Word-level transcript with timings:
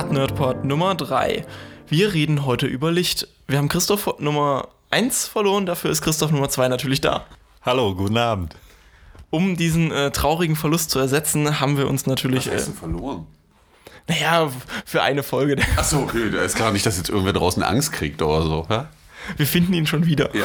Rad-Nerdport 0.00 0.62
Nummer 0.66 0.94
3. 0.94 1.46
Wir 1.88 2.12
reden 2.12 2.44
heute 2.44 2.66
über 2.66 2.92
Licht. 2.92 3.28
Wir 3.46 3.56
haben 3.56 3.70
Christoph 3.70 4.18
Nummer 4.18 4.68
1 4.90 5.26
verloren, 5.26 5.64
dafür 5.64 5.90
ist 5.90 6.02
Christoph 6.02 6.32
Nummer 6.32 6.50
2 6.50 6.68
natürlich 6.68 7.00
da. 7.00 7.24
Hallo, 7.62 7.94
guten 7.94 8.18
Abend. 8.18 8.54
Um 9.30 9.56
diesen 9.56 9.90
äh, 9.92 10.10
traurigen 10.10 10.54
Verlust 10.54 10.90
zu 10.90 10.98
ersetzen, 10.98 11.60
haben 11.60 11.78
wir 11.78 11.88
uns 11.88 12.04
natürlich. 12.04 12.44
Was 12.46 12.52
heißt 12.52 12.62
Äh, 12.64 12.70
denn 12.72 12.78
verloren? 12.78 13.26
naja, 14.06 14.50
für 14.84 15.00
eine 15.02 15.22
Folge. 15.22 15.56
Achso, 15.78 16.00
okay, 16.02 16.30
da 16.30 16.42
ist 16.42 16.56
klar 16.56 16.72
nicht, 16.72 16.84
dass 16.84 16.98
jetzt 16.98 17.08
irgendwer 17.08 17.32
draußen 17.32 17.62
Angst 17.62 17.92
kriegt 17.92 18.20
oder 18.20 18.42
so. 18.42 18.66
Ja? 18.68 18.90
Wir 19.38 19.46
finden 19.46 19.72
ihn 19.72 19.86
schon 19.86 20.04
wieder. 20.04 20.28
ja. 20.36 20.44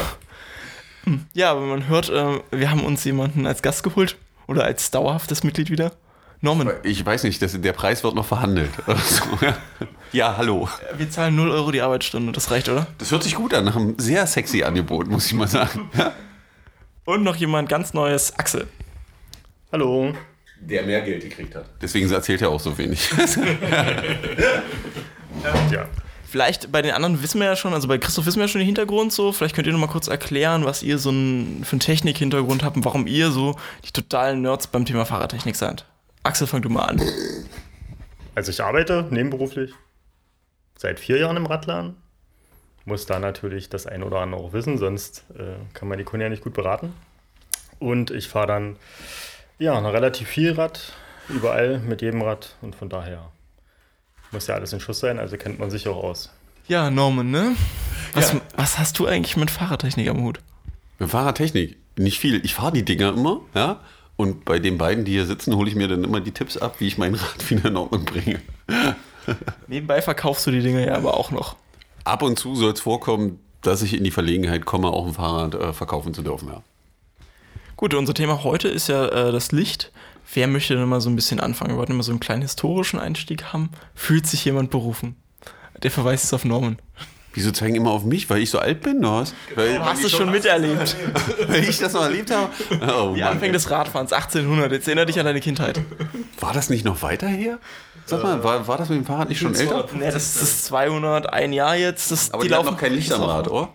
Ja, 1.33 1.52
aber 1.52 1.61
man 1.65 1.89
hört, 1.89 2.09
äh, 2.09 2.39
wir 2.52 2.71
haben 2.71 2.86
uns 2.86 3.04
jemanden 3.04 3.45
als 3.45 3.61
Gast 3.61 3.83
geholt 3.83 4.15
oder 4.47 4.63
als 4.63 4.91
dauerhaftes 4.91 5.44
Mitglied 5.44 5.70
wieder. 5.70 5.91
Norman, 6.44 6.72
Ich 6.84 7.05
weiß 7.05 7.23
nicht, 7.23 7.40
das, 7.41 7.59
der 7.62 7.73
Preis 7.73 8.04
wird 8.04 8.16
noch 8.16 8.26
verhandelt. 8.26 8.72
oder 8.88 8.98
so, 8.98 9.23
ja. 10.12 10.38
hallo. 10.38 10.68
wir 10.98 11.09
zahlen 11.09 11.36
0 11.36 11.52
Euro 11.52 11.72
die 11.72 11.82
Arbeitsstunde, 11.82 12.32
das 12.32 12.49
reicht, 12.49 12.68
oder? 12.68 12.88
Das 12.98 13.12
hört 13.12 13.23
sich 13.23 13.36
gut 13.36 13.54
an, 13.54 13.66
nach 13.66 13.76
einem 13.76 13.95
sehr 13.99 14.26
sexy 14.26 14.63
Angebot, 14.63 15.08
muss 15.08 15.27
ich 15.27 15.34
mal 15.34 15.48
sagen. 15.48 15.90
Ja? 15.96 16.13
Und 17.05 17.23
noch 17.23 17.35
jemand 17.35 17.70
ganz 17.70 17.94
Neues, 17.94 18.38
Axel. 18.38 18.68
Hallo. 19.72 20.13
Der 20.59 20.84
mehr 20.84 21.02
Geld 21.02 21.23
gekriegt 21.23 21.55
hat. 21.55 21.66
Deswegen 21.82 22.12
erzählt 22.12 22.41
er 22.41 22.49
auch 22.49 22.60
so 22.60 22.77
wenig. 22.77 23.10
Ja. 25.71 25.88
Vielleicht 26.30 26.71
bei 26.71 26.82
den 26.82 26.91
anderen 26.91 27.23
wissen 27.23 27.40
wir 27.40 27.48
ja 27.48 27.55
schon, 27.55 27.73
also 27.73 27.88
bei 27.88 27.98
Christoph 27.98 28.26
wissen 28.26 28.38
wir 28.38 28.44
ja 28.44 28.48
schon 28.48 28.60
den 28.60 28.66
Hintergrund 28.66 29.12
so. 29.12 29.32
Vielleicht 29.32 29.55
könnt 29.55 29.66
ihr 29.66 29.73
noch 29.73 29.80
mal 29.80 29.88
kurz 29.88 30.08
erklären, 30.08 30.66
was 30.66 30.84
ihr 30.84 30.98
so 30.98 31.10
ein, 31.10 31.63
für 31.63 31.73
einen 31.73 31.80
Technik-Hintergrund 31.80 32.63
habt 32.63 32.76
und 32.77 32.85
warum 32.85 33.08
ihr 33.08 33.32
so 33.32 33.58
die 33.85 33.91
totalen 33.91 34.41
Nerds 34.41 34.68
beim 34.68 34.85
Thema 34.85 35.05
Fahrradtechnik 35.05 35.55
seid. 35.55 35.85
Axel, 36.23 36.48
fang 36.48 36.61
du 36.61 36.70
mal 36.70 36.85
an. 36.85 37.01
Also 38.35 38.51
ich 38.51 38.63
arbeite 38.63 39.07
nebenberuflich 39.09 39.73
seit 40.77 40.99
vier 40.99 41.18
Jahren 41.18 41.37
im 41.37 41.46
Radladen. 41.46 41.96
Muss 42.85 43.05
da 43.05 43.20
natürlich 43.20 43.70
das 43.70 43.85
ein 43.85 44.04
oder 44.04 44.20
andere 44.20 44.41
auch 44.41 44.54
wissen, 44.54 44.77
sonst 44.77 45.26
äh, 45.37 45.55
kann 45.73 45.87
man 45.87 45.98
die 45.98 46.04
Kunden 46.04 46.23
ja 46.23 46.29
nicht 46.29 46.43
gut 46.43 46.54
beraten. 46.54 46.93
Und 47.79 48.12
ich 48.12 48.27
fahre 48.27 48.48
dann 48.48 48.76
ja 49.59 49.79
noch 49.81 49.93
relativ 49.93 50.27
viel 50.27 50.54
Rad, 50.54 50.93
überall 51.29 51.79
mit 51.79 52.01
jedem 52.01 52.21
Rad 52.21 52.55
und 52.62 52.76
von 52.76 52.90
daher 52.90 53.31
muss 54.31 54.48
ja 54.48 54.55
alles 54.55 54.74
in 54.74 54.79
Schuss 54.79 54.99
sein, 54.99 55.20
also 55.20 55.37
kennt 55.37 55.59
man 55.59 55.70
sich 55.70 55.87
auch 55.87 56.03
aus. 56.03 56.31
Ja, 56.68 56.90
Norman, 56.90 57.31
ne? 57.31 57.55
Was, 58.13 58.35
was 58.55 58.77
hast 58.77 58.98
du 58.99 59.07
eigentlich 59.07 59.37
mit 59.37 59.51
Fahrradtechnik 59.51 60.07
am 60.07 60.24
Hut? 60.24 60.40
Mit 60.99 61.09
Fahrradtechnik, 61.09 61.77
nicht 61.98 62.20
viel. 62.20 62.43
Ich 62.46 62.55
fahre 62.55 62.71
die 62.71 62.85
Dinger 62.85 63.09
immer, 63.09 63.41
ja. 63.53 63.81
Und 64.22 64.46
bei 64.46 64.59
den 64.59 64.78
beiden, 64.78 65.03
die 65.03 65.14
hier 65.14 65.25
sitzen, 65.25 65.56
hole 65.56 65.68
ich 65.68 65.75
mir 65.75 65.88
dann 65.88 66.03
immer 66.03 66.22
die 66.22 66.31
Tipps 66.31 66.56
ab, 66.56 66.75
wie 66.78 66.86
ich 66.86 67.00
mein 67.00 67.16
Rad 67.16 67.50
wieder 67.50 67.69
in 67.69 67.75
Ordnung 67.75 68.06
bringe. 68.06 68.40
Nebenbei 69.68 70.00
verkaufst 70.03 70.46
du 70.46 70.52
die 70.52 70.62
Dinger 70.62 70.86
ja 70.86 70.94
aber 70.94 71.18
auch 71.18 71.31
noch. 71.31 71.56
Ab 72.03 72.22
und 72.22 72.38
zu 72.38 72.56
soll 72.56 72.74
es 72.74 72.81
vorkommen, 72.81 73.40
dass 73.64 73.81
ich 73.81 73.96
in 73.96 74.03
die 74.03 74.12
Verlegenheit 74.12 74.66
komme, 74.66 74.90
auch 74.90 75.08
ein 75.08 75.16
Fahrrad 75.16 75.56
äh, 75.56 75.74
verkaufen 75.74 76.14
zu 76.14 76.22
dürfen, 76.22 76.50
ja. 76.50 76.62
Gut, 77.78 77.96
unser 77.96 78.14
Thema 78.14 78.44
heute 78.44 78.68
ist 78.68 78.90
ja 78.90 79.08
äh, 79.08 79.31
das 79.31 79.52
Licht. 79.52 79.92
Wer 80.36 80.46
möchte 80.46 80.75
denn 80.75 80.88
mal 80.88 81.02
so 81.02 81.09
ein 81.09 81.16
bisschen 81.16 81.40
anfangen? 81.40 81.72
Wir 81.72 81.78
wollten 81.78 81.94
immer 81.94 82.03
so 82.03 82.12
einen 82.12 82.19
kleinen 82.19 82.44
historischen 82.44 83.00
Einstieg 83.00 83.46
haben. 83.46 83.72
Fühlt 83.96 84.28
sich 84.28 84.46
jemand 84.46 84.69
berufen? 84.69 85.16
Der 85.81 85.90
verweist 85.90 86.25
jetzt 86.25 86.34
auf 86.34 86.46
Norman. 86.46 86.78
Wieso 87.34 87.51
zeigen 87.51 87.75
immer 87.75 87.91
auf 87.91 88.03
mich? 88.03 88.29
Weil 88.29 88.41
ich 88.41 88.50
so 88.50 88.59
alt 88.59 88.81
bin, 88.81 89.00
oder 89.00 89.22
was? 89.22 89.34
Weil, 89.56 89.75
Du 89.75 89.85
hast 89.85 90.03
es 90.03 90.12
schon 90.12 90.31
miterlebt. 90.31 90.96
weil 91.47 91.63
ich 91.63 91.79
das 91.79 91.94
noch 91.94 92.03
erlebt 92.03 92.29
habe? 92.31 92.50
Oh, 92.81 93.13
Die 93.16 93.22
Mann, 93.22 93.29
Anfänge 93.34 93.47
ey. 93.47 93.51
des 93.53 93.69
Radfahrens, 93.72 94.12
1800. 94.12 94.72
Jetzt 94.72 94.88
erinnere 94.88 95.06
dich 95.06 95.19
an 95.19 95.25
deine 95.25 95.40
Kindheit. 95.40 95.79
War 96.40 96.53
das 96.53 96.69
nicht 96.69 96.84
noch 96.84 97.02
weiter 97.02 97.28
her? 97.28 97.59
Sag 98.06 98.24
mal, 98.24 98.44
war, 98.44 98.68
war 98.68 98.78
das 98.78 98.90
mit 98.90 98.97
dem 98.97 99.06
Fahrrad 99.06 99.29
nicht 99.29 99.40
schon 99.40 99.56
älter? 99.56 99.88
Nee, 99.94 100.12
das 100.12 100.35
ist 100.41 100.66
200, 100.66 101.31
ein 101.31 101.53
Jahr 101.53 101.75
jetzt. 101.78 102.12
Das, 102.12 102.34
Aber 102.34 102.44
die, 102.44 102.53
hatten 102.53 102.66
noch 102.66 102.78
kein 102.78 102.94
Licht 102.94 103.14
am 103.14 103.24
Rad, 103.24 103.48
oder? 103.48 103.69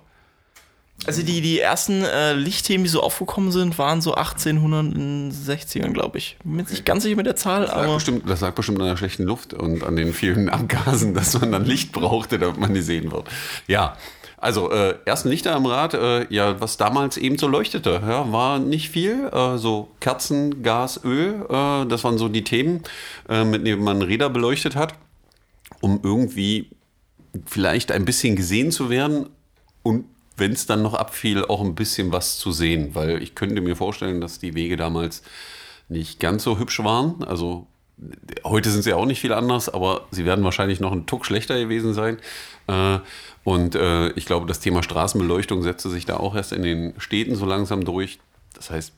Also 1.05 1.23
die, 1.23 1.41
die 1.41 1.61
ersten 1.61 2.03
äh, 2.03 2.33
Lichtthemen, 2.33 2.85
die 2.85 2.91
so 2.91 3.03
aufgekommen 3.03 3.53
sind, 3.53 3.79
waren 3.79 4.01
so 4.01 4.17
1860ern, 4.17 5.93
glaube 5.93 6.19
ich. 6.19 6.37
Bin 6.43 6.55
mir 6.55 6.63
jetzt 6.63 6.71
nicht 6.71 6.87
ganz 6.87 7.03
sicher 7.03 7.17
mit 7.17 7.27
der 7.27 7.37
Zahl, 7.37 7.63
Das 7.63 7.71
aber 7.71 7.95
bestimmt, 7.95 8.29
das 8.29 8.41
lag 8.41 8.55
bestimmt 8.55 8.81
an 8.81 8.87
der 8.87 8.97
schlechten 8.97 9.25
Luft 9.25 9.53
und 9.53 9.85
an 9.85 9.95
den 9.95 10.15
vielen 10.15 10.49
Abgasen, 10.51 11.15
dass 11.15 11.39
man 11.39 11.53
dann 11.53 11.65
Licht 11.65 11.93
brauchte, 11.93 12.39
damit 12.39 12.59
man 12.59 12.73
die 12.73 12.81
sehen 12.83 13.13
wird. 13.13 13.29
Ja, 13.67 13.97
also 14.39 14.71
äh, 14.71 14.97
ersten 15.05 15.29
Lichter 15.29 15.55
am 15.55 15.67
Rad, 15.67 15.95
äh, 15.95 16.33
ja, 16.33 16.61
was 16.61 16.77
damals 16.77 17.17
eben 17.17 17.39
so 17.39 17.47
leuchtete, 17.47 18.03
ja, 18.07 18.33
war 18.33 18.59
nicht 18.59 18.91
viel. 18.91 19.29
Äh, 19.33 19.59
so 19.59 19.89
Kerzen, 20.01 20.63
Gas, 20.63 21.01
Öl, 21.05 21.47
äh, 21.49 21.87
das 21.87 22.05
waren 22.05 22.19
so 22.19 22.29
die 22.29 22.45
Themen, 22.45 22.83
äh, 23.29 23.45
mit 23.45 23.67
denen 23.67 23.83
man 23.83 24.03
Räder 24.03 24.29
beleuchtet 24.29 24.77
hat, 24.77 24.95
um 25.81 26.01
irgendwie 26.03 26.71
vielleicht 27.45 27.93
ein 27.93 28.05
bisschen 28.05 28.35
gesehen 28.35 28.73
zu 28.73 28.91
werden 28.91 29.29
und 29.83 30.05
wenn 30.37 30.53
es 30.53 30.67
dann 30.67 30.83
noch 30.83 30.95
abfiel, 30.95 31.45
auch 31.45 31.63
ein 31.63 31.75
bisschen 31.75 32.13
was 32.13 32.39
zu 32.39 32.53
sehen, 32.53 32.95
weil 32.95 33.23
ich 33.23 33.35
könnte 33.35 33.61
mir 33.61 33.77
vorstellen, 33.77 34.21
dass 34.21 34.39
die 34.39 34.55
Wege 34.55 34.77
damals 34.77 35.23
nicht 35.89 36.21
ganz 36.21 36.43
so 36.45 36.59
hübsch 36.59 36.83
waren. 36.85 37.25
Also 37.25 37.67
heute 38.45 38.71
sind 38.71 38.83
sie 38.83 38.93
auch 38.93 39.07
nicht 39.07 39.21
viel 39.21 39.33
anders, 39.33 39.69
aber 39.69 40.07
sie 40.11 40.25
werden 40.25 40.45
wahrscheinlich 40.45 40.81
noch 40.81 40.93
ein 40.93 41.07
Tuck 41.07 41.25
schlechter 41.25 41.59
gewesen 41.59 41.95
sein. 41.95 42.19
Äh, 42.69 42.99
Und 43.45 43.77
äh, 43.77 44.11
ich 44.11 44.27
glaube, 44.27 44.47
das 44.47 44.59
Thema 44.59 44.83
Straßenbeleuchtung 44.83 45.63
setzte 45.63 45.89
sich 45.89 46.05
da 46.05 46.17
auch 46.17 46.35
erst 46.35 46.53
in 46.53 46.63
den 46.63 46.95
Städten 46.99 47.37
so 47.37 47.47
langsam 47.47 47.85
durch. 47.85 48.19
Das 48.55 48.71
heißt, 48.71 48.93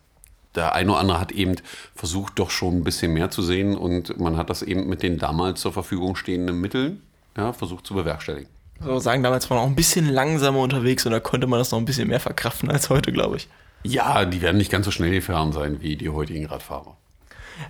der 0.55 0.75
eine 0.75 0.91
oder 0.93 1.01
andere 1.01 1.21
hat 1.21 1.33
eben 1.33 1.57
versucht, 1.95 2.39
doch 2.39 2.49
schon 2.51 2.79
ein 2.79 2.85
bisschen 2.85 3.13
mehr 3.13 3.31
zu 3.31 3.43
sehen 3.43 3.77
und 3.77 4.19
man 4.19 4.39
hat 4.39 4.49
das 4.49 4.63
eben 4.63 4.89
mit 4.89 5.03
den 5.03 5.19
damals 5.19 5.61
zur 5.61 5.75
Verfügung 5.75 6.17
stehenden 6.17 6.61
Mitteln 6.63 7.03
ja, 7.37 7.53
versucht 7.53 7.87
zu 7.87 7.93
bewerkstelligen. 7.93 8.49
So 8.81 8.99
sagen, 8.99 9.23
damals 9.23 9.49
war 9.51 9.57
man 9.57 9.65
auch 9.65 9.71
ein 9.71 9.77
bisschen 9.77 10.09
langsamer 10.09 10.61
unterwegs 10.61 11.05
und 11.07 11.13
da 11.13 11.21
konnte 11.21 11.47
man 11.47 11.59
das 11.59 11.71
noch 11.71 11.79
ein 11.79 11.85
bisschen 11.85 12.09
mehr 12.09 12.21
verkraften 12.21 12.71
als 12.71 12.91
heute, 12.91 13.13
glaube 13.13 13.37
ich. 13.37 13.49
Ja, 13.83 14.25
die 14.25 14.43
werden 14.43 14.57
nicht 14.57 14.71
ganz 14.71 14.87
so 14.87 14.91
schnell 14.91 15.11
gefahren 15.11 15.53
sein 15.53 15.81
wie 15.81 15.97
die 15.97 16.09
heutigen 16.09 16.47
Radfahrer. 16.47 16.97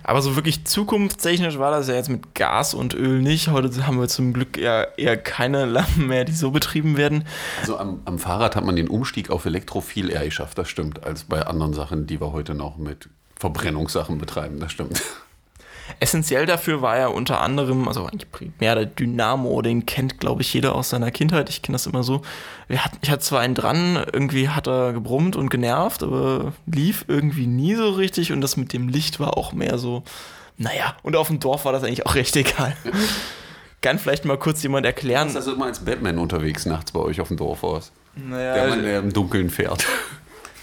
Aber 0.03 0.21
so 0.21 0.35
wirklich 0.35 0.65
zukunftstechnisch 0.65 1.57
war 1.57 1.71
das 1.71 1.87
ja 1.87 1.95
jetzt 1.95 2.09
mit 2.09 2.35
Gas 2.35 2.73
und 2.73 2.93
Öl 2.93 3.21
nicht. 3.21 3.47
Heute 3.47 3.87
haben 3.87 3.99
wir 3.99 4.07
zum 4.07 4.33
Glück 4.33 4.57
eher, 4.57 4.97
eher 4.97 5.17
keine 5.17 5.65
Lampen 5.65 6.07
mehr, 6.07 6.25
die 6.25 6.31
so 6.31 6.51
betrieben 6.51 6.95
werden. 6.95 7.25
Also 7.61 7.77
am, 7.77 8.01
am 8.05 8.19
Fahrrad 8.19 8.55
hat 8.55 8.65
man 8.65 8.75
den 8.75 8.87
Umstieg 8.87 9.29
auf 9.31 9.45
Elektro 9.45 9.81
viel 9.81 10.09
eher 10.09 10.25
geschafft, 10.25 10.57
das 10.57 10.69
stimmt, 10.69 11.03
als 11.03 11.23
bei 11.23 11.45
anderen 11.45 11.73
Sachen, 11.73 12.05
die 12.05 12.21
wir 12.21 12.31
heute 12.31 12.53
noch 12.53 12.77
mit 12.77 13.09
Verbrennungssachen 13.35 14.17
betreiben, 14.17 14.59
das 14.59 14.71
stimmt. 14.71 15.01
Essentiell 15.99 16.45
dafür 16.45 16.81
war 16.81 16.97
ja 16.97 17.07
unter 17.07 17.41
anderem, 17.41 17.87
also 17.87 18.05
eigentlich 18.05 18.31
primär 18.31 18.75
der 18.75 18.85
Dynamo, 18.85 19.61
den 19.61 19.85
kennt, 19.85 20.19
glaube 20.19 20.41
ich, 20.41 20.53
jeder 20.53 20.75
aus 20.75 20.89
seiner 20.89 21.11
Kindheit. 21.11 21.49
Ich 21.49 21.61
kenne 21.61 21.75
das 21.75 21.85
immer 21.87 22.03
so. 22.03 22.21
Hatten, 22.73 22.97
ich 23.01 23.09
hatte 23.09 23.23
zwar 23.23 23.39
einen 23.41 23.55
dran, 23.55 24.03
irgendwie 24.11 24.49
hat 24.49 24.67
er 24.67 24.93
gebrummt 24.93 25.35
und 25.35 25.49
genervt, 25.49 26.03
aber 26.03 26.53
lief 26.65 27.05
irgendwie 27.07 27.47
nie 27.47 27.75
so 27.75 27.89
richtig 27.89 28.31
und 28.31 28.41
das 28.41 28.57
mit 28.57 28.73
dem 28.73 28.87
Licht 28.89 29.19
war 29.19 29.37
auch 29.37 29.53
mehr 29.53 29.77
so, 29.77 30.03
naja, 30.57 30.95
und 31.03 31.15
auf 31.15 31.27
dem 31.27 31.39
Dorf 31.39 31.65
war 31.65 31.71
das 31.73 31.83
eigentlich 31.83 32.05
auch 32.05 32.15
recht 32.15 32.35
egal. 32.35 32.75
Kann 33.81 33.97
vielleicht 33.97 34.25
mal 34.25 34.37
kurz 34.37 34.61
jemand 34.61 34.85
erklären. 34.85 35.29
Ist 35.29 35.37
also 35.37 35.53
immer 35.53 35.65
als 35.65 35.79
Batman 35.79 36.17
unterwegs 36.17 36.65
nachts 36.65 36.91
bei 36.91 36.99
euch 36.99 37.21
auf 37.21 37.29
dem 37.29 37.37
Dorf 37.37 37.63
aus? 37.63 37.91
Naja, 38.15 38.53
Der 38.53 38.67
Mann, 38.67 38.83
der 38.83 38.99
im 38.99 39.13
Dunkeln 39.13 39.49
fährt. 39.49 39.85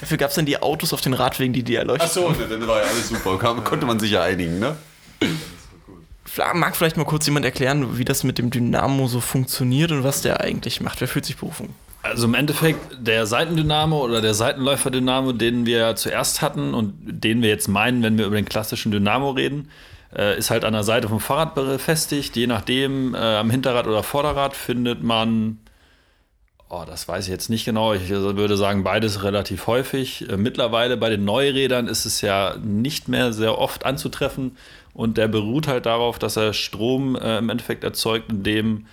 dafür 0.01 0.19
gab 0.19 0.29
es 0.29 0.37
dann 0.37 0.45
die 0.45 0.61
Autos 0.61 0.93
auf 0.93 1.01
den 1.01 1.15
Radwegen, 1.15 1.55
die 1.55 1.63
die 1.63 1.77
erleuchtet. 1.77 2.09
Achso, 2.11 2.31
dann 2.33 2.67
war 2.69 2.83
ja 2.83 2.89
alles 2.89 3.09
super. 3.09 3.39
Kam, 3.39 3.65
konnte 3.65 3.87
man 3.87 3.99
sich 3.99 4.11
ja 4.11 4.23
einigen, 4.23 4.59
ne? 4.59 4.77
Mag 6.55 6.77
vielleicht 6.77 6.97
mal 6.97 7.05
kurz 7.05 7.27
jemand 7.27 7.45
erklären, 7.45 7.99
wie 7.99 8.05
das 8.05 8.25
mit 8.25 8.39
dem 8.39 8.51
Dynamo 8.51 9.07
so 9.07 9.21
funktioniert 9.21 9.91
und 9.93 10.05
was 10.05 10.23
der 10.23 10.41
eigentlich 10.41 10.81
macht? 10.81 11.01
Wer 11.01 11.09
fühlt 11.09 11.25
sich 11.25 11.37
berufen? 11.37 11.75
Also 12.03 12.27
im 12.27 12.35
Endeffekt 12.35 12.99
der 13.01 13.27
Seitendynamo 13.27 14.05
oder 14.05 14.21
der 14.21 14.35
Seitenläuferdynamo, 14.35 15.33
den 15.33 15.67
wir 15.67 15.97
zuerst 15.97 16.43
hatten 16.43 16.75
und 16.75 16.95
den 17.05 17.43
wir 17.43 17.49
jetzt 17.49 17.69
meinen, 17.69 18.03
wenn 18.03 18.19
wir 18.19 18.27
über 18.27 18.37
den 18.37 18.45
klassischen 18.45 18.93
Dynamo 18.93 19.31
reden, 19.31 19.71
äh, 20.17 20.39
ist 20.39 20.51
halt 20.51 20.65
an 20.65 20.73
der 20.73 20.85
Seite 20.85 21.09
vom 21.09 21.21
Fahrrad 21.21 21.55
befestigt. 21.55 22.37
Je 22.37 22.47
nachdem, 22.47 23.15
äh, 23.15 23.19
am 23.19 23.51
Hinterrad 23.51 23.87
oder 23.87 24.03
Vorderrad 24.03 24.55
findet 24.55 25.03
man, 25.03 25.59
oh, 26.69 26.85
das 26.87 27.07
weiß 27.09 27.25
ich 27.25 27.31
jetzt 27.31 27.51
nicht 27.51 27.65
genau, 27.65 27.95
ich 27.95 28.09
würde 28.09 28.57
sagen 28.57 28.85
beides 28.85 29.23
relativ 29.23 29.67
häufig. 29.67 30.29
Äh, 30.29 30.37
mittlerweile 30.37 30.97
bei 30.97 31.11
den 31.11 31.25
Neurädern 31.25 31.87
ist 31.87 32.05
es 32.05 32.21
ja 32.21 32.57
nicht 32.63 33.09
mehr 33.09 33.33
sehr 33.33 33.59
oft 33.59 33.85
anzutreffen 33.85 34.57
und 34.95 35.19
der 35.19 35.29
beruht 35.29 35.69
halt 35.69 35.87
darauf, 35.87 36.19
dass 36.19 36.37
er 36.37 36.53
Strom 36.53 37.17
äh, 37.17 37.39
im 37.39 37.51
Endeffekt 37.51 37.85
erzeugt, 37.85 38.31
indem 38.31 38.87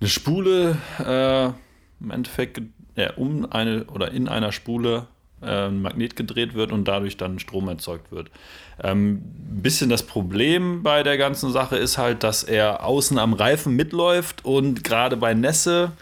eine 0.00 0.08
Spule 0.08 0.78
äh, 0.98 1.46
im 2.02 2.10
Endeffekt 2.10 2.60
ja, 2.96 3.12
um 3.14 3.50
eine 3.50 3.84
oder 3.84 4.10
in 4.12 4.28
einer 4.28 4.52
Spule 4.52 5.06
äh, 5.40 5.68
ein 5.68 5.82
Magnet 5.82 6.16
gedreht 6.16 6.54
wird 6.54 6.72
und 6.72 6.86
dadurch 6.86 7.16
dann 7.16 7.38
Strom 7.38 7.68
erzeugt 7.68 8.10
wird. 8.10 8.30
Ähm, 8.82 9.22
ein 9.50 9.62
bisschen 9.62 9.88
das 9.88 10.02
Problem 10.02 10.82
bei 10.82 11.02
der 11.02 11.16
ganzen 11.18 11.52
Sache 11.52 11.76
ist 11.76 11.98
halt, 11.98 12.22
dass 12.22 12.42
er 12.42 12.84
außen 12.84 13.18
am 13.18 13.32
Reifen 13.32 13.74
mitläuft 13.76 14.44
und 14.44 14.84
gerade 14.84 15.16
bei 15.16 15.34
Nässe 15.34 15.92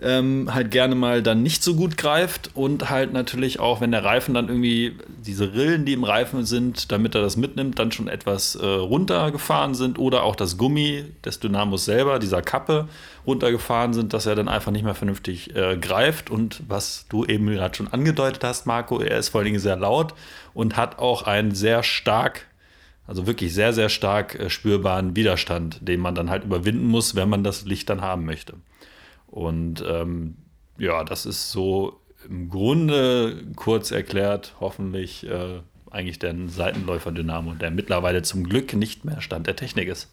ähm, 0.00 0.52
halt 0.52 0.70
gerne 0.70 0.94
mal 0.94 1.22
dann 1.22 1.42
nicht 1.42 1.62
so 1.62 1.74
gut 1.74 1.96
greift 1.96 2.50
und 2.54 2.90
halt 2.90 3.12
natürlich 3.12 3.60
auch, 3.60 3.80
wenn 3.80 3.92
der 3.92 4.04
Reifen 4.04 4.34
dann 4.34 4.48
irgendwie, 4.48 4.96
diese 5.24 5.54
Rillen, 5.54 5.86
die 5.86 5.94
im 5.94 6.04
Reifen 6.04 6.44
sind, 6.44 6.92
damit 6.92 7.14
er 7.14 7.22
das 7.22 7.36
mitnimmt, 7.36 7.78
dann 7.78 7.92
schon 7.92 8.08
etwas 8.08 8.56
äh, 8.56 8.66
runtergefahren 8.66 9.74
sind 9.74 9.98
oder 9.98 10.22
auch 10.22 10.36
das 10.36 10.58
Gummi 10.58 11.04
des 11.24 11.40
Dynamos 11.40 11.86
selber, 11.86 12.18
dieser 12.18 12.42
Kappe, 12.42 12.88
runtergefahren 13.26 13.94
sind, 13.94 14.12
dass 14.12 14.26
er 14.26 14.34
dann 14.34 14.48
einfach 14.48 14.70
nicht 14.70 14.84
mehr 14.84 14.94
vernünftig 14.94 15.56
äh, 15.56 15.78
greift 15.78 16.30
und 16.30 16.62
was 16.68 17.06
du 17.08 17.24
eben 17.24 17.46
gerade 17.46 17.74
schon 17.74 17.88
angedeutet 17.88 18.44
hast, 18.44 18.66
Marco, 18.66 19.00
er 19.00 19.18
ist 19.18 19.30
vor 19.30 19.40
allen 19.40 19.46
Dingen 19.46 19.60
sehr 19.60 19.76
laut 19.76 20.14
und 20.52 20.76
hat 20.76 20.98
auch 20.98 21.22
einen 21.22 21.54
sehr 21.54 21.82
stark 21.82 22.46
also 23.08 23.28
wirklich 23.28 23.54
sehr, 23.54 23.72
sehr 23.72 23.88
stark 23.88 24.34
äh, 24.34 24.50
spürbaren 24.50 25.14
Widerstand, 25.14 25.78
den 25.80 26.00
man 26.00 26.16
dann 26.16 26.28
halt 26.28 26.42
überwinden 26.42 26.86
muss, 26.86 27.14
wenn 27.14 27.28
man 27.28 27.44
das 27.44 27.64
Licht 27.64 27.88
dann 27.88 28.00
haben 28.00 28.24
möchte. 28.24 28.54
Und 29.36 29.84
ähm, 29.86 30.38
ja, 30.78 31.04
das 31.04 31.26
ist 31.26 31.52
so 31.52 32.00
im 32.26 32.48
Grunde 32.48 33.44
kurz 33.54 33.90
erklärt, 33.90 34.54
hoffentlich 34.60 35.26
äh, 35.26 35.60
eigentlich 35.90 36.18
der 36.18 36.34
Seitenläufer-Dynamo, 36.48 37.52
der 37.52 37.70
mittlerweile 37.70 38.22
zum 38.22 38.44
Glück 38.44 38.72
nicht 38.72 39.04
mehr 39.04 39.20
Stand 39.20 39.46
der 39.46 39.54
Technik 39.54 39.88
ist. 39.88 40.08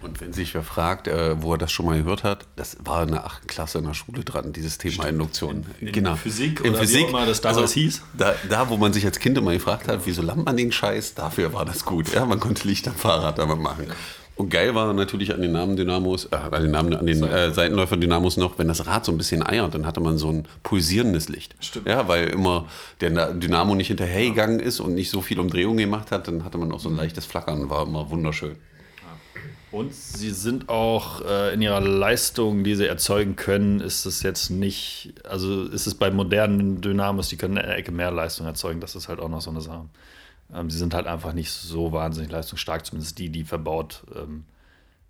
Und 0.00 0.20
wenn 0.20 0.32
sich 0.32 0.54
wer 0.54 0.62
fragt, 0.62 1.08
äh, 1.08 1.42
wo 1.42 1.54
er 1.54 1.58
das 1.58 1.72
schon 1.72 1.86
mal 1.86 1.98
gehört 1.98 2.22
hat, 2.22 2.46
das 2.54 2.76
war 2.84 3.02
in 3.02 3.10
der 3.10 3.26
8. 3.26 3.48
Klasse 3.48 3.78
in 3.78 3.86
der 3.86 3.94
Schule 3.94 4.22
dran, 4.22 4.52
dieses 4.52 4.78
Thema 4.78 4.92
Stimmt. 4.92 5.08
Induktion. 5.08 5.66
In, 5.80 5.88
in 5.88 5.92
genau. 5.92 6.14
Physik 6.14 6.64
in 6.64 6.76
Physik, 6.76 7.08
wie 7.08 7.26
das 7.26 7.40
damals 7.40 7.62
also, 7.62 7.74
hieß. 7.74 8.02
Da, 8.16 8.36
da, 8.48 8.68
wo 8.68 8.76
man 8.76 8.92
sich 8.92 9.04
als 9.04 9.18
Kind 9.18 9.36
immer 9.36 9.52
gefragt 9.52 9.88
hat, 9.88 10.02
wieso 10.04 10.22
lammt 10.22 10.44
man 10.44 10.56
den 10.56 10.70
Scheiß, 10.70 11.14
dafür 11.14 11.52
war 11.52 11.64
das 11.64 11.84
gut. 11.84 12.12
Ja, 12.14 12.24
man 12.24 12.38
konnte 12.38 12.68
Licht 12.68 12.86
am 12.86 12.94
Fahrrad 12.94 13.38
damit 13.38 13.58
machen. 13.58 13.88
Und 14.36 14.48
geil 14.48 14.74
war 14.74 14.92
natürlich 14.94 15.34
an 15.34 15.42
den 15.42 15.52
Namen 15.52 15.76
Dynamos, 15.76 16.26
äh, 16.26 16.36
an 16.36 16.62
den, 16.62 16.70
Namen, 16.70 16.94
an 16.94 17.04
den 17.04 17.22
äh, 17.22 17.52
Seitenläufer-Dynamos 17.52 18.38
noch, 18.38 18.58
wenn 18.58 18.68
das 18.68 18.86
Rad 18.86 19.04
so 19.04 19.12
ein 19.12 19.18
bisschen 19.18 19.46
eiert, 19.46 19.74
dann 19.74 19.84
hatte 19.84 20.00
man 20.00 20.16
so 20.16 20.30
ein 20.30 20.46
pulsierendes 20.62 21.28
Licht. 21.28 21.54
Stimmt. 21.60 21.86
Ja, 21.86 22.08
weil 22.08 22.28
immer 22.28 22.66
der 23.02 23.34
Dynamo 23.34 23.74
nicht 23.74 23.88
hinterhergegangen 23.88 24.60
ist 24.60 24.80
und 24.80 24.94
nicht 24.94 25.10
so 25.10 25.20
viel 25.20 25.38
Umdrehungen 25.38 25.76
gemacht 25.76 26.10
hat, 26.10 26.26
dann 26.26 26.44
hatte 26.44 26.56
man 26.56 26.72
auch 26.72 26.80
so 26.80 26.88
ein 26.88 26.96
leichtes 26.96 27.26
Flackern, 27.26 27.68
war 27.68 27.86
immer 27.86 28.08
wunderschön. 28.10 28.56
Und 29.72 29.94
sie 29.94 30.30
sind 30.30 30.68
auch 30.68 31.20
äh, 31.24 31.54
in 31.54 31.62
ihrer 31.62 31.80
Leistung, 31.80 32.64
die 32.64 32.74
sie 32.74 32.86
erzeugen 32.86 33.36
können, 33.36 33.80
ist 33.80 34.04
es 34.04 34.22
jetzt 34.22 34.50
nicht, 34.50 35.14
also 35.22 35.64
ist 35.64 35.86
es 35.86 35.94
bei 35.94 36.10
modernen 36.10 36.80
Dynamos, 36.80 37.28
die 37.28 37.36
können 37.36 37.56
eine 37.56 37.76
Ecke 37.76 37.92
mehr 37.92 38.10
Leistung 38.10 38.46
erzeugen, 38.46 38.80
das 38.80 38.96
ist 38.96 39.08
halt 39.08 39.20
auch 39.20 39.28
noch 39.28 39.40
so 39.40 39.50
eine 39.50 39.60
Sache. 39.60 39.84
Ähm, 40.54 40.70
sie 40.70 40.78
sind 40.78 40.94
halt 40.94 41.06
einfach 41.06 41.32
nicht 41.32 41.50
so 41.50 41.92
wahnsinnig 41.92 42.30
leistungsstark, 42.30 42.84
zumindest 42.86 43.18
die, 43.18 43.30
die 43.30 43.44
verbaut 43.44 44.04
ähm, 44.14 44.44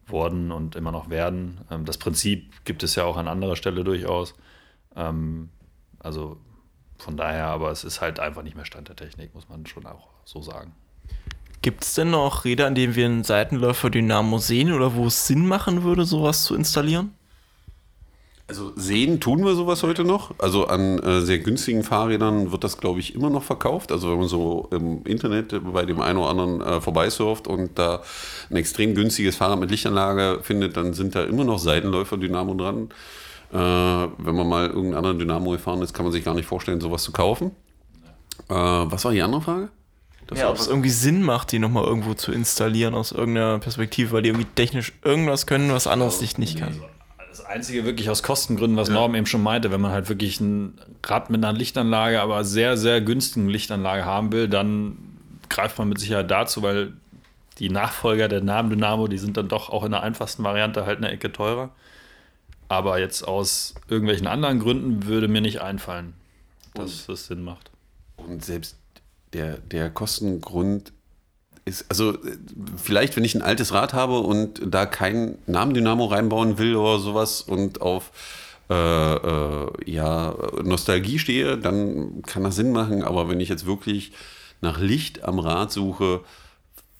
wurden 0.06 0.52
und 0.52 0.76
immer 0.76 0.92
noch 0.92 1.10
werden. 1.10 1.60
Ähm, 1.70 1.84
das 1.84 1.98
Prinzip 1.98 2.64
gibt 2.64 2.82
es 2.82 2.94
ja 2.94 3.04
auch 3.04 3.16
an 3.16 3.28
anderer 3.28 3.56
Stelle 3.56 3.84
durchaus. 3.84 4.34
Ähm, 4.96 5.50
also 5.98 6.38
von 6.98 7.16
daher, 7.16 7.46
aber 7.46 7.70
es 7.70 7.84
ist 7.84 8.00
halt 8.00 8.20
einfach 8.20 8.42
nicht 8.42 8.56
mehr 8.56 8.64
Stand 8.64 8.88
der 8.88 8.96
Technik, 8.96 9.34
muss 9.34 9.48
man 9.48 9.66
schon 9.66 9.87
auch 9.87 10.08
so 10.25 10.42
sagen. 10.42 10.72
Gibt 11.62 11.84
es 11.84 11.94
denn 11.94 12.10
noch 12.10 12.44
Räder, 12.44 12.66
an 12.66 12.75
denen 12.75 12.94
wir 12.94 13.04
einen 13.04 13.25
Seitenläufer-Dynamo 13.25 14.38
sehen 14.38 14.72
oder 14.72 14.94
wo 14.94 15.06
es 15.06 15.26
Sinn 15.26 15.46
machen 15.46 15.82
würde, 15.82 16.04
sowas 16.04 16.44
zu 16.44 16.54
installieren? 16.54 17.14
Also 18.50 18.73
sehen 18.75 19.20
tun 19.20 19.44
wir 19.44 19.55
sowas 19.55 19.85
heute 19.85 20.02
noch. 20.02 20.32
Also 20.38 20.67
an 20.67 20.99
äh, 20.99 21.20
sehr 21.20 21.38
günstigen 21.38 21.85
Fahrrädern 21.85 22.50
wird 22.50 22.64
das, 22.64 22.79
glaube 22.79 22.99
ich, 22.99 23.14
immer 23.14 23.31
noch 23.31 23.44
verkauft. 23.44 23.93
Also 23.93 24.11
wenn 24.11 24.19
man 24.19 24.26
so 24.26 24.67
im 24.73 25.05
Internet 25.05 25.55
bei 25.73 25.85
dem 25.85 26.00
einen 26.00 26.19
oder 26.19 26.31
anderen 26.31 26.61
äh, 26.61 26.81
vorbeisurft 26.81 27.47
und 27.47 27.79
da 27.79 28.02
ein 28.50 28.56
extrem 28.56 28.97
günstiges 28.97 29.37
Fahrrad 29.37 29.61
mit 29.61 29.70
Lichtanlage 29.70 30.41
findet, 30.43 30.76
dann 30.76 30.94
sind 30.94 31.14
da 31.14 31.23
immer 31.23 31.44
noch 31.44 31.61
Seitenläufer-Dynamo 31.61 32.55
dran. 32.55 32.88
Äh, 33.52 33.56
wenn 34.19 34.35
man 34.35 34.49
mal 34.49 34.67
irgendeinen 34.67 34.94
anderen 34.97 35.20
Dynamo 35.20 35.52
gefahren 35.52 35.81
ist, 35.82 35.94
kann 35.94 36.05
man 36.05 36.12
sich 36.12 36.25
gar 36.25 36.35
nicht 36.35 36.47
vorstellen, 36.47 36.81
sowas 36.81 37.05
zu 37.05 37.12
kaufen. 37.12 37.52
Äh, 38.49 38.55
was 38.55 39.05
war 39.05 39.12
die 39.12 39.23
andere 39.23 39.43
Frage? 39.43 39.69
Das 40.26 40.41
ja, 40.41 40.50
ob 40.50 40.56
es 40.56 40.67
irgendwie 40.67 40.91
Sinn 40.91 41.23
macht, 41.23 41.52
die 41.52 41.61
nochmal 41.61 41.85
irgendwo 41.85 42.14
zu 42.14 42.32
installieren 42.32 42.94
aus 42.94 43.12
irgendeiner 43.12 43.61
Perspektive, 43.61 44.11
weil 44.11 44.23
die 44.23 44.31
irgendwie 44.31 44.49
technisch 44.56 44.93
irgendwas 45.05 45.47
können, 45.47 45.70
was 45.70 45.87
anderes 45.87 46.20
Licht 46.20 46.41
nicht 46.41 46.58
kann. 46.58 46.75
Einzige 47.50 47.85
wirklich 47.85 48.08
aus 48.08 48.23
Kostengründen, 48.23 48.76
was 48.76 48.88
ja. 48.88 48.94
Norm 48.94 49.14
eben 49.14 49.26
schon 49.26 49.43
meinte, 49.43 49.70
wenn 49.70 49.81
man 49.81 49.91
halt 49.91 50.08
wirklich 50.08 50.41
ein 50.41 50.79
Rad 51.05 51.31
mit 51.31 51.44
einer 51.44 51.56
Lichtanlage, 51.56 52.20
aber 52.20 52.44
sehr, 52.44 52.76
sehr 52.76 53.00
günstigen 53.00 53.49
Lichtanlage 53.49 54.05
haben 54.05 54.31
will, 54.32 54.49
dann 54.49 54.97
greift 55.49 55.76
man 55.79 55.88
mit 55.88 55.99
Sicherheit 55.99 56.31
dazu, 56.31 56.62
weil 56.62 56.93
die 57.58 57.69
Nachfolger 57.69 58.29
der 58.29 58.41
Namen 58.41 58.70
Dynamo, 58.70 59.08
die 59.08 59.19
sind 59.19 59.37
dann 59.37 59.49
doch 59.49 59.69
auch 59.69 59.85
in 59.85 59.91
der 59.91 60.02
einfachsten 60.02 60.44
Variante 60.44 60.87
halt 60.87 60.99
eine 60.99 61.11
Ecke 61.11 61.32
teurer. 61.32 61.70
Aber 62.69 63.00
jetzt 63.00 63.26
aus 63.26 63.75
irgendwelchen 63.88 64.29
anderen 64.29 64.61
Gründen 64.61 65.06
würde 65.06 65.26
mir 65.26 65.41
nicht 65.41 65.61
einfallen, 65.61 66.14
dass 66.75 67.06
das 67.06 67.26
Sinn 67.26 67.43
macht. 67.43 67.70
Und 68.17 68.44
selbst 68.44 68.76
der, 69.32 69.58
der 69.58 69.91
Kostengrund 69.91 70.93
ist, 71.65 71.87
also 71.89 72.17
vielleicht, 72.77 73.17
wenn 73.17 73.25
ich 73.25 73.35
ein 73.35 73.43
altes 73.43 73.73
Rad 73.73 73.93
habe 73.93 74.21
und 74.21 74.61
da 74.65 74.87
kein 74.87 75.39
Namendynamo 75.47 76.07
reinbauen 76.07 76.59
will 76.59 76.77
oder 76.77 76.99
sowas 76.99 77.43
und 77.43 77.81
auf 77.81 78.11
äh, 78.71 79.15
äh, 79.15 79.69
ja, 79.85 80.35
Nostalgie 80.62 81.19
stehe, 81.19 81.59
dann 81.59 82.23
kann 82.23 82.45
das 82.45 82.57
Sinn 82.57 82.73
machen. 82.73 83.03
Aber 83.03 83.29
wenn 83.29 83.41
ich 83.41 83.49
jetzt 83.49 83.67
wirklich 83.67 84.12
nach 84.61 84.79
Licht 84.79 85.25
am 85.25 85.39
Rad 85.39 85.73
suche, 85.73 86.21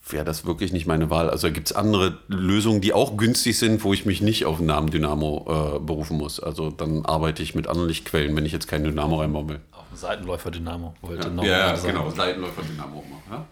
wäre 0.09 0.25
das 0.25 0.45
wirklich 0.45 0.73
nicht 0.73 0.87
meine 0.87 1.09
Wahl. 1.09 1.29
Also 1.29 1.51
gibt 1.51 1.67
es 1.67 1.75
andere 1.75 2.17
Lösungen, 2.27 2.81
die 2.81 2.93
auch 2.93 3.17
günstig 3.17 3.57
sind, 3.57 3.83
wo 3.83 3.93
ich 3.93 4.05
mich 4.05 4.21
nicht 4.21 4.45
auf 4.45 4.57
einen 4.57 4.67
Namendynamo 4.67 5.77
äh, 5.77 5.79
berufen 5.79 6.17
muss. 6.17 6.39
Also 6.39 6.69
dann 6.69 7.05
arbeite 7.05 7.43
ich 7.43 7.55
mit 7.55 7.67
anderen 7.67 7.87
Lichtquellen, 7.87 8.35
wenn 8.35 8.45
ich 8.45 8.51
jetzt 8.51 8.67
kein 8.67 8.83
Dynamo 8.83 9.19
reinbauen 9.19 9.49
will. 9.49 9.59
Auf 9.71 9.85
einen 9.89 9.97
Seitenläufer-Dynamo 9.97 10.93
wollte 11.01 11.31
ja, 11.37 11.43
ja, 11.43 11.75
ja 11.75 11.81
genau, 11.81 12.09
Seitenläufer-Dynamo. 12.09 13.03
Ja? 13.29 13.45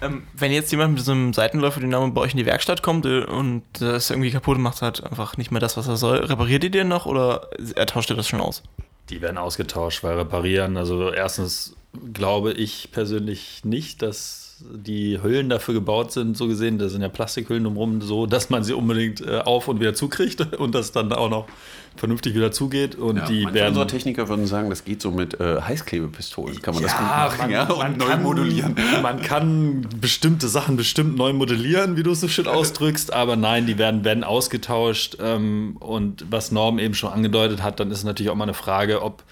Ähm, 0.00 0.24
wenn 0.34 0.52
jetzt 0.52 0.70
jemand 0.70 0.94
mit 0.94 1.04
so 1.04 1.12
einem 1.12 1.32
Seitenläufer-Dynamo 1.32 2.10
bei 2.10 2.20
euch 2.20 2.32
in 2.32 2.38
die 2.38 2.46
Werkstatt 2.46 2.82
kommt 2.82 3.06
äh, 3.06 3.24
und 3.24 3.62
das 3.78 4.10
irgendwie 4.10 4.30
kaputt 4.30 4.58
macht, 4.58 4.82
hat 4.82 5.04
einfach 5.04 5.36
nicht 5.36 5.50
mehr 5.50 5.60
das, 5.60 5.76
was 5.76 5.88
er 5.88 5.96
soll, 5.96 6.18
repariert 6.18 6.64
ihr 6.64 6.70
den 6.70 6.88
noch 6.88 7.06
oder 7.06 7.48
er 7.74 7.86
tauscht 7.86 8.10
ihr 8.10 8.16
das 8.16 8.28
schon 8.28 8.40
aus? 8.40 8.62
Die 9.10 9.20
werden 9.20 9.38
ausgetauscht, 9.38 10.02
weil 10.02 10.16
reparieren, 10.16 10.76
also 10.76 11.12
erstens 11.12 11.76
glaube 12.12 12.52
ich 12.52 12.90
persönlich 12.90 13.64
nicht, 13.64 14.02
dass 14.02 14.44
die 14.60 15.20
Hüllen 15.22 15.48
dafür 15.48 15.74
gebaut 15.74 16.12
sind, 16.12 16.36
so 16.36 16.46
gesehen, 16.46 16.78
da 16.78 16.88
sind 16.88 17.02
ja 17.02 17.08
Plastikhüllen 17.08 17.64
drumherum, 17.64 18.00
so 18.00 18.26
dass 18.26 18.50
man 18.50 18.64
sie 18.64 18.72
unbedingt 18.72 19.20
äh, 19.20 19.38
auf 19.38 19.68
und 19.68 19.80
wieder 19.80 19.94
zukriegt 19.94 20.40
und 20.58 20.74
das 20.74 20.92
dann 20.92 21.12
auch 21.12 21.28
noch 21.28 21.46
vernünftig 21.96 22.34
wieder 22.34 22.50
zugeht. 22.52 22.96
Und 22.96 23.16
ja, 23.16 23.26
die 23.26 23.44
werden. 23.52 23.68
Unsere 23.68 23.86
Techniker 23.86 24.28
würden 24.28 24.46
sagen, 24.46 24.70
das 24.70 24.84
geht 24.84 25.00
so 25.00 25.10
mit 25.10 25.38
äh, 25.40 25.60
Heißklebepistolen. 25.60 26.60
Kann 26.60 26.74
man 26.74 26.82
ja, 26.82 26.88
das 26.88 26.98
gut 26.98 27.06
machen 27.06 27.50
ja, 27.50 27.62
und 27.64 27.78
man 27.78 27.96
neu 27.96 28.06
kann, 28.06 28.22
modulieren. 28.22 28.76
Man 29.02 29.22
kann 29.22 29.86
bestimmte 30.00 30.48
Sachen 30.48 30.76
bestimmt 30.76 31.16
neu 31.16 31.32
modellieren, 31.32 31.96
wie 31.96 32.02
du 32.02 32.12
es 32.12 32.20
so 32.20 32.28
schön 32.28 32.46
ausdrückst, 32.46 33.12
aber 33.12 33.36
nein, 33.36 33.66
die 33.66 33.78
werden, 33.78 34.04
werden 34.04 34.24
ausgetauscht. 34.24 35.18
Ähm, 35.20 35.76
und 35.80 36.26
was 36.30 36.52
Norm 36.52 36.78
eben 36.78 36.94
schon 36.94 37.12
angedeutet 37.12 37.62
hat, 37.62 37.80
dann 37.80 37.90
ist 37.90 38.04
natürlich 38.04 38.30
auch 38.30 38.36
mal 38.36 38.44
eine 38.44 38.54
Frage, 38.54 39.02
ob 39.02 39.22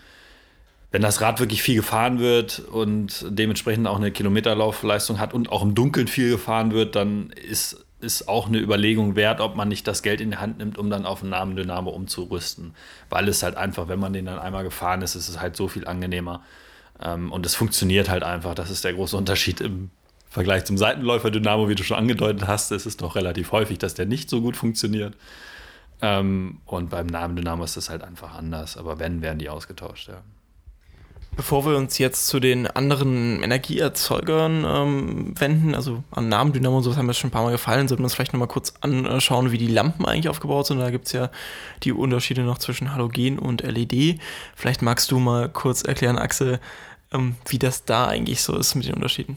wenn 0.93 1.03
das 1.03 1.23
Rad 1.23 1.41
wirklich 1.41 1.63
viel 1.63 1.77
gefahren 1.77 2.19
wird 2.19 2.61
und 2.61 3.25
dementsprechend 3.29 3.87
auch 3.87 3.97
eine 3.97 4.13
Kilometerlaufleistung 4.13 5.19
hat 5.19 5.33
und 5.33 5.51
auch 5.51 5.63
im 5.63 5.75
Dunkeln 5.75 6.07
viel 6.07 6.31
gefahren 6.31 6.73
wird, 6.73 6.95
dann 6.97 7.31
ist, 7.31 7.85
ist 8.03 8.29
auch 8.29 8.49
eine 8.49 8.59
Überlegung 8.59 9.17
wert, 9.17 9.41
ob 9.41 9.57
man 9.57 9.69
nicht 9.69 9.87
das 9.87 10.03
Geld 10.03 10.21
in 10.21 10.33
die 10.33 10.37
Hand 10.37 10.59
nimmt, 10.59 10.77
um 10.77 10.91
dann 10.91 11.07
auf 11.07 11.23
einen 11.23 11.31
Namen 11.31 11.57
Dynamo 11.57 11.91
umzurüsten. 11.91 12.75
Weil 13.09 13.29
es 13.29 13.43
halt 13.43 13.57
einfach, 13.57 13.89
wenn 13.89 13.99
man 13.99 14.13
den 14.13 14.27
dann 14.27 14.39
einmal 14.39 14.65
gefahren 14.65 15.03
ist, 15.03 15.15
ist 15.15 15.29
es 15.29 15.41
halt 15.41 15.57
so 15.57 15.69
viel 15.69 15.87
angenehmer. 15.87 16.43
Ähm, 17.01 17.33
und 17.33 17.47
es 17.47 17.55
funktioniert 17.55 18.09
halt 18.09 18.23
einfach. 18.23 18.55
Das 18.55 18.71
ist 18.71 18.85
der 18.85 18.95
große 18.95 19.17
Unterschied 19.17 19.61
im 19.61 19.91
Vergleich 20.29 20.65
zum 20.65 20.79
Seitenläufer-Dynamo, 20.79 21.69
wie 21.69 21.75
du 21.75 21.85
schon 21.85 21.97
angedeutet 21.97 22.47
hast. 22.47 22.73
Es 22.73 22.87
ist 22.87 23.03
doch 23.03 23.17
relativ 23.17 23.53
häufig, 23.53 23.79
dass 23.79 23.95
der 23.95 24.07
nicht 24.07 24.29
so 24.29 24.41
gut 24.41 24.57
funktioniert. 24.57 25.17
Ähm, 26.01 26.61
und 26.67 26.91
beim 26.91 27.07
Namen 27.07 27.37
Dynamo 27.37 27.65
ist 27.65 27.77
das 27.77 27.89
halt 27.89 28.03
einfach 28.03 28.35
anders. 28.35 28.77
Aber 28.77 28.99
wenn, 28.99 29.23
werden 29.23 29.39
die 29.39 29.49
ausgetauscht, 29.49 30.09
ja. 30.09 30.23
Bevor 31.35 31.65
wir 31.65 31.79
uns 31.79 31.97
jetzt 31.97 32.27
zu 32.27 32.41
den 32.41 32.67
anderen 32.67 33.43
Energieerzeugern 33.43 34.65
ähm, 34.67 35.35
wenden, 35.41 35.75
also 35.75 36.05
an 36.11 36.29
Namen, 36.29 36.53
Dynamo 36.53 36.77
und 36.77 36.83
so, 36.83 36.91
das 36.91 36.99
haben 36.99 37.07
wir 37.07 37.15
schon 37.15 37.29
ein 37.29 37.33
paar 37.33 37.45
Mal 37.45 37.53
gefallen, 37.53 37.89
sollten 37.89 38.03
wir 38.03 38.05
uns 38.05 38.15
vielleicht 38.15 38.35
nochmal 38.35 38.49
kurz 38.49 38.75
anschauen, 38.83 39.51
wie 39.51 39.57
die 39.57 39.67
Lampen 39.67 40.05
eigentlich 40.05 40.29
aufgebaut 40.29 40.67
sind. 40.67 40.79
Da 40.79 40.91
gibt 40.91 41.07
es 41.07 41.13
ja 41.13 41.31
die 41.85 41.93
Unterschiede 41.93 42.43
noch 42.43 42.59
zwischen 42.59 42.93
Halogen 42.93 43.39
und 43.39 43.63
LED. 43.63 44.21
Vielleicht 44.55 44.83
magst 44.83 45.11
du 45.11 45.19
mal 45.19 45.49
kurz 45.49 45.83
erklären, 45.83 46.19
Axel, 46.19 46.61
ähm, 47.15 47.37
wie 47.49 47.59
das 47.59 47.87
da 47.87 48.09
eigentlich 48.09 48.43
so 48.43 48.55
ist 48.59 48.75
mit 48.75 48.87
den 48.87 48.95
Unterschieden. 48.95 49.37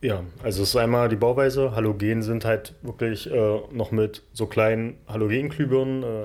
Ja, 0.00 0.24
also 0.42 0.64
es 0.64 0.70
ist 0.70 0.76
einmal 0.76 1.08
die 1.08 1.14
Bauweise. 1.14 1.76
Halogen 1.76 2.24
sind 2.24 2.44
halt 2.44 2.74
wirklich 2.82 3.30
äh, 3.30 3.60
noch 3.70 3.92
mit 3.92 4.24
so 4.32 4.46
kleinen 4.46 4.98
Halogenglühbirnen 5.06 6.02
äh, 6.02 6.24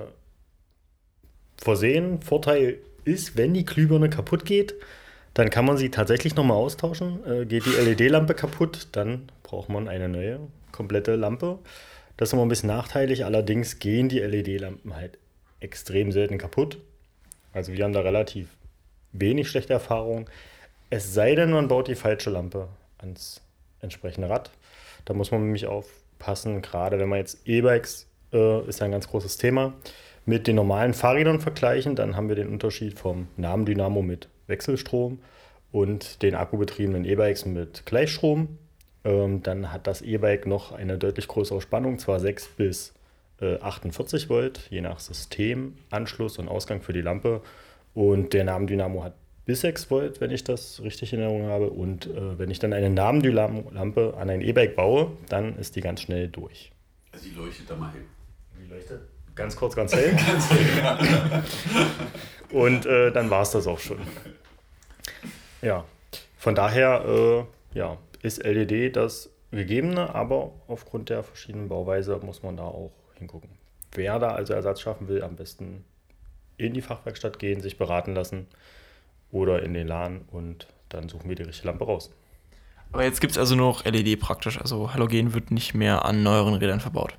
versehen. 1.57 2.19
Vorteil 2.23 2.79
ist, 3.07 3.37
wenn 3.37 3.53
die 3.53 3.65
Glühbirne 3.65 4.09
kaputt 4.09 4.45
geht, 4.45 4.75
dann 5.33 5.49
kann 5.49 5.65
man 5.65 5.77
sie 5.77 5.89
tatsächlich 5.89 6.35
nochmal 6.35 6.57
austauschen. 6.57 7.19
Äh, 7.25 7.45
geht 7.45 7.65
die 7.65 7.69
LED-Lampe 7.69 8.33
kaputt, 8.33 8.89
dann 8.91 9.29
braucht 9.43 9.69
man 9.69 9.87
eine 9.87 10.09
neue, 10.09 10.39
komplette 10.71 11.15
Lampe. 11.15 11.59
Das 12.17 12.29
ist 12.29 12.33
immer 12.33 12.43
ein 12.43 12.49
bisschen 12.49 12.69
nachteilig, 12.69 13.25
allerdings 13.25 13.79
gehen 13.79 14.09
die 14.09 14.19
LED-Lampen 14.19 14.95
halt 14.95 15.17
extrem 15.59 16.11
selten 16.11 16.37
kaputt. 16.37 16.79
Also 17.53 17.73
wir 17.73 17.83
haben 17.83 17.93
da 17.93 18.01
relativ 18.01 18.49
wenig 19.11 19.49
schlechte 19.49 19.73
Erfahrungen. 19.73 20.25
Es 20.89 21.13
sei 21.13 21.35
denn, 21.35 21.51
man 21.51 21.67
baut 21.67 21.87
die 21.87 21.95
falsche 21.95 22.29
Lampe 22.29 22.67
ans 22.97 23.41
entsprechende 23.81 24.29
Rad. 24.29 24.51
Da 25.05 25.13
muss 25.13 25.31
man 25.31 25.43
nämlich 25.43 25.67
aufpassen, 25.67 26.61
gerade 26.61 26.99
wenn 26.99 27.09
man 27.09 27.19
jetzt 27.19 27.39
E-Bikes, 27.45 28.07
äh, 28.33 28.67
ist 28.67 28.79
ja 28.79 28.85
ein 28.85 28.91
ganz 28.91 29.07
großes 29.07 29.37
Thema, 29.37 29.73
mit 30.27 30.45
den 30.45 30.57
normalen 30.57 30.93
Fahrrädern 30.93 31.39
vergleichen, 31.39 31.95
dann 31.95 32.17
haben 32.17 32.27
wir 32.27 32.35
den 32.35 32.49
Unterschied 32.49 32.99
vom 32.99 33.29
Namendynamo 33.37 34.01
mit 34.01 34.27
Wechselstrom 34.47 35.19
und 35.71 36.21
den 36.21 36.35
akkubetriebenen 36.35 37.05
E-Bikes 37.05 37.45
mit 37.45 37.85
Gleichstrom. 37.85 38.57
Ähm, 39.05 39.41
dann 39.41 39.71
hat 39.71 39.87
das 39.87 40.01
E-Bike 40.01 40.45
noch 40.45 40.73
eine 40.73 40.97
deutlich 40.97 41.29
größere 41.29 41.61
Spannung, 41.61 41.97
zwar 41.97 42.19
6 42.19 42.49
bis 42.57 42.93
äh, 43.39 43.57
48 43.59 44.29
Volt, 44.29 44.67
je 44.69 44.81
nach 44.81 44.99
System, 44.99 45.75
Anschluss 45.91 46.37
und 46.39 46.49
Ausgang 46.49 46.81
für 46.81 46.91
die 46.91 47.01
Lampe. 47.01 47.41
Und 47.93 48.33
der 48.33 48.43
Namendynamo 48.43 49.05
hat 49.05 49.13
bis 49.45 49.61
6 49.61 49.89
Volt, 49.89 50.19
wenn 50.19 50.31
ich 50.31 50.43
das 50.43 50.81
richtig 50.83 51.13
in 51.13 51.21
Erinnerung 51.21 51.47
habe. 51.47 51.69
Und 51.69 52.07
äh, 52.07 52.37
wenn 52.37 52.51
ich 52.51 52.59
dann 52.59 52.73
eine 52.73 52.89
Namendynamo-Lampe 52.89 54.15
an 54.17 54.29
ein 54.29 54.41
E-Bike 54.41 54.75
baue, 54.75 55.13
dann 55.29 55.57
ist 55.57 55.77
die 55.77 55.81
ganz 55.81 56.01
schnell 56.01 56.27
durch. 56.27 56.73
Also 57.13 57.29
die 57.29 57.33
leuchtet 57.33 57.69
da 57.69 57.77
mal 57.77 57.93
hin. 57.93 58.01
Die 58.61 58.69
leuchtet 58.69 58.99
ganz 59.37 59.55
kurz, 59.55 59.75
ganz 59.75 59.93
hell. 59.93 60.17
Und 62.51 62.85
äh, 62.85 63.11
dann 63.11 63.29
war 63.29 63.43
es 63.43 63.51
das 63.51 63.67
auch 63.67 63.79
schon. 63.79 63.99
Ja, 65.61 65.85
von 66.37 66.55
daher 66.55 67.05
äh, 67.05 67.77
ja, 67.77 67.97
ist 68.21 68.43
LED 68.43 68.95
das 68.95 69.29
Gegebene, 69.51 70.13
aber 70.13 70.51
aufgrund 70.67 71.09
der 71.09 71.23
verschiedenen 71.23 71.69
Bauweise 71.69 72.19
muss 72.21 72.43
man 72.43 72.57
da 72.57 72.63
auch 72.63 72.91
hingucken. 73.15 73.49
Wer 73.93 74.19
da 74.19 74.31
also 74.31 74.53
Ersatz 74.53 74.81
schaffen 74.81 75.07
will, 75.07 75.23
am 75.23 75.35
besten 75.35 75.85
in 76.57 76.73
die 76.73 76.81
Fachwerkstatt 76.81 77.39
gehen, 77.39 77.61
sich 77.61 77.77
beraten 77.77 78.13
lassen 78.13 78.47
oder 79.31 79.63
in 79.63 79.73
den 79.73 79.87
Laden 79.87 80.21
und 80.31 80.67
dann 80.89 81.09
suchen 81.09 81.29
wir 81.29 81.35
die 81.35 81.43
richtige 81.43 81.67
Lampe 81.67 81.85
raus. 81.85 82.11
Aber 82.91 83.03
jetzt 83.03 83.21
gibt 83.21 83.31
es 83.31 83.37
also 83.37 83.55
nur 83.55 83.67
noch 83.67 83.85
LED 83.85 84.19
praktisch. 84.19 84.59
Also 84.59 84.93
Halogen 84.93 85.33
wird 85.33 85.51
nicht 85.51 85.73
mehr 85.73 86.05
an 86.05 86.23
neueren 86.23 86.53
Rädern 86.53 86.79
verbaut. 86.79 87.17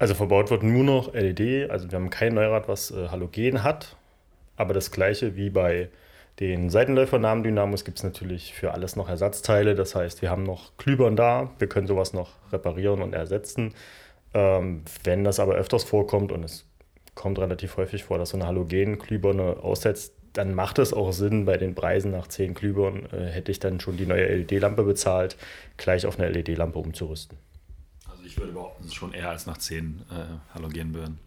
Also 0.00 0.14
verbaut 0.14 0.50
wird 0.50 0.62
nur 0.62 0.82
noch 0.82 1.12
LED. 1.12 1.70
Also 1.70 1.90
wir 1.90 1.96
haben 1.96 2.08
kein 2.08 2.32
Neurad, 2.32 2.68
was 2.68 2.90
äh, 2.90 3.08
Halogen 3.08 3.62
hat. 3.62 3.96
Aber 4.56 4.72
das 4.72 4.90
gleiche 4.90 5.36
wie 5.36 5.50
bei 5.50 5.90
den 6.40 6.70
Seitenläufer-Namendynamos 6.70 7.84
gibt 7.84 7.98
es 7.98 8.04
natürlich 8.04 8.54
für 8.54 8.72
alles 8.72 8.96
noch 8.96 9.10
Ersatzteile. 9.10 9.74
Das 9.74 9.94
heißt, 9.94 10.22
wir 10.22 10.30
haben 10.30 10.42
noch 10.42 10.74
Glühbirnen 10.78 11.16
da. 11.16 11.50
Wir 11.58 11.68
können 11.68 11.86
sowas 11.86 12.14
noch 12.14 12.30
reparieren 12.50 13.02
und 13.02 13.12
ersetzen. 13.12 13.74
Ähm, 14.32 14.84
wenn 15.04 15.22
das 15.22 15.38
aber 15.38 15.56
öfters 15.56 15.84
vorkommt 15.84 16.32
und 16.32 16.44
es 16.44 16.64
kommt 17.14 17.38
relativ 17.38 17.76
häufig 17.76 18.04
vor, 18.04 18.16
dass 18.16 18.30
so 18.30 18.38
eine 18.38 18.46
Halogen-Glühbirne 18.46 19.58
aussetzt, 19.62 20.14
dann 20.32 20.54
macht 20.54 20.78
es 20.78 20.94
auch 20.94 21.12
Sinn, 21.12 21.44
bei 21.44 21.58
den 21.58 21.74
Preisen 21.74 22.12
nach 22.12 22.26
10 22.26 22.54
Glühbirnen 22.54 23.04
äh, 23.12 23.26
hätte 23.26 23.50
ich 23.50 23.58
dann 23.60 23.80
schon 23.80 23.98
die 23.98 24.06
neue 24.06 24.24
LED-Lampe 24.34 24.82
bezahlt, 24.82 25.36
gleich 25.76 26.06
auf 26.06 26.18
eine 26.18 26.30
LED-Lampe 26.30 26.78
umzurüsten. 26.78 27.36
Würde 28.40 28.52
behaupten, 28.52 28.84
es 28.84 28.88
ist 28.88 28.94
schon 28.94 29.12
eher 29.12 29.28
als 29.28 29.46
nach 29.46 29.58
10 29.58 30.02
äh, 30.10 30.54
Halogenbirnen. 30.54 31.18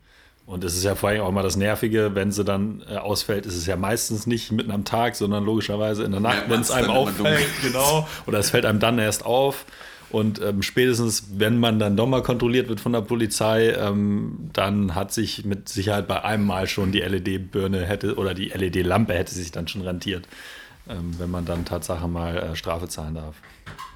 Und 0.45 0.63
es 0.63 0.75
ist 0.75 0.83
ja 0.83 0.95
vor 0.95 1.09
allem 1.09 1.21
auch 1.21 1.29
immer 1.29 1.43
das 1.43 1.55
Nervige, 1.55 2.15
wenn 2.15 2.31
sie 2.31 2.43
dann 2.43 2.83
äh, 2.89 2.97
ausfällt, 2.97 3.45
ist 3.45 3.55
es 3.55 3.65
ja 3.65 3.77
meistens 3.77 4.27
nicht 4.27 4.51
mitten 4.51 4.71
am 4.71 4.83
Tag, 4.83 5.15
sondern 5.15 5.45
logischerweise 5.45 6.03
in 6.03 6.11
der 6.11 6.19
Nacht, 6.19 6.43
Ja, 6.43 6.49
wenn 6.49 6.61
es 6.61 6.71
einem 6.71 6.89
auffällt. 6.89 7.47
Genau. 7.61 8.07
Oder 8.25 8.39
es 8.39 8.49
fällt 8.49 8.65
einem 8.65 8.79
dann 8.79 8.99
erst 8.99 9.25
auf. 9.25 9.65
Und 10.09 10.41
ähm, 10.41 10.61
spätestens, 10.61 11.27
wenn 11.37 11.59
man 11.59 11.79
dann 11.79 11.95
doch 11.95 12.07
mal 12.07 12.21
kontrolliert 12.21 12.67
wird 12.67 12.79
von 12.81 12.93
der 12.93 13.01
Polizei, 13.01 13.69
ähm, 13.71 14.49
dann 14.53 14.95
hat 14.95 15.13
sich 15.13 15.45
mit 15.45 15.69
Sicherheit 15.69 16.07
bei 16.07 16.23
einem 16.23 16.45
Mal 16.45 16.67
schon 16.67 16.91
die 16.91 16.99
LED-Birne 16.99 17.85
hätte 17.85 18.15
oder 18.15 18.33
die 18.33 18.49
LED-Lampe 18.49 19.13
hätte 19.13 19.33
sich 19.33 19.51
dann 19.51 19.67
schon 19.67 19.81
rentiert, 19.81 20.27
ähm, 20.89 21.13
wenn 21.17 21.31
man 21.31 21.45
dann 21.45 21.65
Tatsache 21.65 22.07
mal 22.07 22.37
äh, 22.37 22.55
Strafe 22.55 22.87
zahlen 22.87 23.15
darf. 23.15 23.35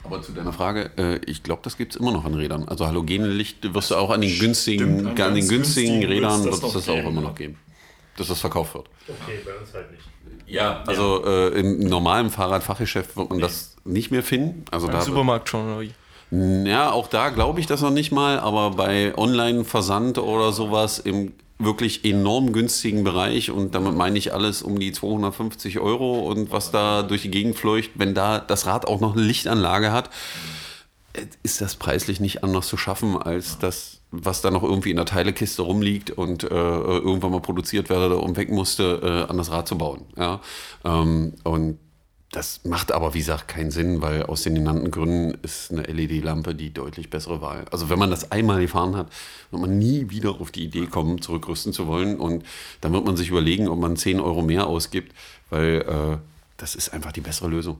Aber 0.07 0.21
zu 0.21 0.31
deiner 0.31 0.53
Frage, 0.53 0.91
äh, 0.97 1.19
ich 1.25 1.43
glaube, 1.43 1.61
das 1.63 1.77
gibt 1.77 1.93
es 1.93 1.99
immer 1.99 2.11
noch 2.11 2.25
an 2.25 2.33
Rädern. 2.33 2.67
Also 2.67 2.87
Halogenlicht 2.87 3.73
wirst 3.73 3.91
du 3.91 3.95
auch 3.95 4.09
an 4.09 4.21
den 4.21 4.39
günstigen, 4.39 5.07
an 5.07 5.21
an 5.21 5.35
den 5.35 5.47
günstigen 5.47 5.99
günstigen 5.99 6.05
Rädern 6.05 6.31
das 6.31 6.43
wird 6.45 6.53
es 6.55 6.61
noch 6.61 6.73
das 6.73 6.89
auch 6.89 6.95
geben, 6.95 7.07
immer 7.07 7.21
ja. 7.21 7.27
noch 7.27 7.35
geben. 7.35 7.57
Dass 8.15 8.27
das 8.27 8.39
verkauft 8.39 8.73
wird. 8.73 8.89
Okay, 9.07 9.39
bei 9.45 9.53
uns 9.55 9.73
halt 9.73 9.91
nicht. 9.91 10.03
Ja, 10.47 10.81
also 10.87 11.25
Äh, 11.25 11.59
im 11.59 11.79
normalen 11.79 12.29
Fahrradfachgeschäft 12.29 13.17
wird 13.17 13.29
man 13.29 13.39
das 13.39 13.75
nicht 13.83 14.11
mehr 14.11 14.23
finden. 14.23 14.63
Also 14.71 14.87
Im 14.87 14.93
da 14.93 15.01
Supermarkt 15.01 15.49
schon, 15.49 15.65
oder 15.67 15.81
wie? 15.81 15.91
Ja, 16.29 16.91
auch 16.91 17.07
da 17.07 17.29
glaube 17.29 17.60
ich 17.60 17.67
das 17.67 17.81
noch 17.81 17.91
nicht 17.91 18.12
mal, 18.12 18.39
aber 18.39 18.72
bei 18.72 19.17
Online-Versand 19.17 20.17
oder 20.17 20.51
sowas 20.51 21.00
im 21.00 21.34
wirklich 21.60 22.05
enorm 22.05 22.53
günstigen 22.53 23.03
Bereich 23.03 23.50
und 23.50 23.74
damit 23.74 23.96
meine 23.96 24.17
ich 24.17 24.34
alles 24.34 24.62
um 24.62 24.79
die 24.79 24.91
250 24.91 25.79
Euro 25.79 26.19
und 26.29 26.51
was 26.51 26.72
da 26.72 27.01
durch 27.01 27.24
die 27.24 27.31
Gegend 27.31 27.55
fleucht, 27.55 27.91
wenn 27.96 28.13
da 28.13 28.39
das 28.39 28.67
Rad 28.67 28.88
auch 28.88 29.00
noch 29.00 29.13
eine 29.13 29.24
Lichtanlage 29.24 29.91
hat, 29.91 30.12
äh, 31.13 31.25
ist 31.43 31.62
das 31.62 31.75
preislich 31.75 32.19
nicht 32.19 32.43
anders 32.43 32.67
zu 32.67 32.77
schaffen 32.77 33.17
als 33.17 33.57
das, 33.57 34.01
was 34.12 34.41
da 34.41 34.51
noch 34.51 34.63
irgendwie 34.63 34.91
in 34.91 34.98
der 34.98 35.05
Teilekiste 35.05 35.63
rumliegt 35.63 36.12
und 36.12 36.43
äh, 36.43 36.48
irgendwann 36.48 37.31
mal 37.31 37.41
produziert 37.41 37.89
werde 37.89 38.17
und 38.17 38.38
weg 38.38 38.51
musste, 38.51 39.01
äh, 39.27 39.31
an 39.31 39.38
das 39.38 39.51
Rad 39.51 39.67
zu 39.67 39.77
bauen. 39.77 40.05
Ja? 40.15 40.41
Ähm, 40.86 41.34
und 41.43 41.79
das 42.38 42.63
macht 42.63 42.91
aber, 42.91 43.15
wie 43.15 43.20
gesagt, 43.20 43.48
keinen 43.48 43.72
Sinn, 43.72 44.00
weil 44.03 44.22
aus 44.22 44.44
den 44.44 44.53
genannten 44.53 44.91
Gründen 44.91 45.39
ist 45.41 45.72
eine 45.72 45.82
LED-Lampe 45.82 46.53
die 46.53 46.72
deutlich 46.72 47.10
bessere 47.10 47.41
Wahl. 47.41 47.65
Also 47.72 47.89
wenn 47.89 47.98
man 47.98 48.12
das 48.12 48.32
einmal 48.32 48.62
gefahren 48.62 48.96
hat, 48.96 49.12
wird 49.50 49.60
man 49.60 49.79
nie 49.79 50.12
wieder 50.12 50.39
auf 50.39 50.51
die 50.51 50.65
Idee 50.65 50.86
kommen, 50.86 51.20
zurückrüsten 51.20 51.74
zu 51.74 51.88
wollen. 51.88 52.17
Und 52.17 52.46
dann 52.82 52.94
wird 52.94 53.06
man 53.06 53.17
sich 53.17 53.29
überlegen, 53.29 53.67
ob 53.67 53.79
man 53.79 53.98
10 53.98 54.20
Euro 54.20 54.44
mehr 54.44 54.67
ausgibt, 54.67 55.15
weil 55.50 55.82
äh, 55.82 56.17
das 56.58 56.75
ist 56.75 56.94
einfach 56.94 57.12
die 57.12 57.22
bessere 57.22 57.48
Lösung 57.48 57.79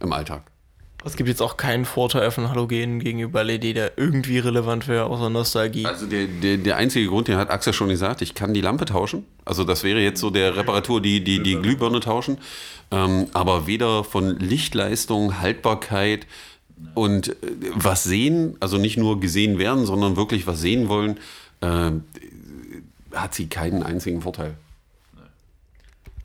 im 0.00 0.12
Alltag. 0.12 0.51
Es 1.04 1.16
gibt 1.16 1.28
jetzt 1.28 1.42
auch 1.42 1.56
keinen 1.56 1.84
Vorteil 1.84 2.30
von 2.30 2.48
Halogen 2.48 3.00
gegenüber 3.00 3.42
LED, 3.42 3.76
der 3.76 3.98
irgendwie 3.98 4.38
relevant 4.38 4.86
wäre, 4.86 5.04
außer 5.06 5.30
Nostalgie. 5.30 5.84
Also 5.84 6.06
der, 6.06 6.26
der, 6.26 6.58
der 6.58 6.76
einzige 6.76 7.08
Grund, 7.08 7.28
den 7.28 7.36
hat 7.36 7.50
Axel 7.50 7.72
schon 7.72 7.88
gesagt, 7.88 8.22
ich 8.22 8.34
kann 8.34 8.54
die 8.54 8.60
Lampe 8.60 8.84
tauschen. 8.84 9.24
Also 9.44 9.64
das 9.64 9.82
wäre 9.82 10.00
jetzt 10.00 10.20
so 10.20 10.30
der 10.30 10.56
Reparatur, 10.56 11.00
die, 11.00 11.24
die, 11.24 11.42
die 11.42 11.56
Glühbirne 11.56 12.00
tauschen. 12.00 12.38
Ähm, 12.90 13.26
aber 13.32 13.66
weder 13.66 14.04
von 14.04 14.38
Lichtleistung, 14.38 15.40
Haltbarkeit 15.40 16.26
und 16.94 17.30
äh, 17.30 17.34
was 17.74 18.04
sehen, 18.04 18.56
also 18.60 18.78
nicht 18.78 18.96
nur 18.96 19.18
gesehen 19.18 19.58
werden, 19.58 19.86
sondern 19.86 20.16
wirklich 20.16 20.46
was 20.46 20.60
sehen 20.60 20.88
wollen, 20.88 21.18
äh, 21.62 21.90
hat 23.12 23.34
sie 23.34 23.46
keinen 23.48 23.82
einzigen 23.82 24.22
Vorteil. 24.22 24.54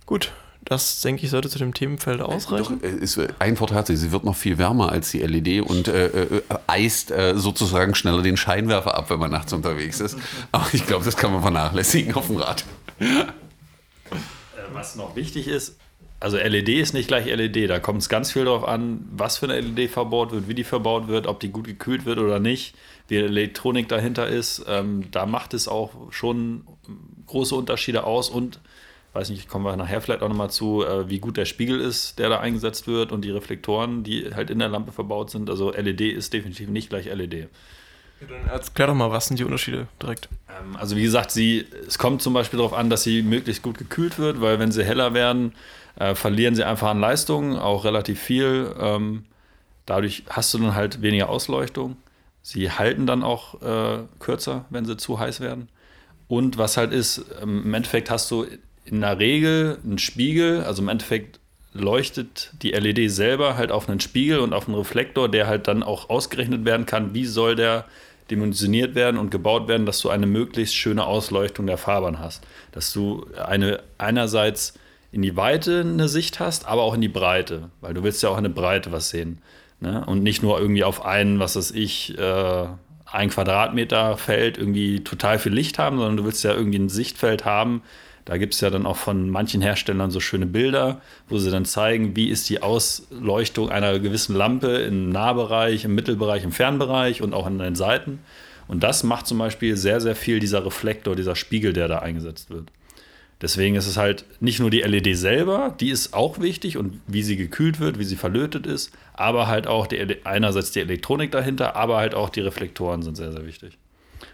Gut, 0.06 0.32
das 0.70 1.02
denke 1.02 1.24
ich 1.24 1.30
sollte 1.30 1.50
zu 1.50 1.60
dem 1.60 1.74
Themenfeld 1.74 2.22
ausreichen. 2.22 2.80
Doch, 2.82 2.88
äh, 2.88 2.96
ist, 2.96 3.20
ein 3.40 3.56
Vorteil 3.56 3.78
hat 3.78 3.88
sie, 3.88 3.96
sie 3.96 4.12
wird 4.12 4.24
noch 4.24 4.36
viel 4.36 4.58
wärmer 4.58 4.92
als 4.92 5.12
die 5.12 5.20
LED 5.20 5.62
und 5.62 5.88
äh, 5.88 6.08
äh, 6.08 6.42
eist 6.68 7.12
äh, 7.12 7.36
sozusagen 7.38 7.96
schneller 7.96 8.22
den 8.22 8.38
Scheinwerfer 8.38 8.96
ab, 8.96 9.10
wenn 9.10 9.20
man 9.20 9.32
nachts 9.32 9.54
unterwegs 9.54 10.00
ist. 10.00 10.18
Aber 10.52 10.68
ich 10.74 10.86
glaube, 10.86 11.06
das 11.06 11.16
kann 11.16 11.32
man 11.32 11.42
vernachlässigen 11.42 12.14
auf 12.16 12.28
dem 12.28 12.38
Rad. 12.38 12.66
Was 14.74 14.96
noch 14.96 15.16
wichtig 15.16 15.48
ist, 15.48 15.78
also 16.20 16.38
LED 16.38 16.70
ist 16.70 16.94
nicht 16.94 17.08
gleich 17.08 17.26
LED. 17.28 17.70
Da 17.70 17.80
kommt 17.80 18.02
es 18.02 18.10
ganz 18.10 18.32
viel 18.32 18.46
darauf 18.46 18.68
an, 18.68 19.08
was 19.12 19.38
für 19.38 19.46
eine 19.46 19.60
LED 19.62 19.92
verbaut 19.92 20.32
wird, 20.32 20.48
wie 20.48 20.56
die 20.56 20.64
verbaut 20.64 21.08
wird, 21.08 21.28
ob 21.28 21.40
die 21.40 21.50
gut 21.50 21.66
gekühlt 21.66 22.06
wird 22.06 22.18
oder 22.18 22.40
nicht, 22.40 22.76
wie 23.08 23.16
die 23.16 23.24
Elektronik 23.24 23.88
dahinter 23.88 24.28
ist. 24.28 24.66
Ähm, 24.68 25.06
da 25.12 25.26
macht 25.26 25.54
es 25.54 25.68
auch 25.68 26.12
schon 26.12 26.64
große 27.28 27.56
Unterschiede 27.56 28.04
aus 28.04 28.30
und 28.30 28.60
weiß 29.18 29.30
nicht, 29.32 29.50
kommen 29.50 29.66
wir 29.66 29.76
nachher 29.76 30.00
vielleicht 30.00 30.22
auch 30.22 30.30
nochmal 30.30 30.52
zu, 30.52 30.84
äh, 30.86 31.10
wie 31.10 31.20
gut 31.20 31.38
der 31.38 31.46
Spiegel 31.46 31.82
ist, 31.82 32.20
der 32.20 32.30
da 32.30 32.40
eingesetzt 32.40 32.88
wird 32.88 33.12
und 33.12 33.22
die 33.26 33.32
Reflektoren, 33.32 34.04
die 34.04 34.34
halt 34.34 34.50
in 34.50 34.60
der 34.60 34.70
Lampe 34.70 34.92
verbaut 34.92 35.32
sind. 35.32 35.50
Also 35.50 35.72
LED 35.72 36.02
ist 36.02 36.34
definitiv 36.34 36.70
nicht 36.70 36.90
gleich 36.90 37.06
LED. 37.06 37.50
Dann 38.20 38.48
erklär 38.48 38.88
doch 38.88 38.94
mal, 38.94 39.12
was 39.12 39.28
sind 39.28 39.40
die 39.40 39.44
Unterschiede 39.44 39.88
direkt? 40.02 40.30
Ähm, 40.50 40.76
Also 40.76 40.96
wie 40.96 41.04
gesagt, 41.04 41.32
sie, 41.32 41.66
es 41.88 41.98
kommt 41.98 42.22
zum 42.22 42.34
Beispiel 42.34 42.58
darauf 42.58 42.74
an, 42.74 42.90
dass 42.90 43.04
sie 43.04 43.22
möglichst 43.22 43.64
gut 43.64 43.78
gekühlt 43.78 44.18
wird, 44.20 44.42
weil 44.42 44.60
wenn 44.60 44.72
sie 44.72 44.84
heller 44.84 45.14
werden, 45.14 45.54
äh, 46.00 46.16
verlieren 46.16 46.56
sie 46.56 46.64
einfach 46.64 46.90
an 46.90 47.00
Leistung, 47.00 47.58
auch 47.58 47.86
relativ 47.86 48.20
viel. 48.22 48.74
Ähm, 48.80 49.26
dadurch 49.86 50.24
hast 50.30 50.54
du 50.54 50.60
dann 50.60 50.76
halt 50.76 51.02
weniger 51.02 51.30
Ausleuchtung. 51.30 51.98
Sie 52.44 52.72
halten 52.72 53.08
dann 53.08 53.24
auch 53.24 53.62
äh, 53.62 54.04
kürzer, 54.20 54.66
wenn 54.70 54.86
sie 54.86 54.96
zu 54.98 55.20
heiß 55.20 55.40
werden. 55.40 55.70
Und 56.28 56.58
was 56.58 56.78
halt 56.78 56.92
ist, 56.92 57.26
ähm, 57.42 57.64
im 57.66 57.74
Endeffekt 57.74 58.10
hast 58.10 58.30
du 58.32 58.46
in 58.88 59.02
der 59.02 59.20
Regel 59.20 59.78
einen 59.84 59.98
Spiegel, 59.98 60.64
also 60.64 60.82
im 60.82 60.90
Endeffekt 60.90 61.40
leuchtet 61.74 62.52
die 62.62 62.72
LED 62.72 63.12
selber 63.12 63.58
halt 63.58 63.72
auf 63.72 63.88
einen 63.88 64.00
Spiegel 64.00 64.40
und 64.40 64.54
auf 64.54 64.68
einen 64.68 64.78
Reflektor, 64.78 65.30
der 65.30 65.48
halt 65.48 65.68
dann 65.68 65.84
auch 65.84 66.10
ausgerechnet 66.10 66.66
werden 66.66 66.86
kann, 66.86 67.14
wie 67.14 67.26
soll 67.26 67.56
der 67.56 67.86
dimensioniert 68.32 68.96
werden 68.96 69.18
und 69.18 69.32
gebaut 69.32 69.68
werden, 69.68 69.86
dass 69.86 70.02
du 70.02 70.10
eine 70.10 70.28
möglichst 70.28 70.76
schöne 70.76 71.06
Ausleuchtung 71.06 71.68
der 71.68 71.78
Fahrbahn 71.78 72.20
hast. 72.20 72.46
Dass 72.72 72.92
du 72.92 73.26
eine 73.38 73.82
einerseits 73.98 74.74
in 75.12 75.22
die 75.22 75.38
Weite 75.38 75.82
eine 75.82 76.10
Sicht 76.10 76.40
hast, 76.40 76.68
aber 76.68 76.82
auch 76.82 76.94
in 76.94 77.02
die 77.02 77.08
Breite, 77.08 77.70
weil 77.80 77.94
du 77.94 78.04
willst 78.04 78.22
ja 78.24 78.30
auch 78.30 78.38
in 78.38 78.44
der 78.44 78.52
Breite 78.52 78.92
was 78.92 79.10
sehen. 79.10 79.42
Ne? 79.80 80.04
Und 80.06 80.24
nicht 80.24 80.44
nur 80.44 80.60
irgendwie 80.60 80.84
auf 80.84 81.06
einen, 81.06 81.40
was 81.40 81.56
weiß 81.56 81.72
ich, 81.72 82.18
äh, 82.18 82.66
ein 83.06 83.30
Quadratmeter 83.30 84.18
Feld 84.18 84.58
irgendwie 84.58 85.04
total 85.04 85.40
viel 85.40 85.54
Licht 85.54 85.80
haben, 85.80 85.98
sondern 85.98 86.18
du 86.18 86.26
willst 86.26 86.44
ja 86.44 86.54
irgendwie 86.54 86.80
ein 86.80 86.90
Sichtfeld 86.90 87.46
haben. 87.46 87.82
Da 88.28 88.36
gibt 88.36 88.56
es 88.56 88.60
ja 88.60 88.70
dann 88.70 88.86
auch 88.86 88.98
von 88.98 89.30
manchen 89.30 89.62
Herstellern 89.62 90.12
so 90.12 90.20
schöne 90.20 90.46
Bilder, 90.46 91.00
wo 91.30 91.38
sie 91.38 91.50
dann 91.50 91.64
zeigen, 91.64 92.18
wie 92.18 92.28
ist 92.28 92.50
die 92.50 92.62
Ausleuchtung 92.62 93.70
einer 93.70 94.00
gewissen 94.00 94.36
Lampe 94.36 94.68
im 94.80 95.08
Nahbereich, 95.08 95.86
im 95.86 95.96
Mittelbereich, 95.96 96.44
im 96.44 96.52
Fernbereich 96.52 97.22
und 97.22 97.34
auch 97.34 97.46
an 97.46 97.58
den 97.58 97.76
Seiten. 97.76 98.20
Und 98.68 98.84
das 98.84 99.06
macht 99.06 99.28
zum 99.28 99.38
Beispiel 99.38 99.78
sehr, 99.78 100.02
sehr 100.02 100.14
viel 100.14 100.42
dieser 100.42 100.66
Reflektor, 100.66 101.16
dieser 101.16 101.38
Spiegel, 101.38 101.72
der 101.72 101.88
da 101.88 102.00
eingesetzt 102.00 102.50
wird. 102.50 102.70
Deswegen 103.40 103.76
ist 103.76 103.88
es 103.88 103.96
halt 103.96 104.26
nicht 104.42 104.60
nur 104.60 104.72
die 104.72 104.82
LED 104.82 105.16
selber, 105.16 105.74
die 105.80 105.90
ist 105.90 106.14
auch 106.14 106.42
wichtig 106.42 106.76
und 106.76 107.00
wie 107.08 107.24
sie 107.24 107.38
gekühlt 107.38 107.80
wird, 107.80 107.98
wie 107.98 108.04
sie 108.04 108.18
verlötet 108.18 108.68
ist, 108.68 108.92
aber 109.14 109.48
halt 109.48 109.68
auch 109.68 109.88
die, 109.88 110.26
einerseits 110.26 110.72
die 110.72 110.82
Elektronik 110.82 111.32
dahinter, 111.32 111.78
aber 111.78 111.96
halt 111.96 112.14
auch 112.14 112.30
die 112.30 112.42
Reflektoren 112.42 113.04
sind 113.04 113.16
sehr, 113.16 113.32
sehr 113.32 113.46
wichtig. 113.46 113.78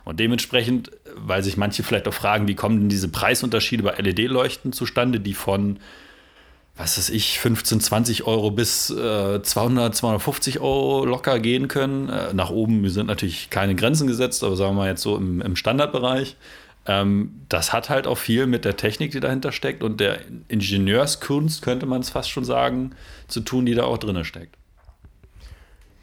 Und 0.06 0.20
dementsprechend, 0.20 0.92
weil 1.16 1.44
sich 1.44 1.58
manche 1.58 1.84
vielleicht 1.84 2.08
auch 2.08 2.14
fragen, 2.14 2.48
wie 2.48 2.56
kommen 2.56 2.80
denn 2.80 2.90
diese 2.90 3.08
Preisunterschiede 3.08 3.84
bei 3.84 3.96
LED-Leuchten 3.98 4.74
zustande, 4.74 5.20
die 5.20 5.34
von, 5.34 5.80
was 6.76 6.98
weiß 6.98 7.10
ich, 7.12 7.40
15, 7.40 7.80
20 7.80 8.24
Euro 8.26 8.52
bis 8.52 8.90
äh, 8.90 9.42
200, 9.42 9.96
250 9.96 10.60
Euro 10.60 11.06
locker 11.06 11.40
gehen 11.40 11.70
können. 11.70 12.10
Äh, 12.10 12.34
nach 12.34 12.50
oben 12.50 12.88
sind 12.90 13.08
natürlich 13.08 13.50
keine 13.50 13.76
Grenzen 13.76 14.08
gesetzt, 14.08 14.44
aber 14.44 14.58
sagen 14.58 14.72
wir 14.72 14.82
mal 14.82 14.90
jetzt 14.90 15.04
so 15.04 15.16
im, 15.16 15.42
im 15.42 15.56
Standardbereich. 15.56 16.36
Ähm, 16.86 17.42
das 17.48 17.72
hat 17.72 17.90
halt 17.90 18.08
auch 18.08 18.18
viel 18.18 18.46
mit 18.46 18.66
der 18.66 18.76
Technik, 18.76 19.12
die 19.12 19.22
dahinter 19.22 19.54
steckt 19.54 19.84
und 19.84 20.02
der 20.02 20.20
Ingenieurskunst, 20.50 21.62
könnte 21.62 21.86
man 21.86 22.02
es 22.02 22.10
fast 22.10 22.30
schon 22.30 22.44
sagen, 22.44 22.94
zu 23.28 23.40
tun, 23.40 23.66
die 23.66 23.74
da 23.74 23.86
auch 23.86 23.98
drin 23.98 24.26
steckt. 24.26 24.58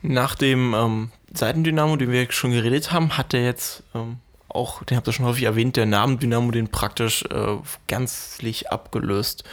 Nach 0.03 0.35
dem 0.35 0.73
ähm, 0.75 1.11
Seitendynamo, 1.33 1.97
den 1.97 2.11
wir 2.11 2.31
schon 2.31 2.53
geredet 2.53 2.93
haben, 2.93 3.17
hat 3.17 3.33
der 3.33 3.45
jetzt 3.45 3.83
ähm, 3.95 4.17
auch, 4.49 4.83
den 4.85 4.97
habt 4.97 5.07
ihr 5.07 5.13
schon 5.13 5.27
häufig 5.27 5.45
erwähnt, 5.45 5.77
der 5.77 5.87
Namendynamo 5.87 6.51
den 6.51 6.69
praktisch 6.69 7.25
äh, 7.25 7.57
gänzlich 7.87 8.71
abgelöst. 8.71 9.45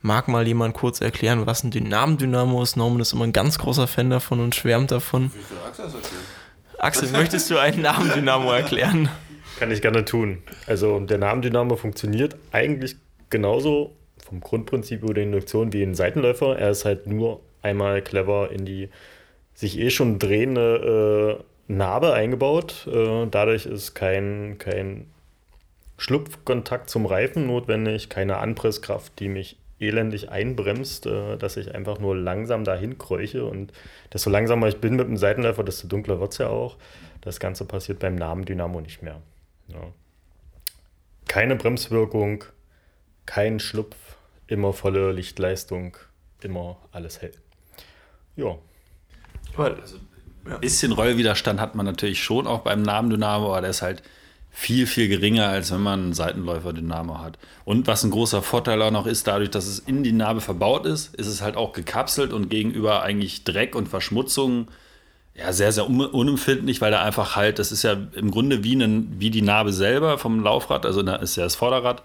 Mag 0.00 0.28
mal 0.28 0.46
jemand 0.46 0.74
kurz 0.74 1.00
erklären, 1.00 1.46
was 1.46 1.64
ein 1.64 1.70
Dynamendynamo 1.70 2.62
ist? 2.62 2.76
Norman 2.76 3.00
ist 3.00 3.14
immer 3.14 3.24
ein 3.24 3.32
ganz 3.32 3.58
großer 3.58 3.86
Fan 3.86 4.10
davon 4.10 4.40
und 4.40 4.54
schwärmt 4.54 4.90
davon. 4.90 5.32
Wie 5.34 5.42
viel 5.42 5.56
Axel 5.66 5.90
Axel, 6.78 7.08
möchtest 7.10 7.50
du 7.50 7.58
einen 7.58 7.80
Namendynamo 7.80 8.52
erklären? 8.52 9.08
Kann 9.58 9.70
ich 9.70 9.80
gerne 9.80 10.04
tun. 10.04 10.42
Also 10.66 11.00
der 11.00 11.18
Namendynamo 11.18 11.76
funktioniert 11.76 12.36
eigentlich 12.52 12.96
genauso 13.30 13.96
vom 14.24 14.40
Grundprinzip 14.40 15.02
über 15.02 15.14
die 15.14 15.22
Induktion 15.22 15.72
wie 15.72 15.82
ein 15.82 15.94
Seitenläufer. 15.94 16.58
Er 16.58 16.70
ist 16.70 16.84
halt 16.84 17.06
nur 17.06 17.40
einmal 17.62 18.02
clever 18.02 18.50
in 18.50 18.64
die 18.64 18.90
sich 19.54 19.78
eh 19.78 19.90
schon 19.90 20.18
drehende 20.18 21.38
äh, 21.40 21.72
Narbe 21.72 22.12
eingebaut. 22.12 22.86
Äh, 22.92 23.26
dadurch 23.30 23.66
ist 23.66 23.94
kein, 23.94 24.58
kein 24.58 25.06
Schlupfkontakt 25.96 26.90
zum 26.90 27.06
Reifen 27.06 27.46
notwendig, 27.46 28.08
keine 28.08 28.38
Anpresskraft, 28.38 29.18
die 29.20 29.28
mich 29.28 29.58
elendig 29.78 30.30
einbremst, 30.30 31.06
äh, 31.06 31.36
dass 31.36 31.56
ich 31.56 31.74
einfach 31.74 31.98
nur 31.98 32.16
langsam 32.16 32.64
dahin 32.64 32.98
kräuche. 32.98 33.44
Und 33.44 33.72
desto 34.12 34.30
langsamer 34.30 34.68
ich 34.68 34.80
bin 34.80 34.96
mit 34.96 35.06
dem 35.06 35.16
Seitenläufer, 35.16 35.64
desto 35.64 35.88
dunkler 35.88 36.20
wird 36.20 36.32
es 36.32 36.38
ja 36.38 36.48
auch. 36.48 36.76
Das 37.20 37.40
Ganze 37.40 37.64
passiert 37.64 38.00
beim 38.00 38.16
Namendynamo 38.16 38.80
nicht 38.80 39.02
mehr. 39.02 39.20
Ja. 39.68 39.80
Keine 41.26 41.56
Bremswirkung, 41.56 42.44
kein 43.24 43.58
Schlupf, 43.60 43.96
immer 44.46 44.72
volle 44.72 45.12
Lichtleistung, 45.12 45.96
immer 46.42 46.76
alles 46.92 47.22
hell. 47.22 47.32
Ja. 48.36 48.58
Also, 49.56 49.96
ein 50.44 50.60
bisschen 50.60 50.92
Rollwiderstand 50.92 51.60
hat 51.60 51.74
man 51.74 51.86
natürlich 51.86 52.22
schon 52.22 52.46
auch 52.46 52.60
beim 52.60 52.82
Namendynamo, 52.82 53.48
aber 53.48 53.60
der 53.62 53.70
ist 53.70 53.82
halt 53.82 54.02
viel, 54.50 54.86
viel 54.86 55.08
geringer, 55.08 55.48
als 55.48 55.72
wenn 55.72 55.80
man 55.80 56.00
einen 56.00 56.12
Seitenläufer-Dynamo 56.12 57.18
hat. 57.18 57.38
Und 57.64 57.86
was 57.86 58.04
ein 58.04 58.10
großer 58.10 58.40
Vorteil 58.40 58.80
auch 58.82 58.90
noch 58.90 59.06
ist, 59.06 59.26
dadurch, 59.26 59.50
dass 59.50 59.66
es 59.66 59.80
in 59.80 60.04
die 60.04 60.12
Narbe 60.12 60.40
verbaut 60.40 60.86
ist, 60.86 61.14
ist 61.16 61.26
es 61.26 61.42
halt 61.42 61.56
auch 61.56 61.72
gekapselt 61.72 62.32
und 62.32 62.50
gegenüber 62.50 63.02
eigentlich 63.02 63.42
Dreck 63.44 63.74
und 63.74 63.88
Verschmutzung 63.88 64.68
ja, 65.36 65.52
sehr, 65.52 65.72
sehr 65.72 65.88
unempfindlich, 65.88 66.80
weil 66.80 66.92
da 66.92 67.02
einfach 67.02 67.34
halt, 67.34 67.58
das 67.58 67.72
ist 67.72 67.82
ja 67.82 67.96
im 68.14 68.30
Grunde 68.30 68.62
wie, 68.62 68.74
einen, 68.74 69.18
wie 69.18 69.30
die 69.30 69.42
Narbe 69.42 69.72
selber 69.72 70.16
vom 70.18 70.40
Laufrad, 70.40 70.86
also 70.86 71.02
da 71.02 71.16
ist 71.16 71.34
ja 71.36 71.42
das 71.42 71.56
Vorderrad, 71.56 72.04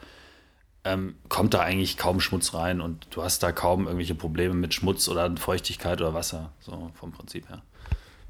ähm, 0.86 1.16
kommt 1.28 1.54
da 1.54 1.62
eigentlich 1.62 1.98
kaum 1.98 2.20
Schmutz 2.20 2.54
rein 2.54 2.82
und 2.82 3.08
du 3.12 3.24
hast 3.24 3.44
da 3.44 3.52
kaum 3.52 3.86
irgendwelche 3.86 4.16
Probleme 4.16 4.54
mit 4.54 4.74
Schmutz 4.74 5.08
oder 5.10 5.36
Feuchtigkeit 5.38 6.00
oder 6.02 6.14
Wasser, 6.14 6.52
so 6.60 6.92
vom 6.94 7.12
Prinzip 7.12 7.50
her. 7.50 7.62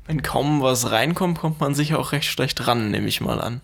Wenn 0.07 0.23
kaum 0.23 0.61
was 0.61 0.91
reinkommt, 0.91 1.37
kommt 1.37 1.59
man 1.59 1.75
sicher 1.75 1.99
auch 1.99 2.11
recht 2.13 2.27
schlecht 2.27 2.65
ran, 2.67 2.89
nehme 2.89 3.07
ich 3.07 3.21
mal 3.21 3.39
an. 3.39 3.61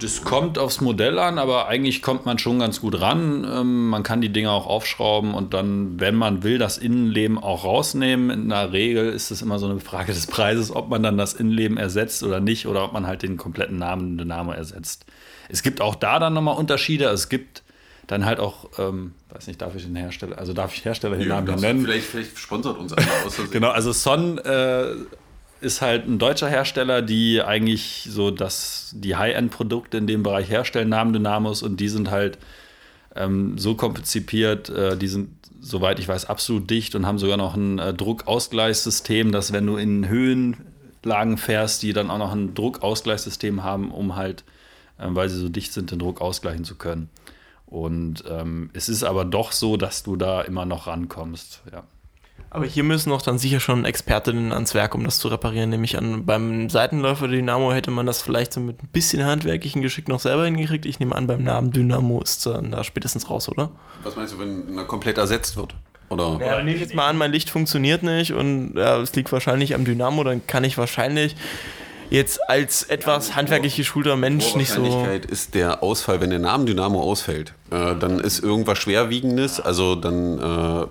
Das 0.00 0.24
kommt 0.24 0.58
aufs 0.58 0.80
Modell 0.80 1.18
an, 1.18 1.38
aber 1.38 1.68
eigentlich 1.68 2.00
kommt 2.00 2.24
man 2.24 2.38
schon 2.38 2.58
ganz 2.58 2.80
gut 2.80 3.00
ran. 3.00 3.46
Ähm, 3.48 3.88
man 3.88 4.02
kann 4.02 4.22
die 4.22 4.32
Dinge 4.32 4.50
auch 4.50 4.66
aufschrauben 4.66 5.34
und 5.34 5.52
dann, 5.52 6.00
wenn 6.00 6.14
man 6.14 6.42
will, 6.42 6.56
das 6.58 6.78
Innenleben 6.78 7.38
auch 7.38 7.64
rausnehmen. 7.64 8.30
In 8.30 8.48
der 8.48 8.72
Regel 8.72 9.10
ist 9.10 9.30
es 9.30 9.42
immer 9.42 9.58
so 9.58 9.66
eine 9.66 9.78
Frage 9.78 10.12
des 10.12 10.26
Preises, 10.26 10.74
ob 10.74 10.88
man 10.88 11.02
dann 11.02 11.18
das 11.18 11.34
Innenleben 11.34 11.76
ersetzt 11.76 12.22
oder 12.22 12.40
nicht 12.40 12.66
oder 12.66 12.82
ob 12.84 12.92
man 12.94 13.06
halt 13.06 13.22
den 13.22 13.36
kompletten 13.36 13.76
Namen 13.76 14.16
Dynamo 14.16 14.52
ersetzt. 14.52 15.04
Es 15.50 15.62
gibt 15.62 15.80
auch 15.82 15.94
da 15.94 16.18
dann 16.18 16.32
nochmal 16.32 16.56
Unterschiede. 16.56 17.04
Es 17.04 17.28
gibt 17.28 17.62
dann 18.10 18.24
halt 18.24 18.40
auch, 18.40 18.68
ähm, 18.78 19.12
weiß 19.30 19.46
nicht, 19.46 19.62
darf 19.62 19.76
ich 19.76 19.84
den 19.84 19.94
Hersteller, 19.94 20.36
also 20.36 20.52
darf 20.52 20.74
ich 20.74 20.84
Hersteller 20.84 21.16
den 21.16 21.28
Namen 21.28 21.60
nennen? 21.60 21.84
Vielleicht, 21.84 22.06
vielleicht 22.06 22.38
sponsert 22.38 22.76
uns 22.76 22.92
einer 22.92 23.06
aus. 23.24 23.40
genau, 23.52 23.70
also 23.70 23.92
Son 23.92 24.38
äh, 24.38 24.94
ist 25.60 25.80
halt 25.80 26.08
ein 26.08 26.18
deutscher 26.18 26.48
Hersteller, 26.48 27.02
die 27.02 27.40
eigentlich 27.40 28.08
so 28.10 28.32
das, 28.32 28.92
die 28.96 29.14
High-End-Produkte 29.14 29.98
in 29.98 30.08
dem 30.08 30.24
Bereich 30.24 30.50
herstellen, 30.50 30.88
Namen 30.88 31.12
Dynamos, 31.12 31.62
und 31.62 31.78
die 31.78 31.88
sind 31.88 32.10
halt 32.10 32.38
ähm, 33.14 33.56
so 33.58 33.76
konzipiert, 33.76 34.70
äh, 34.70 34.96
die 34.96 35.08
sind, 35.08 35.30
soweit 35.60 36.00
ich 36.00 36.08
weiß, 36.08 36.24
absolut 36.24 36.68
dicht 36.68 36.96
und 36.96 37.06
haben 37.06 37.20
sogar 37.20 37.36
noch 37.36 37.54
ein 37.54 37.78
äh, 37.78 37.94
Druckausgleichssystem, 37.94 39.30
dass 39.30 39.52
wenn 39.52 39.66
du 39.66 39.76
in 39.76 40.08
Höhenlagen 40.08 41.38
fährst, 41.38 41.84
die 41.84 41.92
dann 41.92 42.10
auch 42.10 42.18
noch 42.18 42.32
ein 42.32 42.54
Druckausgleichssystem 42.54 43.62
haben, 43.62 43.92
um 43.92 44.16
halt, 44.16 44.42
äh, 44.98 45.06
weil 45.10 45.28
sie 45.28 45.38
so 45.38 45.48
dicht 45.48 45.72
sind, 45.72 45.92
den 45.92 46.00
Druck 46.00 46.20
ausgleichen 46.20 46.64
zu 46.64 46.74
können. 46.74 47.08
Und 47.70 48.24
ähm, 48.28 48.70
es 48.72 48.88
ist 48.88 49.04
aber 49.04 49.24
doch 49.24 49.52
so, 49.52 49.76
dass 49.76 50.02
du 50.02 50.16
da 50.16 50.42
immer 50.42 50.66
noch 50.66 50.88
rankommst, 50.88 51.62
ja. 51.72 51.84
Aber 52.52 52.66
hier 52.66 52.82
müssen 52.82 53.12
auch 53.12 53.22
dann 53.22 53.38
sicher 53.38 53.60
schon 53.60 53.84
Expertinnen 53.84 54.52
ans 54.52 54.74
Werk, 54.74 54.96
um 54.96 55.04
das 55.04 55.20
zu 55.20 55.28
reparieren. 55.28 55.70
Nämlich 55.70 55.96
an 55.96 56.26
beim 56.26 56.68
Seitenläufer 56.68 57.28
Dynamo 57.28 57.72
hätte 57.72 57.92
man 57.92 58.06
das 58.06 58.22
vielleicht 58.22 58.52
so 58.52 58.58
mit 58.58 58.82
ein 58.82 58.88
bisschen 58.88 59.24
handwerklichen 59.24 59.82
Geschick 59.82 60.08
noch 60.08 60.18
selber 60.18 60.46
hingekriegt. 60.46 60.84
Ich 60.84 60.98
nehme 60.98 61.14
an, 61.14 61.28
beim 61.28 61.44
Namen 61.44 61.70
Dynamo 61.70 62.20
ist 62.20 62.44
dann 62.46 62.72
da 62.72 62.82
spätestens 62.82 63.30
raus, 63.30 63.48
oder? 63.48 63.70
Was 64.02 64.16
meinst 64.16 64.34
du, 64.34 64.40
wenn 64.40 64.76
er 64.76 64.84
komplett 64.84 65.18
ersetzt 65.18 65.56
wird? 65.56 65.76
Oder? 66.08 66.40
Ja, 66.44 66.56
nehme 66.56 66.74
ich 66.74 66.80
jetzt 66.80 66.94
mal 66.94 67.08
an, 67.08 67.16
mein 67.16 67.30
Licht 67.30 67.50
funktioniert 67.50 68.02
nicht 68.02 68.32
und 68.32 68.74
ja, 68.74 68.98
es 68.98 69.14
liegt 69.14 69.30
wahrscheinlich 69.30 69.76
am 69.76 69.84
Dynamo, 69.84 70.24
dann 70.24 70.44
kann 70.44 70.64
ich 70.64 70.76
wahrscheinlich 70.76 71.36
jetzt 72.10 72.48
als 72.48 72.82
etwas 72.82 73.30
ja, 73.30 73.36
handwerklich 73.36 73.76
geschulter 73.76 74.16
Mensch 74.16 74.54
nicht 74.54 74.72
so. 74.72 74.82
ist 75.30 75.54
der 75.54 75.82
Ausfall, 75.82 76.20
wenn 76.20 76.30
der 76.30 76.38
Name 76.38 76.64
Dynamo 76.64 77.00
ausfällt, 77.00 77.54
äh, 77.70 77.94
dann 77.96 78.20
ist 78.20 78.40
irgendwas 78.40 78.78
Schwerwiegendes, 78.78 79.60
also 79.60 79.94
dann 79.94 80.38
äh, 80.38 80.86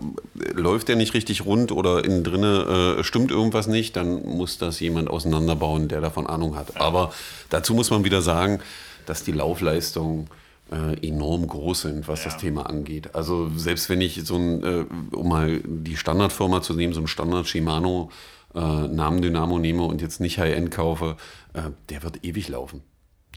läuft 0.53 0.88
der 0.88 0.95
nicht 0.95 1.13
richtig 1.13 1.45
rund 1.45 1.71
oder 1.71 2.03
innen 2.03 2.23
drinne 2.23 2.97
äh, 2.99 3.03
stimmt 3.03 3.32
irgendwas 3.32 3.67
nicht, 3.67 3.95
dann 3.95 4.23
muss 4.25 4.58
das 4.58 4.79
jemand 4.79 5.10
auseinanderbauen, 5.10 5.88
der 5.88 6.01
davon 6.01 6.27
Ahnung 6.27 6.55
hat. 6.55 6.79
Aber 6.79 7.12
dazu 7.49 7.73
muss 7.73 7.91
man 7.91 8.03
wieder 8.03 8.21
sagen, 8.21 8.60
dass 9.05 9.23
die 9.23 9.32
Laufleistung 9.32 10.27
äh, 10.71 11.08
enorm 11.08 11.47
groß 11.47 11.82
sind, 11.82 12.08
was 12.08 12.23
ja. 12.23 12.32
das 12.32 12.39
Thema 12.39 12.67
angeht. 12.67 13.15
Also 13.15 13.49
selbst 13.55 13.89
wenn 13.89 14.01
ich 14.01 14.21
so 14.23 14.36
ein, 14.36 14.63
äh, 14.63 14.86
um 15.15 15.27
mal 15.27 15.60
die 15.63 15.97
Standardfirma 15.97 16.62
zu 16.62 16.73
nehmen, 16.73 16.93
so 16.93 17.01
ein 17.01 17.08
Standard 17.08 17.47
Shimano 17.47 18.12
äh, 18.55 18.59
Namen 18.59 19.21
Dynamo 19.21 19.59
nehme 19.59 19.83
und 19.83 20.01
jetzt 20.01 20.19
nicht 20.19 20.39
High-End 20.39 20.71
kaufe, 20.71 21.17
äh, 21.53 21.62
der 21.89 22.03
wird 22.03 22.23
ewig 22.23 22.47
laufen. 22.49 22.83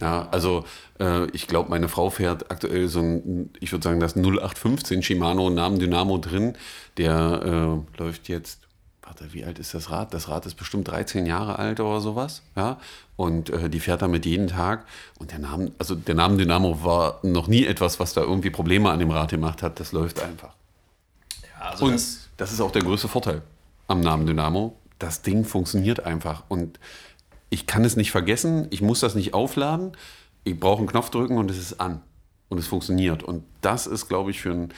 Ja, 0.01 0.29
also 0.33 0.65
äh, 0.99 1.27
ich 1.31 1.47
glaube, 1.47 1.71
meine 1.71 1.89
Frau 1.89 2.11
fährt 2.11 2.51
aktuell 2.51 2.89
so 2.89 3.01
ein, 3.01 3.51
ich 3.61 3.71
würde 3.73 3.85
sagen, 3.85 4.01
das 4.01 4.17
0815 4.17 5.03
Shimano 5.03 5.49
Namen 5.51 5.79
Dynamo 5.79 6.19
drin. 6.19 6.55
Der 6.97 7.43
äh, 7.45 8.01
läuft 8.03 8.29
jetzt, 8.29 8.61
warte, 9.03 9.33
wie 9.33 9.45
alt 9.45 9.61
ist 9.61 9.75
das 9.75 9.91
Rad? 9.91 10.13
Das 10.13 10.29
Rad 10.29 10.45
ist 10.47 10.55
bestimmt 10.55 10.89
13 10.89 11.25
Jahre 11.25 11.59
alt 11.59 11.79
oder 11.79 12.01
sowas. 12.01 12.43
Ja, 12.57 12.81
und 13.17 13.51
äh, 13.51 13.71
die 13.71 13.79
fährt 13.79 14.03
damit 14.03 14.27
jeden 14.27 14.49
Tag. 14.49 14.87
Und 15.21 15.31
der 15.31 15.39
Namen, 15.39 15.73
also 15.79 15.95
der 15.95 16.17
Namen 16.17 16.37
Dynamo 16.37 16.83
war 16.83 17.21
noch 17.23 17.47
nie 17.47 17.65
etwas, 17.65 18.01
was 18.01 18.13
da 18.13 18.23
irgendwie 18.23 18.51
Probleme 18.51 18.91
an 18.91 18.99
dem 18.99 19.11
Rad 19.11 19.31
gemacht 19.31 19.63
hat. 19.63 19.79
Das 19.79 19.93
läuft 19.93 20.21
einfach. 20.21 20.55
Ja, 21.61 21.71
also 21.71 21.85
und 21.85 21.93
das, 21.93 22.29
das 22.39 22.53
ist 22.53 22.61
auch 22.61 22.73
der 22.73 22.83
größte 22.83 23.07
Vorteil 23.07 23.43
am 23.87 24.01
Namen 24.01 24.27
Dynamo 24.27 24.77
das 25.03 25.23
Ding 25.23 25.45
funktioniert 25.45 26.05
einfach. 26.07 26.45
Und 26.49 26.79
ich 27.51 27.67
kann 27.67 27.85
es 27.85 27.97
nicht 27.97 28.11
vergessen, 28.11 28.67
ich 28.71 28.81
muss 28.81 29.01
das 29.01 29.15
nicht 29.15 29.35
aufladen. 29.35 29.93
Ich 30.45 30.59
brauche 30.59 30.79
einen 30.79 30.89
Knopf 30.89 31.11
drücken 31.11 31.37
und 31.37 31.51
es 31.51 31.59
ist 31.59 31.81
an. 31.81 32.03
Und 32.49 32.59
es 32.59 32.67
funktioniert. 32.67 33.23
Und 33.23 33.45
das 33.63 33.87
ist, 33.87 34.09
glaube 34.09 34.31
ich, 34.31 34.41
für 34.41 34.53
einen, 34.53 34.73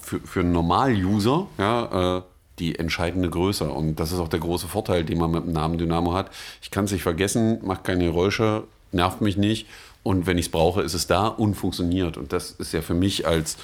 für, 0.00 0.20
für 0.20 0.40
einen 0.40 0.52
Normal-User 0.52 1.46
ja, 1.58 2.18
äh, 2.18 2.22
die 2.58 2.78
entscheidende 2.78 3.28
Größe. 3.28 3.68
Und 3.68 3.96
das 3.96 4.12
ist 4.12 4.18
auch 4.18 4.28
der 4.28 4.40
große 4.40 4.68
Vorteil, 4.68 5.04
den 5.04 5.18
man 5.18 5.30
mit 5.30 5.44
dem 5.44 5.52
Namen 5.52 5.78
Dynamo 5.78 6.14
hat. 6.14 6.30
Ich 6.62 6.70
kann 6.70 6.84
es 6.84 6.92
nicht 6.92 7.02
vergessen, 7.02 7.58
macht 7.64 7.84
keine 7.84 8.04
Geräusche, 8.04 8.64
nervt 8.92 9.20
mich 9.20 9.36
nicht. 9.36 9.66
Und 10.02 10.26
wenn 10.26 10.38
ich 10.38 10.46
es 10.46 10.52
brauche, 10.52 10.82
ist 10.82 10.94
es 10.94 11.06
da 11.06 11.26
und 11.26 11.54
funktioniert. 11.54 12.16
Und 12.16 12.32
das 12.32 12.52
ist 12.52 12.72
ja 12.72 12.80
für 12.80 12.94
mich 12.94 13.26
als, 13.26 13.56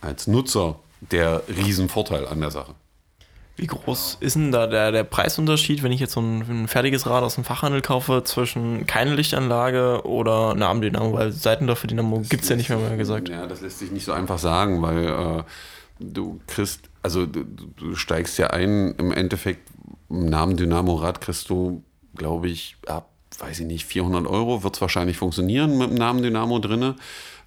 als 0.00 0.26
Nutzer 0.26 0.76
der 1.00 1.42
Riesenvorteil 1.48 2.26
an 2.26 2.40
der 2.40 2.50
Sache. 2.50 2.74
Wie 3.58 3.66
groß 3.66 4.18
ist 4.20 4.36
denn 4.36 4.52
da 4.52 4.66
der, 4.66 4.92
der 4.92 5.04
Preisunterschied, 5.04 5.82
wenn 5.82 5.90
ich 5.90 6.00
jetzt 6.00 6.12
so 6.12 6.20
ein, 6.20 6.42
ein 6.42 6.68
fertiges 6.68 7.06
Rad 7.06 7.24
aus 7.24 7.36
dem 7.36 7.44
Fachhandel 7.44 7.80
kaufe, 7.80 8.22
zwischen 8.24 8.86
keine 8.86 9.14
Lichtanlage 9.14 10.02
oder 10.04 10.54
Namendynamo? 10.54 11.14
Weil 11.14 11.32
Seitendorfer-Dynamo 11.32 12.22
gibt 12.28 12.42
es 12.42 12.50
ja 12.50 12.56
nicht 12.56 12.68
mehr, 12.68 12.78
mehr 12.78 12.96
gesagt. 12.98 13.30
Ja, 13.30 13.46
das 13.46 13.62
lässt 13.62 13.78
sich 13.78 13.90
nicht 13.90 14.04
so 14.04 14.12
einfach 14.12 14.38
sagen, 14.38 14.82
weil 14.82 15.06
äh, 15.06 15.42
du 16.00 16.38
kriegst, 16.46 16.82
also 17.02 17.24
du, 17.24 17.44
du, 17.44 17.94
steigst 17.94 18.36
ja 18.38 18.48
ein, 18.48 18.94
im 18.98 19.10
Endeffekt, 19.10 19.70
im 20.10 20.26
Namen 20.26 20.58
Dynamo-Rad 20.58 21.22
kriegst 21.22 21.48
du, 21.48 21.82
glaube 22.14 22.48
ich, 22.48 22.76
ab, 22.86 23.08
weiß 23.38 23.60
ich 23.60 23.66
nicht, 23.66 23.86
400 23.86 24.26
Euro 24.26 24.64
wird 24.64 24.74
es 24.74 24.80
wahrscheinlich 24.82 25.16
funktionieren 25.16 25.78
mit 25.78 25.90
dem 25.90 25.96
Namen 25.96 26.22
Dynamo 26.22 26.58
drinne. 26.58 26.96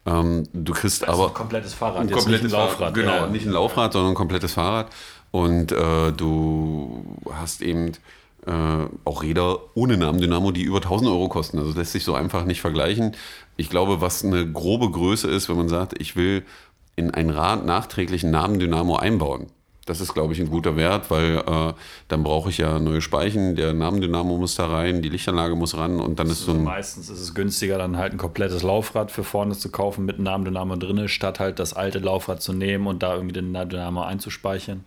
Ähm, 0.05 0.47
du 0.53 0.73
kriegst 0.73 1.07
Also 1.07 1.21
aber 1.21 1.31
ein 1.31 1.35
komplettes 1.35 1.73
Fahrrad, 1.73 2.01
ein 2.01 2.09
jetzt 2.09 2.17
komplettes 2.17 2.43
nicht 2.45 2.53
ein 2.53 2.59
Laufrad. 2.59 2.77
Fahrrad, 2.77 2.93
genau, 2.95 3.15
Ja. 3.15 3.27
nicht 3.27 3.45
ein 3.45 3.51
Laufrad, 3.51 3.93
sondern 3.93 4.13
ein 4.13 4.15
komplettes 4.15 4.53
Fahrrad. 4.53 4.89
Und 5.31 5.71
äh, 5.71 6.11
du 6.11 7.03
hast 7.31 7.61
eben 7.61 7.91
äh, 8.45 8.51
auch 9.05 9.23
Räder 9.23 9.59
ohne 9.75 9.97
Namendynamo, 9.97 10.51
die 10.51 10.63
über 10.63 10.77
1000 10.77 11.09
Euro 11.09 11.29
kosten. 11.29 11.57
Also 11.57 11.69
das 11.71 11.77
lässt 11.77 11.91
sich 11.91 12.03
so 12.03 12.15
einfach 12.15 12.45
nicht 12.45 12.61
vergleichen. 12.61 13.15
Ich 13.57 13.69
glaube, 13.69 14.01
was 14.01 14.23
eine 14.23 14.49
grobe 14.51 14.89
Größe 14.89 15.29
ist, 15.29 15.49
wenn 15.49 15.57
man 15.57 15.69
sagt, 15.69 15.99
ich 15.99 16.15
will 16.15 16.43
in 16.95 17.11
ein 17.11 17.29
Rad 17.29 17.65
nachträglich 17.65 18.23
einen 18.23 18.33
Namendynamo 18.33 18.95
einbauen. 18.95 19.47
Das 19.85 20.01
ist, 20.01 20.13
glaube 20.13 20.33
ich, 20.33 20.39
ein 20.39 20.51
guter 20.51 20.75
Wert, 20.75 21.09
weil 21.09 21.37
äh, 21.37 21.73
dann 22.09 22.23
brauche 22.23 22.51
ich 22.51 22.59
ja 22.59 22.77
neue 22.77 23.01
Speichen, 23.01 23.55
der 23.55 23.73
Namendynamo 23.73 24.37
muss 24.37 24.53
da 24.53 24.67
rein, 24.67 25.01
die 25.01 25.09
Lichtanlage 25.09 25.55
muss 25.55 25.75
ran 25.75 25.99
und 25.99 26.19
dann 26.19 26.27
ist 26.27 26.45
so 26.45 26.51
ein 26.51 26.63
meistens 26.63 27.09
ist 27.09 27.19
es 27.19 27.33
günstiger, 27.33 27.79
dann 27.79 27.97
halt 27.97 28.13
ein 28.13 28.19
komplettes 28.19 28.61
Laufrad 28.61 29.09
für 29.09 29.23
vorne 29.23 29.57
zu 29.57 29.71
kaufen 29.71 30.05
mit 30.05 30.19
Namendynamo 30.19 30.75
drinne, 30.75 31.09
statt 31.09 31.39
halt 31.39 31.57
das 31.57 31.73
alte 31.73 31.97
Laufrad 31.97 32.39
zu 32.39 32.53
nehmen 32.53 32.85
und 32.85 33.01
da 33.01 33.15
irgendwie 33.15 33.33
den 33.33 33.51
Namendynamo 33.51 34.03
einzuspeichern. 34.03 34.83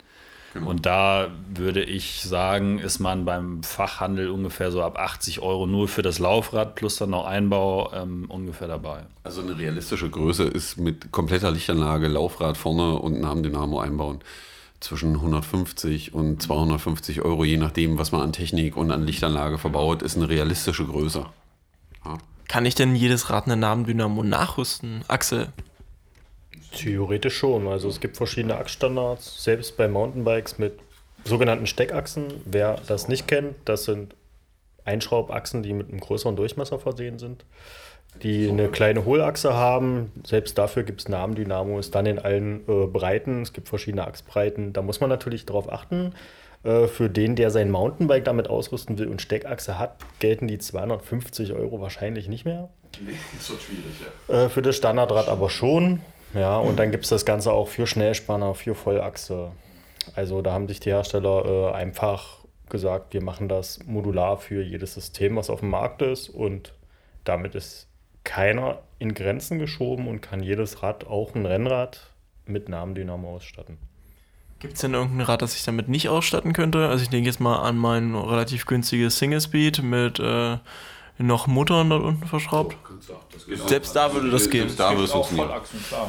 Und 0.61 0.87
da 0.87 1.29
würde 1.55 1.83
ich 1.83 2.23
sagen, 2.23 2.79
ist 2.79 2.99
man 2.99 3.25
beim 3.25 3.63
Fachhandel 3.63 4.29
ungefähr 4.29 4.71
so 4.71 4.83
ab 4.83 4.99
80 4.99 5.41
Euro 5.41 5.67
nur 5.67 5.89
für 5.89 6.03
das 6.03 6.19
Laufrad 6.19 6.75
plus 6.75 6.97
dann 6.97 7.11
noch 7.11 7.25
Einbau 7.25 7.91
ähm, 7.95 8.27
ungefähr 8.29 8.69
dabei. 8.69 9.05
Also 9.25 9.41
eine 9.41 9.59
realistische 9.59 10.11
Größe 10.11 10.45
ist 10.45 10.77
mit 10.77 11.11
kompletter 11.11 11.51
Lichtanlage, 11.51 12.09
Laufrad 12.09 12.57
vorne 12.57 12.99
und 12.99 13.21
Namendynamo 13.21 13.81
einbauen. 13.81 14.21
Zwischen 14.81 15.15
150 15.15 16.13
und 16.13 16.43
250 16.43 17.23
Euro, 17.23 17.45
je 17.45 17.57
nachdem, 17.57 17.99
was 17.99 18.13
man 18.13 18.21
an 18.21 18.33
Technik 18.33 18.77
und 18.77 18.91
an 18.91 19.07
Lichtanlage 19.07 19.57
verbaut, 19.57 20.03
ist 20.03 20.17
eine 20.17 20.29
realistische 20.29 20.85
Größe. 20.85 21.27
Kann 22.49 22.67
ich 22.67 22.75
denn 22.75 22.95
jedes 22.95 23.31
Rad 23.31 23.47
eine 23.47 23.57
Namendynamo 23.57 24.23
nachrüsten? 24.25 25.05
Axel, 25.09 25.49
Theoretisch 26.75 27.37
schon. 27.37 27.69
Also 27.69 27.89
es 27.89 28.01
gibt 28.01 28.17
verschiedene 28.17 28.57
Achsstandards, 28.57 29.43
selbst 29.43 29.77
bei 29.77 29.89
Mountainbikes 29.89 30.59
mit 30.59 30.79
sogenannten 31.25 31.67
Steckachsen. 31.67 32.27
Wer 32.45 32.79
das 32.87 33.09
nicht 33.09 33.29
kennt, 33.29 33.55
das 33.65 33.85
sind 33.85 34.15
Einschraubachsen, 34.85 35.63
die 35.63 35.73
mit 35.73 35.89
einem 35.89 36.01
größeren 36.01 36.37
Durchmesser 36.37 36.79
versehen 36.79 37.19
sind, 37.19 37.45
die 38.23 38.49
eine 38.49 38.69
kleine 38.69 39.05
Hohlachse 39.05 39.55
haben. 39.55 40.13
Selbst 40.27 40.59
dafür 40.59 40.83
gibt 40.83 41.03
es 41.03 41.09
Namendynamos, 41.09 41.91
dann 41.91 42.07
in 42.07 42.19
allen 42.19 42.61
äh, 42.69 42.87
Breiten. 42.87 43.43
Es 43.43 43.53
gibt 43.53 43.69
verschiedene 43.69 44.07
Achsbreiten. 44.07 44.73
Da 44.73 44.83
muss 44.83 45.01
man 45.01 45.11
natürlich 45.11 45.47
darauf 45.47 45.73
achten. 45.73 46.15
Äh, 46.65 46.87
für 46.87 47.09
den, 47.09 47.37
der 47.37 47.51
sein 47.51 47.71
Mountainbike 47.71 48.25
damit 48.25 48.49
ausrüsten 48.49 48.99
will 48.99 49.09
und 49.09 49.23
Steckachse 49.23 49.79
hat, 49.79 49.97
gelten 50.19 50.49
die 50.49 50.59
250 50.59 51.53
Euro 51.53 51.81
wahrscheinlich 51.81 52.29
nicht 52.29 52.45
mehr. 52.45 52.69
Das 52.93 53.51
wird 53.51 53.63
schwierig, 53.63 53.85
ja. 54.29 54.45
Äh, 54.45 54.49
für 54.49 54.63
das 54.63 54.77
Standardrad 54.77 55.29
aber 55.29 55.51
schon. 55.51 56.01
Ja, 56.35 56.57
und 56.59 56.79
dann 56.79 56.91
gibt 56.91 57.05
es 57.05 57.11
das 57.11 57.25
Ganze 57.25 57.53
auch 57.53 57.69
für 57.69 57.87
Schnellspanner, 57.87 58.55
für 58.55 58.75
Vollachse. 58.75 59.53
Also 60.15 60.43
da 60.43 60.53
haben 60.53 60.69
sich 60.69 60.81
die 60.81 60.91
Hersteller 60.91 61.45
äh, 61.45 61.75
einfach 61.75 62.39
gesagt, 62.69 63.13
wir 63.13 63.23
machen 63.23 63.49
das 63.49 63.85
modular 63.85 64.39
für 64.39 64.63
jedes 64.63 64.95
System, 64.95 65.37
was 65.37 65.51
auf 65.51 65.61
dem 65.61 65.71
Markt 65.71 66.03
ist. 66.03 66.29
Und 66.29 66.73
damit 67.25 67.55
ist 67.55 67.87
keiner 68.25 68.79
in 68.99 69.15
Grenzen 69.15 69.59
geschoben 69.59 70.09
und 70.09 70.21
kann 70.21 70.43
jedes 70.43 70.83
Rad, 70.83 71.07
auch 71.07 71.35
ein 71.35 71.47
Rennrad, 71.47 72.11
mit 72.47 72.69
Namendynamo 72.69 73.37
ausstatten. 73.37 73.79
gibt 74.59 74.75
es 74.75 74.81
denn 74.81 74.95
irgendein 74.95 75.27
Rad, 75.27 75.43
das 75.43 75.55
ich 75.55 75.65
damit 75.65 75.89
nicht 75.89 76.09
ausstatten 76.09 76.53
könnte? 76.53 76.89
Also 76.89 77.03
ich 77.03 77.11
denke 77.11 77.29
jetzt 77.29 77.41
mal 77.41 77.61
an 77.61 77.77
mein 77.77 78.15
relativ 78.15 78.67
günstiges 78.67 79.19
Single 79.19 79.41
Speed 79.41 79.83
mit 79.83 80.19
äh, 80.19 80.59
noch 81.23 81.47
Muttern 81.47 81.91
dort 81.91 82.05
unten 82.05 82.27
verschraubt. 82.27 82.77
Selbst 83.67 83.95
da 83.97 84.13
würde 84.13 84.31
das 84.31 84.49
gehen. 84.51 84.69
Da 84.77 84.91
würde 84.93 85.05
es 85.05 85.13
funktionieren. 85.13 85.51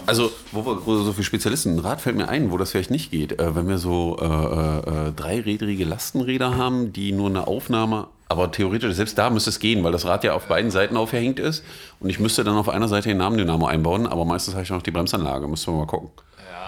Also, 0.05 0.31
wo 0.51 0.65
wir, 0.65 0.85
wo 0.85 0.91
wir 0.91 1.03
so 1.03 1.13
viele 1.13 1.23
Spezialisten, 1.23 1.75
ein 1.75 1.79
Rad 1.79 2.01
fällt 2.01 2.15
mir 2.15 2.29
ein, 2.29 2.51
wo 2.51 2.57
das 2.57 2.71
vielleicht 2.71 2.91
nicht 2.91 3.11
geht. 3.11 3.39
Äh, 3.39 3.55
wenn 3.55 3.67
wir 3.67 3.77
so 3.77 4.17
äh, 4.21 4.25
äh, 4.25 5.11
dreirädrige 5.11 5.85
Lastenräder 5.85 6.57
haben, 6.57 6.93
die 6.93 7.11
nur 7.11 7.29
eine 7.29 7.47
Aufnahme, 7.47 8.07
aber 8.29 8.51
theoretisch, 8.51 8.95
selbst 8.95 9.17
da 9.17 9.29
müsste 9.29 9.51
es 9.51 9.59
gehen, 9.59 9.83
weil 9.83 9.91
das 9.91 10.05
Rad 10.05 10.23
ja 10.23 10.33
auf 10.33 10.47
beiden 10.47 10.71
Seiten 10.71 10.97
aufgehängt 10.97 11.39
ist. 11.39 11.63
Und 11.99 12.09
ich 12.09 12.19
müsste 12.19 12.43
dann 12.43 12.55
auf 12.55 12.69
einer 12.69 12.87
Seite 12.87 13.09
den 13.09 13.17
Namendynamo 13.17 13.67
einbauen, 13.67 14.07
aber 14.07 14.25
meistens 14.25 14.55
habe 14.55 14.63
ich 14.63 14.69
noch 14.69 14.81
die 14.81 14.91
Bremsanlage. 14.91 15.47
Müssen 15.47 15.73
wir 15.73 15.79
mal 15.79 15.85
gucken. 15.85 16.09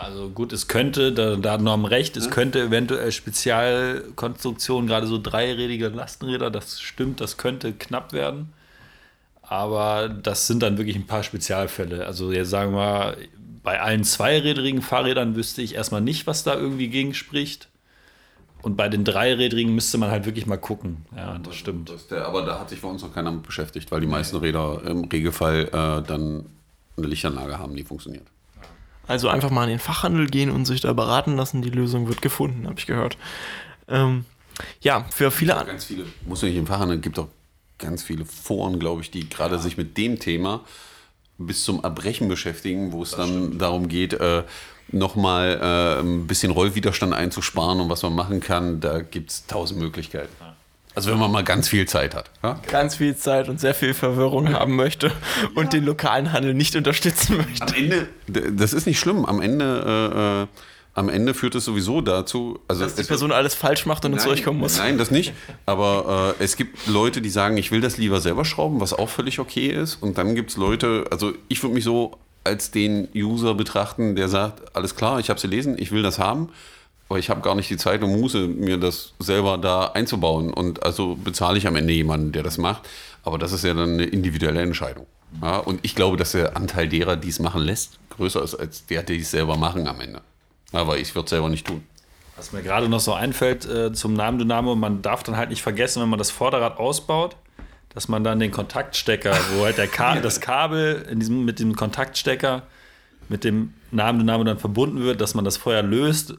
Also 0.06 0.30
gut, 0.30 0.54
es 0.54 0.68
könnte, 0.68 1.12
da, 1.12 1.36
da 1.36 1.54
hat 1.54 1.62
Norm 1.62 1.84
recht, 1.84 2.16
es 2.16 2.30
könnte 2.30 2.62
eventuell 2.62 3.12
Spezialkonstruktionen, 3.12 4.88
gerade 4.88 5.08
so 5.08 5.20
dreirädige 5.20 5.88
Lastenräder, 5.88 6.52
das 6.52 6.80
stimmt, 6.80 7.22
das 7.22 7.38
könnte 7.38 7.74
knapp 7.74 8.14
werden. 8.14 8.54
Aber 9.42 10.08
das 10.08 10.46
sind 10.46 10.62
dann 10.62 10.78
wirklich 10.78 10.96
ein 10.96 11.08
paar 11.08 11.24
Spezialfälle. 11.24 12.06
Also 12.06 12.32
jetzt 12.32 12.52
sagen 12.52 12.74
wir, 12.74 13.18
bei 13.64 13.82
allen 13.82 14.04
zweirädrigen 14.04 14.84
Fahrrädern 14.84 15.36
wüsste 15.36 15.64
ich 15.64 15.74
erstmal 15.74 16.02
nicht, 16.02 16.28
was 16.28 16.44
da 16.44 16.54
irgendwie 16.54 16.90
gegen 16.90 17.16
spricht. 17.16 17.68
Und 18.62 18.78
bei 18.78 18.90
den 18.90 19.06
dreirädrigen 19.06 19.74
müsste 19.74 19.98
man 19.98 20.12
halt 20.12 20.26
wirklich 20.26 20.46
mal 20.46 20.58
gucken. 20.58 21.06
Ja, 21.16 21.40
das 21.40 21.56
stimmt. 21.56 21.90
Das 21.90 22.08
der, 22.08 22.28
aber 22.28 22.44
da 22.46 22.60
hat 22.60 22.70
sich 22.70 22.82
bei 22.82 22.88
uns 22.88 23.02
noch 23.02 23.14
keiner 23.14 23.32
mit 23.32 23.42
beschäftigt, 23.42 23.92
weil 23.92 24.02
die 24.02 24.08
meisten 24.08 24.38
Räder 24.38 24.84
im 24.86 25.06
Regelfall 25.06 25.66
äh, 25.68 26.08
dann 26.08 26.46
eine 26.96 27.08
Lichtanlage 27.08 27.58
haben, 27.58 27.76
die 27.76 27.84
funktioniert. 27.84 28.28
Also 29.08 29.30
einfach 29.30 29.50
mal 29.50 29.64
in 29.64 29.70
den 29.70 29.80
Fachhandel 29.80 30.28
gehen 30.28 30.50
und 30.50 30.66
sich 30.66 30.82
da 30.82 30.94
beraten 30.94 31.36
lassen. 31.36 31.62
Die 31.62 31.70
Lösung 31.70 32.08
wird 32.08 32.22
gefunden, 32.22 32.68
habe 32.68 32.80
ich 32.80 32.88
gehört. 32.88 33.18
Ähm, 33.88 34.26
ja, 34.82 35.06
für 35.10 35.32
viele 35.32 35.58
an 35.58 35.68
Ganz 35.68 35.86
viele, 35.86 36.06
muss 36.26 36.42
nicht 36.42 36.56
im 36.56 36.68
Fachhandel, 36.68 37.00
gibt 37.00 37.20
auch 37.20 37.28
ganz 37.78 38.04
viele 38.04 38.26
Foren, 38.26 38.80
glaube 38.80 39.02
ich, 39.02 39.12
die 39.12 39.30
gerade 39.30 39.60
sich 39.60 39.78
mit 39.78 39.98
dem 39.98 40.20
Thema 40.20 40.62
bis 41.38 41.66
zum 41.66 41.84
Erbrechen 41.84 42.30
beschäftigen, 42.30 42.94
wo 42.94 43.04
es 43.04 43.12
dann 43.12 43.58
darum 43.58 43.90
geht, 43.90 44.14
äh, 44.14 44.44
nochmal 44.90 45.60
äh, 45.62 46.00
ein 46.00 46.28
bisschen 46.28 46.52
Rollwiderstand 46.52 47.14
einzusparen 47.14 47.82
und 47.82 47.90
was 47.90 48.04
man 48.04 48.16
machen 48.16 48.40
kann. 48.40 48.80
Da 48.80 49.02
gibt 49.02 49.32
es 49.32 49.46
tausend 49.46 49.80
Möglichkeiten. 49.80 50.34
Also 50.96 51.12
wenn 51.12 51.20
man 51.20 51.32
mal 51.32 51.44
ganz 51.44 51.68
viel 51.68 51.88
Zeit 51.88 52.16
hat. 52.16 52.32
Ja? 52.42 52.60
ganz 52.68 52.96
viel 52.96 53.16
Zeit 53.16 53.50
und 53.50 53.60
sehr 53.60 53.74
viel 53.74 53.94
Verwirrung 53.94 54.54
haben 54.54 54.76
möchte 54.76 55.12
und 55.56 55.74
den 55.74 55.86
lokalen 55.86 56.32
Handel 56.32 56.54
nicht 56.54 56.76
unterstützen 56.76 57.38
möchte. 57.38 57.68
Am 57.68 57.74
Ende, 57.74 58.08
das 58.28 58.74
ist 58.74 58.88
nicht 58.88 59.00
schlimm, 59.00 59.26
am 59.26 59.42
Ende, 59.42 59.66
äh, 60.16 60.44
äh, 60.44 60.48
am 60.94 61.10
Ende 61.10 61.34
führt 61.34 61.56
es 61.56 61.66
sowieso 61.66 62.00
dazu, 62.00 62.60
also 62.70 62.86
Dass 62.86 62.96
die 62.96 63.04
Person 63.04 63.34
alles 63.34 63.54
falsch 63.54 63.86
macht 63.86 64.06
und 64.06 64.14
ins 64.14 64.24
Zeug 64.24 64.44
kommen 64.44 64.60
muss. 64.60 64.78
Nein, 64.78 64.98
das 64.98 65.12
nicht. 65.12 65.34
Aber 65.66 66.36
äh, 66.40 66.44
es 66.44 66.56
gibt 66.56 66.88
Leute, 66.88 67.22
die 67.22 67.30
sagen, 67.30 67.58
ich 67.58 67.72
will 67.72 67.82
das 67.82 67.98
lieber 67.98 68.22
selber 68.22 68.46
schrauben, 68.46 68.80
was 68.80 68.94
auch 68.94 69.10
völlig 69.10 69.40
okay 69.40 69.68
ist. 69.68 69.96
Und 69.96 70.18
dann 70.18 70.36
gibt 70.36 70.52
es 70.52 70.58
Leute, 70.58 71.04
also 71.12 71.34
ich 71.50 71.62
würde 71.62 71.76
mich 71.76 71.84
so 71.84 72.18
als 72.46 72.72
den 72.72 73.10
User 73.14 73.56
betrachten, 73.56 74.16
der 74.16 74.30
sagt, 74.30 74.76
alles 74.76 74.96
klar, 74.96 75.20
ich 75.20 75.30
habe 75.30 75.36
es 75.36 75.42
gelesen, 75.42 75.76
ich 75.78 75.92
will 75.92 76.04
das 76.04 76.20
haben, 76.20 76.50
aber 77.08 77.20
ich 77.20 77.30
habe 77.30 77.42
gar 77.42 77.56
nicht 77.56 77.70
die 77.70 77.78
Zeit 77.78 78.02
und 78.02 78.20
Muße, 78.20 78.48
mir 78.48 78.78
das 78.78 79.14
selber 79.20 79.58
da 79.58 79.92
einzubauen. 79.94 80.52
Und 80.52 80.84
also 80.84 81.16
bezahle 81.16 81.58
ich 81.58 81.68
am 81.68 81.76
Ende 81.76 81.94
jemanden, 81.94 82.32
der 82.32 82.44
das 82.44 82.58
macht. 82.58 82.88
Aber 83.24 83.38
das 83.38 83.52
ist 83.52 83.64
ja 83.64 83.74
dann 83.74 83.94
eine 83.94 84.06
individuelle 84.06 84.62
Entscheidung. 84.62 85.06
Ja, 85.42 85.58
und 85.58 85.80
ich 85.84 85.96
glaube, 85.96 86.18
dass 86.18 86.32
der 86.32 86.56
Anteil 86.58 86.88
derer, 86.88 87.16
die 87.16 87.30
es 87.30 87.40
machen 87.40 87.62
lässt, 87.62 88.00
größer 88.10 88.42
ist 88.44 88.56
als 88.56 88.86
der, 88.86 89.04
die 89.04 89.20
es 89.20 89.32
selber 89.32 89.58
machen 89.58 89.88
am 89.88 90.00
Ende. 90.02 90.22
Aber 90.72 90.98
ich 90.98 91.14
würde 91.14 91.26
es 91.26 91.30
selber 91.30 91.50
nicht 91.50 91.68
tun. 91.68 91.84
Was 92.38 92.52
mir 92.52 92.64
gerade 92.64 92.90
noch 92.90 93.00
so 93.00 93.14
einfällt 93.14 93.66
äh, 93.66 93.94
zum 93.94 94.14
Namen 94.14 94.40
Dynamo, 94.40 94.76
man 94.76 95.02
darf 95.02 95.24
dann 95.24 95.38
halt 95.38 95.50
nicht 95.50 95.62
vergessen, 95.62 96.02
wenn 96.02 96.10
man 96.10 96.20
das 96.20 96.32
Vorderrad 96.32 96.78
ausbaut, 96.78 97.36
dass 97.94 98.08
man 98.08 98.24
dann 98.24 98.40
den 98.40 98.52
Kontaktstecker, 98.52 99.34
wo 99.54 99.64
halt 99.64 99.78
der 99.78 99.88
Ka 99.88 100.16
das 100.22 100.42
Kabel 100.42 101.08
diesem, 101.14 101.46
mit 101.46 101.60
dem 101.60 101.76
Kontaktstecker 101.76 102.64
mit 103.30 103.44
dem 103.44 103.74
Namen 103.92 104.20
Dynamo 104.20 104.44
dann 104.44 104.60
verbunden 104.60 105.02
wird, 105.02 105.22
dass 105.22 105.34
man 105.34 105.46
das 105.46 105.58
vorher 105.58 105.84
löst. 105.84 106.36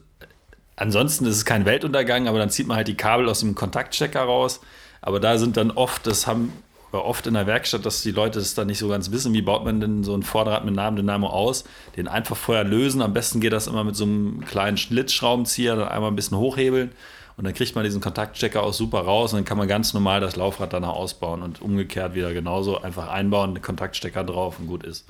Ansonsten 0.77 1.25
ist 1.25 1.35
es 1.35 1.45
kein 1.45 1.65
Weltuntergang, 1.65 2.29
aber 2.29 2.39
dann 2.39 2.49
zieht 2.49 2.67
man 2.67 2.77
halt 2.77 2.87
die 2.87 2.95
Kabel 2.95 3.27
aus 3.27 3.41
dem 3.41 3.55
Kontaktstecker 3.55 4.21
raus. 4.21 4.61
Aber 5.01 5.19
da 5.19 5.37
sind 5.37 5.57
dann 5.57 5.71
oft, 5.71 6.07
das 6.07 6.25
haben 6.25 6.53
oft 6.91 7.27
in 7.27 7.33
der 7.33 7.45
Werkstatt, 7.45 7.85
dass 7.85 8.01
die 8.01 8.11
Leute 8.11 8.39
das 8.39 8.53
dann 8.53 8.67
nicht 8.67 8.79
so 8.79 8.87
ganz 8.87 9.11
wissen, 9.11 9.33
wie 9.33 9.41
baut 9.41 9.65
man 9.65 9.81
denn 9.81 10.03
so 10.03 10.15
ein 10.15 10.23
Vorderrad 10.23 10.63
mit 10.63 10.73
Namen 10.73 10.95
Dynamo 10.95 11.27
aus. 11.27 11.65
Den 11.97 12.07
einfach 12.07 12.37
vorher 12.37 12.63
lösen. 12.63 13.01
Am 13.01 13.13
besten 13.13 13.41
geht 13.41 13.51
das 13.53 13.67
immer 13.67 13.83
mit 13.83 13.95
so 13.95 14.05
einem 14.05 14.45
kleinen 14.45 14.77
Schlitzschraubenzieher, 14.77 15.75
dann 15.75 15.89
einmal 15.89 16.11
ein 16.11 16.15
bisschen 16.15 16.37
hochhebeln 16.37 16.91
und 17.37 17.43
dann 17.43 17.53
kriegt 17.53 17.75
man 17.75 17.83
diesen 17.83 18.01
Kontaktstecker 18.01 18.63
auch 18.63 18.73
super 18.73 19.01
raus 19.01 19.31
und 19.31 19.37
dann 19.37 19.45
kann 19.45 19.59
man 19.59 19.67
ganz 19.67 19.93
normal 19.93 20.19
das 20.19 20.35
Laufrad 20.35 20.73
danach 20.73 20.93
ausbauen 20.93 21.43
und 21.43 21.61
umgekehrt 21.61 22.15
wieder 22.15 22.33
genauso 22.33 22.81
einfach 22.81 23.09
einbauen, 23.09 23.53
den 23.53 23.61
Kontaktstecker 23.61 24.23
drauf 24.23 24.57
und 24.59 24.67
gut 24.67 24.83
ist. 24.83 25.07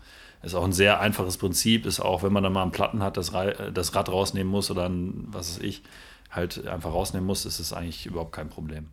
Ist 0.47 0.55
auch 0.55 0.63
ein 0.63 0.71
sehr 0.71 1.01
einfaches 1.01 1.35
Prinzip, 1.35 1.85
ist 1.85 1.99
auch, 1.99 2.23
wenn 2.23 2.31
man 2.31 2.41
dann 2.41 2.53
mal 2.53 2.61
einen 2.61 2.71
Platten 2.71 3.03
hat, 3.03 3.17
das, 3.17 3.33
das 3.73 3.93
Rad 3.93 4.07
rausnehmen 4.07 4.49
muss 4.49 4.71
oder 4.71 4.87
ein, 4.87 5.27
was 5.29 5.57
weiß 5.57 5.63
ich, 5.63 5.83
halt 6.31 6.65
einfach 6.67 6.93
rausnehmen 6.93 7.27
muss, 7.27 7.45
ist 7.45 7.59
es 7.59 7.73
eigentlich 7.73 8.05
überhaupt 8.05 8.31
kein 8.31 8.47
Problem. 8.47 8.87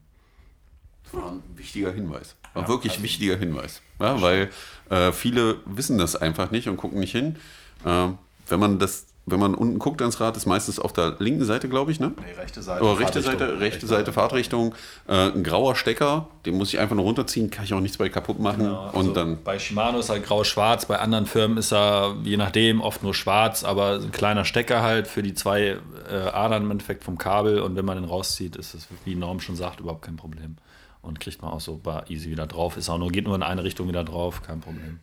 Das 1.05 1.15
war 1.15 1.31
ein 1.31 1.45
wichtiger 1.55 1.93
Hinweis. 1.93 2.35
War 2.55 2.63
ja, 2.63 2.69
wirklich 2.69 2.95
also 2.95 3.05
wichtiger 3.05 3.37
Hinweis. 3.37 3.83
Ja, 4.01 4.21
weil 4.21 4.51
äh, 4.91 5.13
viele 5.13 5.59
wissen 5.65 5.97
das 5.97 6.17
einfach 6.17 6.51
nicht 6.51 6.69
und 6.69 6.77
gucken 6.77 6.99
nicht 6.99 7.13
hin. 7.13 7.37
Äh, 7.85 8.09
wenn 8.49 8.59
man 8.59 8.81
das 8.81 9.07
wenn 9.27 9.41
man 9.41 9.55
unten 9.55 9.79
guckt 9.79 10.03
ans 10.03 10.21
Rad, 10.21 10.37
ist 10.37 10.45
meistens 10.45 10.79
auf 10.79 10.93
der 10.93 11.17
linken 11.19 11.45
Seite, 11.45 11.69
glaube 11.69 11.91
ich, 11.91 11.99
ne? 11.99 12.13
Nee, 12.17 12.39
rechte 12.39 12.63
Seite. 12.63 12.85
Oder 12.85 12.99
rechte 12.99 13.23
Seite, 13.23 13.49
rechte, 13.49 13.61
rechte 13.61 13.87
Seite 13.87 14.13
Fahrtrichtung. 14.13 14.75
Äh, 15.09 15.31
ein 15.31 15.43
grauer 15.43 15.77
Stecker, 15.77 16.29
den 16.45 16.57
muss 16.57 16.69
ich 16.69 16.79
einfach 16.79 16.95
nur 16.95 17.07
runterziehen, 17.07 17.51
kann 17.51 17.65
ich 17.65 17.73
auch 17.73 17.81
nichts 17.81 17.97
bei 17.97 18.11
kaputt 18.11 18.39
machen. 18.39 18.65
Genau, 18.65 18.89
und 18.91 18.97
also 18.97 19.13
dann 19.13 19.43
bei 19.43 19.59
Shimano 19.59 19.99
ist 19.99 20.11
halt 20.11 20.25
grau-schwarz, 20.25 20.85
bei 20.87 20.99
anderen 20.99 21.25
Firmen 21.25 21.57
ist 21.57 21.73
er 21.73 22.17
je 22.23 22.37
nachdem 22.37 22.83
oft 22.83 23.03
nur 23.03 23.15
schwarz, 23.15 23.65
aber 23.65 23.95
ein 23.95 24.13
kleiner 24.13 24.45
Stecker 24.45 24.83
halt 24.83 25.07
für 25.07 25.23
die 25.23 25.33
zwei 25.33 25.79
äh, 26.11 26.15
Adern 26.15 26.65
im 26.65 26.71
Endeffekt 26.71 27.03
vom 27.03 27.17
Kabel 27.17 27.61
und 27.61 27.77
wenn 27.77 27.87
man 27.87 27.97
den 27.97 28.05
rauszieht, 28.05 28.57
ist 28.57 28.75
es, 28.75 28.89
wie 29.07 29.15
Norm 29.15 29.41
schon 29.41 29.57
sagt, 29.57 29.81
überhaupt 29.81 30.03
kein 30.03 30.17
Problem. 30.17 30.57
Und 31.01 31.21
kriegt 31.21 31.43
man 31.43 31.51
auch 31.51 31.61
so 31.61 31.81
easy 32.09 32.31
wieder 32.31 32.47
drauf. 32.47 32.79
Ist 32.79 32.89
auch 32.89 32.97
nur, 32.97 33.11
geht 33.11 33.27
nur 33.27 33.35
in 33.35 33.43
eine 33.43 33.63
Richtung 33.63 33.89
wieder 33.89 34.05
drauf, 34.05 34.43
kein 34.43 34.61
Problem. 34.61 35.01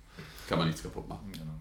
Kann 0.49 0.57
man 0.57 0.67
nichts 0.67 0.81
kaputt 0.81 1.07
machen. 1.07 1.29
Genau. 1.31 1.53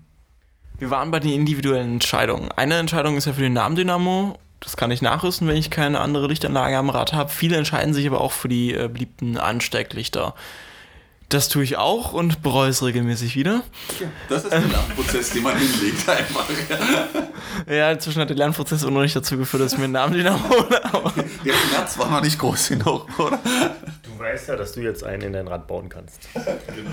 Wir 0.80 0.90
waren 0.90 1.10
bei 1.10 1.20
den 1.20 1.32
individuellen 1.32 1.92
Entscheidungen. 1.92 2.50
Eine 2.52 2.78
Entscheidung 2.78 3.18
ist 3.18 3.26
ja 3.26 3.34
für 3.34 3.42
den 3.42 3.52
Namen 3.52 3.76
Dynamo. 3.76 4.38
Das 4.60 4.78
kann 4.78 4.90
ich 4.90 5.02
nachrüsten, 5.02 5.46
wenn 5.46 5.56
ich 5.56 5.70
keine 5.70 6.00
andere 6.00 6.26
Lichtanlage 6.26 6.76
am 6.78 6.88
Rad 6.88 7.12
habe. 7.12 7.28
Viele 7.28 7.58
entscheiden 7.58 7.92
sich 7.92 8.06
aber 8.06 8.22
auch 8.22 8.32
für 8.32 8.48
die 8.48 8.72
äh, 8.72 8.88
beliebten 8.88 9.36
Anstecklichter. 9.36 10.34
Das 11.28 11.50
tue 11.50 11.64
ich 11.64 11.76
auch 11.76 12.14
und 12.14 12.42
bereue 12.42 12.70
es 12.70 12.82
regelmäßig 12.82 13.36
wieder. 13.36 13.62
Ja, 14.00 14.06
das 14.30 14.44
ist 14.44 14.52
der 14.52 14.60
Lernprozess, 14.60 15.30
den 15.30 15.42
man 15.42 15.56
hinlegt 15.58 16.08
einfach. 16.08 16.48
ja, 17.68 17.90
inzwischen 17.90 18.20
hat 18.20 18.30
der 18.30 18.36
Lernprozess 18.36 18.84
auch 18.84 18.90
noch 18.90 19.02
nicht 19.02 19.16
dazu 19.16 19.36
geführt, 19.36 19.62
dass 19.62 19.72
ich 19.72 19.78
mir 19.78 19.84
einen 19.84 19.92
Namen 19.94 20.14
wiederhole. 20.14 20.84
Aber 20.92 21.12
der 21.44 21.52
Schmerz 21.52 21.98
war 21.98 22.10
noch 22.10 22.22
nicht 22.22 22.38
groß 22.38 22.68
genug, 22.68 23.18
oder? 23.18 23.38
Du 24.02 24.18
weißt 24.18 24.48
ja, 24.48 24.56
dass 24.56 24.72
du 24.72 24.80
jetzt 24.80 25.04
einen 25.04 25.22
in 25.22 25.32
dein 25.32 25.48
Rad 25.48 25.66
bauen 25.66 25.88
kannst. 25.88 26.28
genau. 26.34 26.90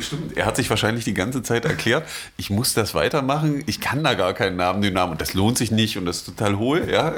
Stimmt, 0.00 0.36
er 0.36 0.46
hat 0.46 0.56
sich 0.56 0.68
wahrscheinlich 0.70 1.04
die 1.04 1.14
ganze 1.14 1.42
Zeit 1.42 1.64
erklärt, 1.64 2.04
ich 2.36 2.50
muss 2.50 2.74
das 2.74 2.94
weitermachen, 2.94 3.62
ich 3.66 3.80
kann 3.80 4.02
da 4.02 4.14
gar 4.14 4.34
keinen 4.34 4.56
Namen 4.56 4.92
Namen 4.92 5.12
und 5.12 5.20
das 5.20 5.34
lohnt 5.34 5.56
sich 5.56 5.70
nicht 5.70 5.96
und 5.96 6.06
das 6.06 6.18
ist 6.18 6.24
total 6.24 6.58
hohl. 6.58 6.90
Ja? 6.90 7.14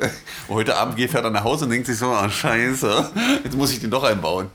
Heute 0.49 0.77
Abend 0.77 0.97
geht 0.97 1.15
er 1.15 1.23
dann 1.23 1.33
nach 1.33 1.45
Hause 1.45 1.65
und 1.65 1.71
denkt 1.71 1.87
sich 1.87 1.97
so, 1.97 2.07
ah 2.07 2.25
oh, 2.27 2.29
scheiße, 2.29 3.11
jetzt 3.45 3.57
muss 3.57 3.73
ich 3.73 3.81
den 3.81 3.91
doch 3.91 4.05
einbauen. 4.05 4.51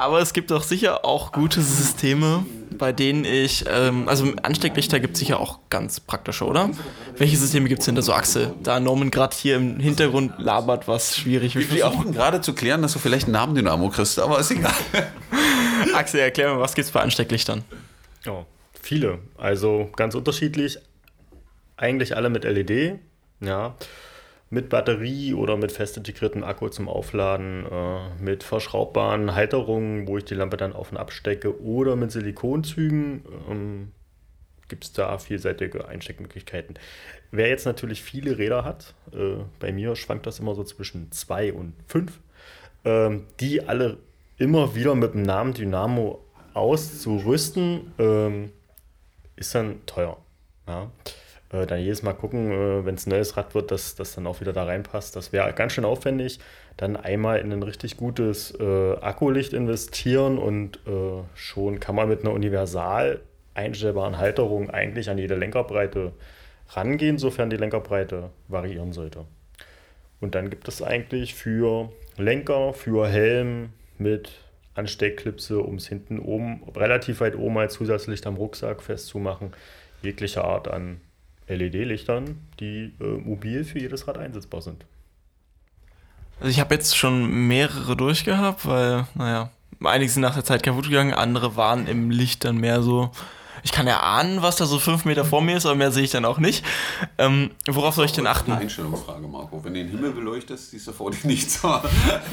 Aber 0.00 0.18
es 0.22 0.32
gibt 0.32 0.50
doch 0.50 0.62
sicher 0.62 1.04
auch 1.04 1.30
gute 1.30 1.60
Systeme, 1.60 2.46
bei 2.70 2.90
denen 2.90 3.26
ich, 3.26 3.66
ähm, 3.68 4.08
also 4.08 4.32
Anstecklichter 4.42 4.98
gibt 4.98 5.12
es 5.12 5.20
sicher 5.20 5.38
auch 5.38 5.58
ganz 5.68 6.00
praktische, 6.00 6.46
oder? 6.46 6.70
Welche 7.18 7.36
Systeme 7.36 7.68
gibt 7.68 7.80
es 7.80 7.86
hinter 7.86 8.00
so 8.00 8.14
Axel? 8.14 8.54
Da 8.62 8.80
Norman 8.80 9.10
gerade 9.10 9.36
hier 9.36 9.56
im 9.56 9.78
Hintergrund 9.78 10.32
labert, 10.38 10.88
was 10.88 11.18
schwierig 11.18 11.54
wird. 11.54 11.70
Wir 11.70 11.82
versuchen 11.84 12.12
gerade 12.12 12.40
zu 12.40 12.54
klären, 12.54 12.80
dass 12.80 12.94
du 12.94 12.98
vielleicht 12.98 13.24
einen 13.24 13.34
Namendynamo 13.34 13.90
kriegst, 13.90 14.18
aber 14.18 14.38
ist 14.38 14.50
egal. 14.50 14.72
Axel, 15.94 16.20
erklär 16.20 16.54
mir, 16.54 16.60
was 16.62 16.74
gibt 16.74 16.86
es 16.86 16.92
bei 16.92 17.00
Anstecklichtern? 17.00 17.62
Oh, 18.26 18.46
viele. 18.80 19.18
Also 19.36 19.90
ganz 19.96 20.14
unterschiedlich. 20.14 20.78
Eigentlich 21.76 22.16
alle 22.16 22.30
mit 22.30 22.44
LED. 22.44 23.00
Ja 23.42 23.74
mit 24.50 24.68
Batterie 24.68 25.32
oder 25.32 25.56
mit 25.56 25.70
fest 25.70 25.96
integriertem 25.96 26.42
Akku 26.42 26.68
zum 26.68 26.88
Aufladen, 26.88 27.64
äh, 27.70 28.22
mit 28.22 28.42
verschraubbaren 28.42 29.34
Halterungen, 29.34 30.08
wo 30.08 30.18
ich 30.18 30.24
die 30.24 30.34
Lampe 30.34 30.56
dann 30.56 30.72
auf 30.72 30.90
und 30.90 30.98
abstecke, 30.98 31.62
oder 31.62 31.94
mit 31.94 32.10
Silikonzügen. 32.10 33.24
Ähm, 33.48 33.92
Gibt 34.66 34.84
es 34.84 34.92
da 34.92 35.18
vielseitige 35.18 35.88
Einsteckmöglichkeiten. 35.88 36.78
Wer 37.30 37.48
jetzt 37.48 37.64
natürlich 37.64 38.02
viele 38.02 38.38
Räder 38.38 38.64
hat, 38.64 38.94
äh, 39.12 39.36
bei 39.60 39.72
mir 39.72 39.94
schwankt 39.96 40.26
das 40.26 40.40
immer 40.40 40.54
so 40.56 40.64
zwischen 40.64 41.10
zwei 41.12 41.52
und 41.52 41.74
fünf, 41.86 42.18
ähm, 42.84 43.26
die 43.38 43.66
alle 43.68 43.98
immer 44.36 44.74
wieder 44.74 44.94
mit 44.96 45.14
dem 45.14 45.22
Namen 45.22 45.54
Dynamo 45.54 46.24
auszurüsten, 46.54 47.92
ähm, 47.98 48.50
ist 49.36 49.54
dann 49.54 49.86
teuer. 49.86 50.16
Ja 50.66 50.90
äh, 51.52 51.66
dann 51.66 51.80
jedes 51.80 52.02
Mal 52.02 52.12
gucken, 52.12 52.52
äh, 52.52 52.84
wenn 52.84 52.94
es 52.94 53.06
ein 53.06 53.10
neues 53.10 53.36
Rad 53.36 53.54
wird, 53.54 53.70
dass 53.70 53.94
das 53.94 54.14
dann 54.14 54.26
auch 54.26 54.40
wieder 54.40 54.52
da 54.52 54.64
reinpasst. 54.64 55.16
Das 55.16 55.32
wäre 55.32 55.52
ganz 55.52 55.72
schön 55.72 55.84
aufwendig. 55.84 56.38
Dann 56.76 56.96
einmal 56.96 57.40
in 57.40 57.52
ein 57.52 57.62
richtig 57.62 57.96
gutes 57.96 58.54
äh, 58.58 58.96
Akkulicht 59.00 59.52
investieren 59.52 60.38
und 60.38 60.76
äh, 60.86 61.22
schon 61.34 61.80
kann 61.80 61.94
man 61.94 62.08
mit 62.08 62.20
einer 62.20 62.32
universal 62.32 63.20
einstellbaren 63.54 64.18
Halterung 64.18 64.70
eigentlich 64.70 65.10
an 65.10 65.18
jede 65.18 65.34
Lenkerbreite 65.34 66.12
rangehen, 66.68 67.18
sofern 67.18 67.50
die 67.50 67.56
Lenkerbreite 67.56 68.30
variieren 68.48 68.92
sollte. 68.92 69.26
Und 70.20 70.34
dann 70.34 70.50
gibt 70.50 70.68
es 70.68 70.82
eigentlich 70.82 71.34
für 71.34 71.90
Lenker, 72.16 72.74
für 72.74 73.08
Helm 73.08 73.70
mit 73.98 74.32
Ansteckklipse, 74.74 75.58
um 75.58 75.76
es 75.76 75.88
hinten 75.88 76.20
oben, 76.20 76.62
relativ 76.76 77.20
weit 77.20 77.34
oben 77.34 77.58
als 77.58 77.74
Zusatzlicht 77.74 78.26
am 78.26 78.36
Rucksack 78.36 78.82
festzumachen, 78.82 79.52
jegliche 80.02 80.44
Art 80.44 80.68
an 80.68 81.00
LED-Lichtern, 81.56 82.38
die 82.58 82.92
äh, 83.00 83.04
mobil 83.04 83.64
für 83.64 83.78
jedes 83.78 84.06
Rad 84.06 84.18
einsetzbar 84.18 84.62
sind. 84.62 84.84
Also 86.38 86.50
ich 86.50 86.60
habe 86.60 86.74
jetzt 86.74 86.96
schon 86.96 87.48
mehrere 87.48 87.96
durchgehabt, 87.96 88.66
weil, 88.66 89.06
naja, 89.14 89.50
einige 89.84 90.10
sind 90.10 90.22
nach 90.22 90.34
der 90.34 90.44
Zeit 90.44 90.62
kaputt 90.62 90.88
gegangen, 90.88 91.12
andere 91.12 91.56
waren 91.56 91.86
im 91.86 92.10
Licht 92.10 92.44
dann 92.44 92.58
mehr 92.58 92.82
so. 92.82 93.10
Ich 93.62 93.72
kann 93.72 93.86
ja 93.86 94.00
ahnen, 94.00 94.40
was 94.40 94.56
da 94.56 94.64
so 94.64 94.78
fünf 94.78 95.04
Meter 95.04 95.26
vor 95.26 95.42
mir 95.42 95.58
ist, 95.58 95.66
aber 95.66 95.74
mehr 95.74 95.92
sehe 95.92 96.04
ich 96.04 96.10
dann 96.10 96.24
auch 96.24 96.38
nicht. 96.38 96.64
Ähm, 97.18 97.50
worauf 97.66 97.94
soll 97.94 98.06
ich 98.06 98.12
denn 98.12 98.26
achten? 98.26 98.52
Eine 98.52 98.62
Einstellungsfrage, 98.62 99.28
Marco. 99.28 99.62
Wenn 99.62 99.74
du 99.74 99.80
den 99.80 99.90
Himmel 99.90 100.12
beleuchtest, 100.12 100.70
siehst 100.70 100.86
du 100.86 100.92
vor 100.92 101.10
dir 101.10 101.26
nichts. 101.26 101.62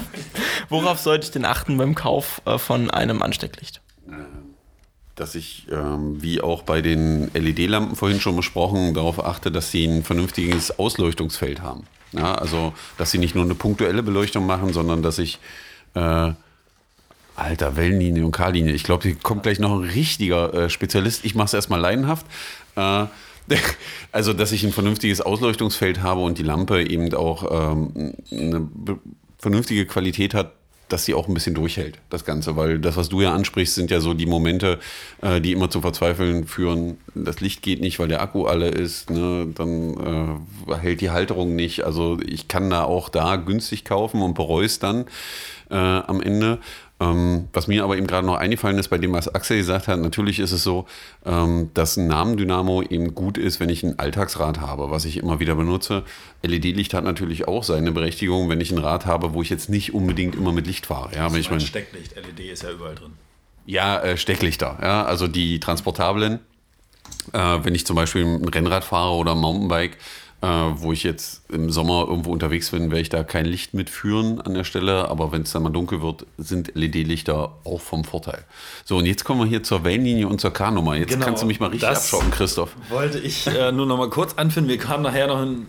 worauf 0.70 1.00
sollte 1.00 1.26
ich 1.26 1.30
denn 1.30 1.44
achten 1.44 1.76
beim 1.76 1.94
Kauf 1.94 2.40
äh, 2.46 2.56
von 2.56 2.90
einem 2.90 3.20
Anstecklicht? 3.20 3.82
Ähm 4.08 4.47
dass 5.18 5.34
ich, 5.34 5.66
ähm, 5.70 6.22
wie 6.22 6.40
auch 6.40 6.62
bei 6.62 6.80
den 6.82 7.30
LED-Lampen 7.34 7.96
vorhin 7.96 8.20
schon 8.20 8.36
besprochen, 8.36 8.94
darauf 8.94 9.24
achte, 9.24 9.50
dass 9.50 9.70
sie 9.70 9.84
ein 9.84 10.04
vernünftiges 10.04 10.78
Ausleuchtungsfeld 10.78 11.60
haben. 11.60 11.84
Ja, 12.12 12.34
also, 12.34 12.72
dass 12.96 13.10
sie 13.10 13.18
nicht 13.18 13.34
nur 13.34 13.44
eine 13.44 13.54
punktuelle 13.54 14.02
Beleuchtung 14.02 14.46
machen, 14.46 14.72
sondern 14.72 15.02
dass 15.02 15.18
ich, 15.18 15.38
äh, 15.94 16.32
alter, 17.36 17.76
Wellenlinie 17.76 18.24
und 18.24 18.32
K-Linie, 18.32 18.72
ich 18.72 18.84
glaube, 18.84 19.04
hier 19.04 19.16
kommt 19.16 19.42
gleich 19.42 19.58
noch 19.58 19.72
ein 19.72 19.88
richtiger 19.88 20.54
äh, 20.54 20.70
Spezialist. 20.70 21.24
Ich 21.24 21.34
mache 21.34 21.46
es 21.46 21.54
erstmal 21.54 21.80
laienhaft. 21.80 22.26
Äh, 22.76 23.06
also, 24.12 24.32
dass 24.32 24.52
ich 24.52 24.64
ein 24.64 24.72
vernünftiges 24.72 25.20
Ausleuchtungsfeld 25.20 26.02
habe 26.02 26.20
und 26.20 26.38
die 26.38 26.42
Lampe 26.42 26.82
eben 26.82 27.12
auch 27.14 27.72
ähm, 27.72 28.14
eine 28.30 28.68
vernünftige 29.38 29.86
Qualität 29.86 30.34
hat, 30.34 30.52
dass 30.88 31.04
sie 31.04 31.14
auch 31.14 31.28
ein 31.28 31.34
bisschen 31.34 31.54
durchhält, 31.54 31.98
das 32.10 32.24
Ganze. 32.24 32.56
Weil 32.56 32.78
das, 32.78 32.96
was 32.96 33.08
du 33.08 33.20
ja 33.20 33.34
ansprichst, 33.34 33.74
sind 33.74 33.90
ja 33.90 34.00
so 34.00 34.14
die 34.14 34.26
Momente, 34.26 34.78
äh, 35.22 35.40
die 35.40 35.52
immer 35.52 35.70
zum 35.70 35.82
Verzweifeln 35.82 36.46
führen. 36.46 36.98
Das 37.14 37.40
Licht 37.40 37.62
geht 37.62 37.80
nicht, 37.80 37.98
weil 37.98 38.08
der 38.08 38.22
Akku 38.22 38.46
alle 38.46 38.68
ist. 38.68 39.10
Ne? 39.10 39.48
Dann 39.54 40.40
äh, 40.68 40.74
hält 40.76 41.00
die 41.00 41.10
Halterung 41.10 41.54
nicht. 41.56 41.84
Also 41.84 42.18
ich 42.24 42.48
kann 42.48 42.70
da 42.70 42.84
auch 42.84 43.08
da 43.08 43.36
günstig 43.36 43.84
kaufen 43.84 44.22
und 44.22 44.34
bereue 44.34 44.66
es 44.66 44.78
dann 44.78 45.06
äh, 45.70 45.74
am 45.74 46.20
Ende. 46.20 46.58
Ähm, 47.00 47.48
was 47.52 47.68
mir 47.68 47.84
aber 47.84 47.96
eben 47.96 48.08
gerade 48.08 48.26
noch 48.26 48.36
eingefallen 48.36 48.76
ist 48.78 48.88
bei 48.88 48.98
dem, 48.98 49.12
was 49.12 49.32
Axel 49.32 49.58
gesagt 49.58 49.86
hat, 49.86 50.00
natürlich 50.00 50.40
ist 50.40 50.50
es 50.50 50.64
so, 50.64 50.86
ähm, 51.24 51.70
dass 51.74 51.96
ein 51.96 52.08
Namendynamo 52.08 52.82
eben 52.82 53.14
gut 53.14 53.38
ist, 53.38 53.60
wenn 53.60 53.68
ich 53.68 53.84
ein 53.84 54.00
Alltagsrad 54.00 54.60
habe, 54.60 54.90
was 54.90 55.04
ich 55.04 55.18
immer 55.18 55.38
wieder 55.38 55.54
benutze. 55.54 56.02
LED-Licht 56.42 56.94
hat 56.94 57.04
natürlich 57.04 57.46
auch 57.46 57.62
seine 57.62 57.92
Berechtigung, 57.92 58.48
wenn 58.48 58.60
ich 58.60 58.72
ein 58.72 58.78
Rad 58.78 59.06
habe, 59.06 59.32
wo 59.32 59.42
ich 59.42 59.50
jetzt 59.50 59.68
nicht 59.68 59.94
unbedingt 59.94 60.34
immer 60.34 60.52
mit 60.52 60.66
Licht 60.66 60.86
fahre. 60.86 61.14
Ja, 61.14 61.32
wenn 61.32 61.40
ich 61.40 61.50
mein, 61.50 61.60
Stecklicht, 61.60 62.16
LED 62.16 62.52
ist 62.52 62.64
ja 62.64 62.72
überall 62.72 62.96
drin. 62.96 63.12
Ja, 63.64 64.00
äh, 64.00 64.16
Stecklichter, 64.16 64.78
ja, 64.82 65.04
also 65.04 65.28
die 65.28 65.60
transportablen. 65.60 66.40
Äh, 67.32 67.58
wenn 67.62 67.74
ich 67.74 67.86
zum 67.86 67.94
Beispiel 67.94 68.24
ein 68.24 68.48
Rennrad 68.48 68.82
fahre 68.82 69.14
oder 69.14 69.32
ein 69.32 69.38
Mountainbike, 69.38 69.98
äh, 70.40 70.46
wo 70.46 70.92
ich 70.92 71.02
jetzt 71.02 71.42
im 71.50 71.70
Sommer 71.70 72.06
irgendwo 72.08 72.30
unterwegs 72.30 72.70
bin, 72.70 72.90
werde 72.90 73.00
ich 73.00 73.08
da 73.08 73.24
kein 73.24 73.44
Licht 73.44 73.74
mitführen 73.74 74.40
an 74.40 74.54
der 74.54 74.64
Stelle. 74.64 75.08
Aber 75.08 75.32
wenn 75.32 75.42
es 75.42 75.52
dann 75.52 75.64
mal 75.64 75.70
dunkel 75.70 76.00
wird, 76.00 76.26
sind 76.36 76.74
LED-Lichter 76.74 77.56
auch 77.64 77.80
vom 77.80 78.04
Vorteil. 78.04 78.44
So, 78.84 78.98
und 78.98 79.06
jetzt 79.06 79.24
kommen 79.24 79.40
wir 79.40 79.46
hier 79.46 79.62
zur 79.62 79.84
Wellenlinie 79.84 80.28
und 80.28 80.40
zur 80.40 80.52
K-Nummer. 80.52 80.96
Jetzt 80.96 81.10
genau, 81.10 81.26
kannst 81.26 81.42
du 81.42 81.46
mich 81.46 81.58
mal 81.58 81.70
richtig 81.70 81.88
abschauen, 81.88 82.30
Christoph. 82.30 82.76
Wollte 82.88 83.18
ich 83.18 83.46
äh, 83.46 83.72
nur 83.72 83.86
noch 83.86 83.98
mal 83.98 84.10
kurz 84.10 84.34
anfinden. 84.34 84.70
Wir 84.70 84.78
kamen 84.78 85.02
nachher 85.02 85.26
noch 85.26 85.42
in 85.42 85.66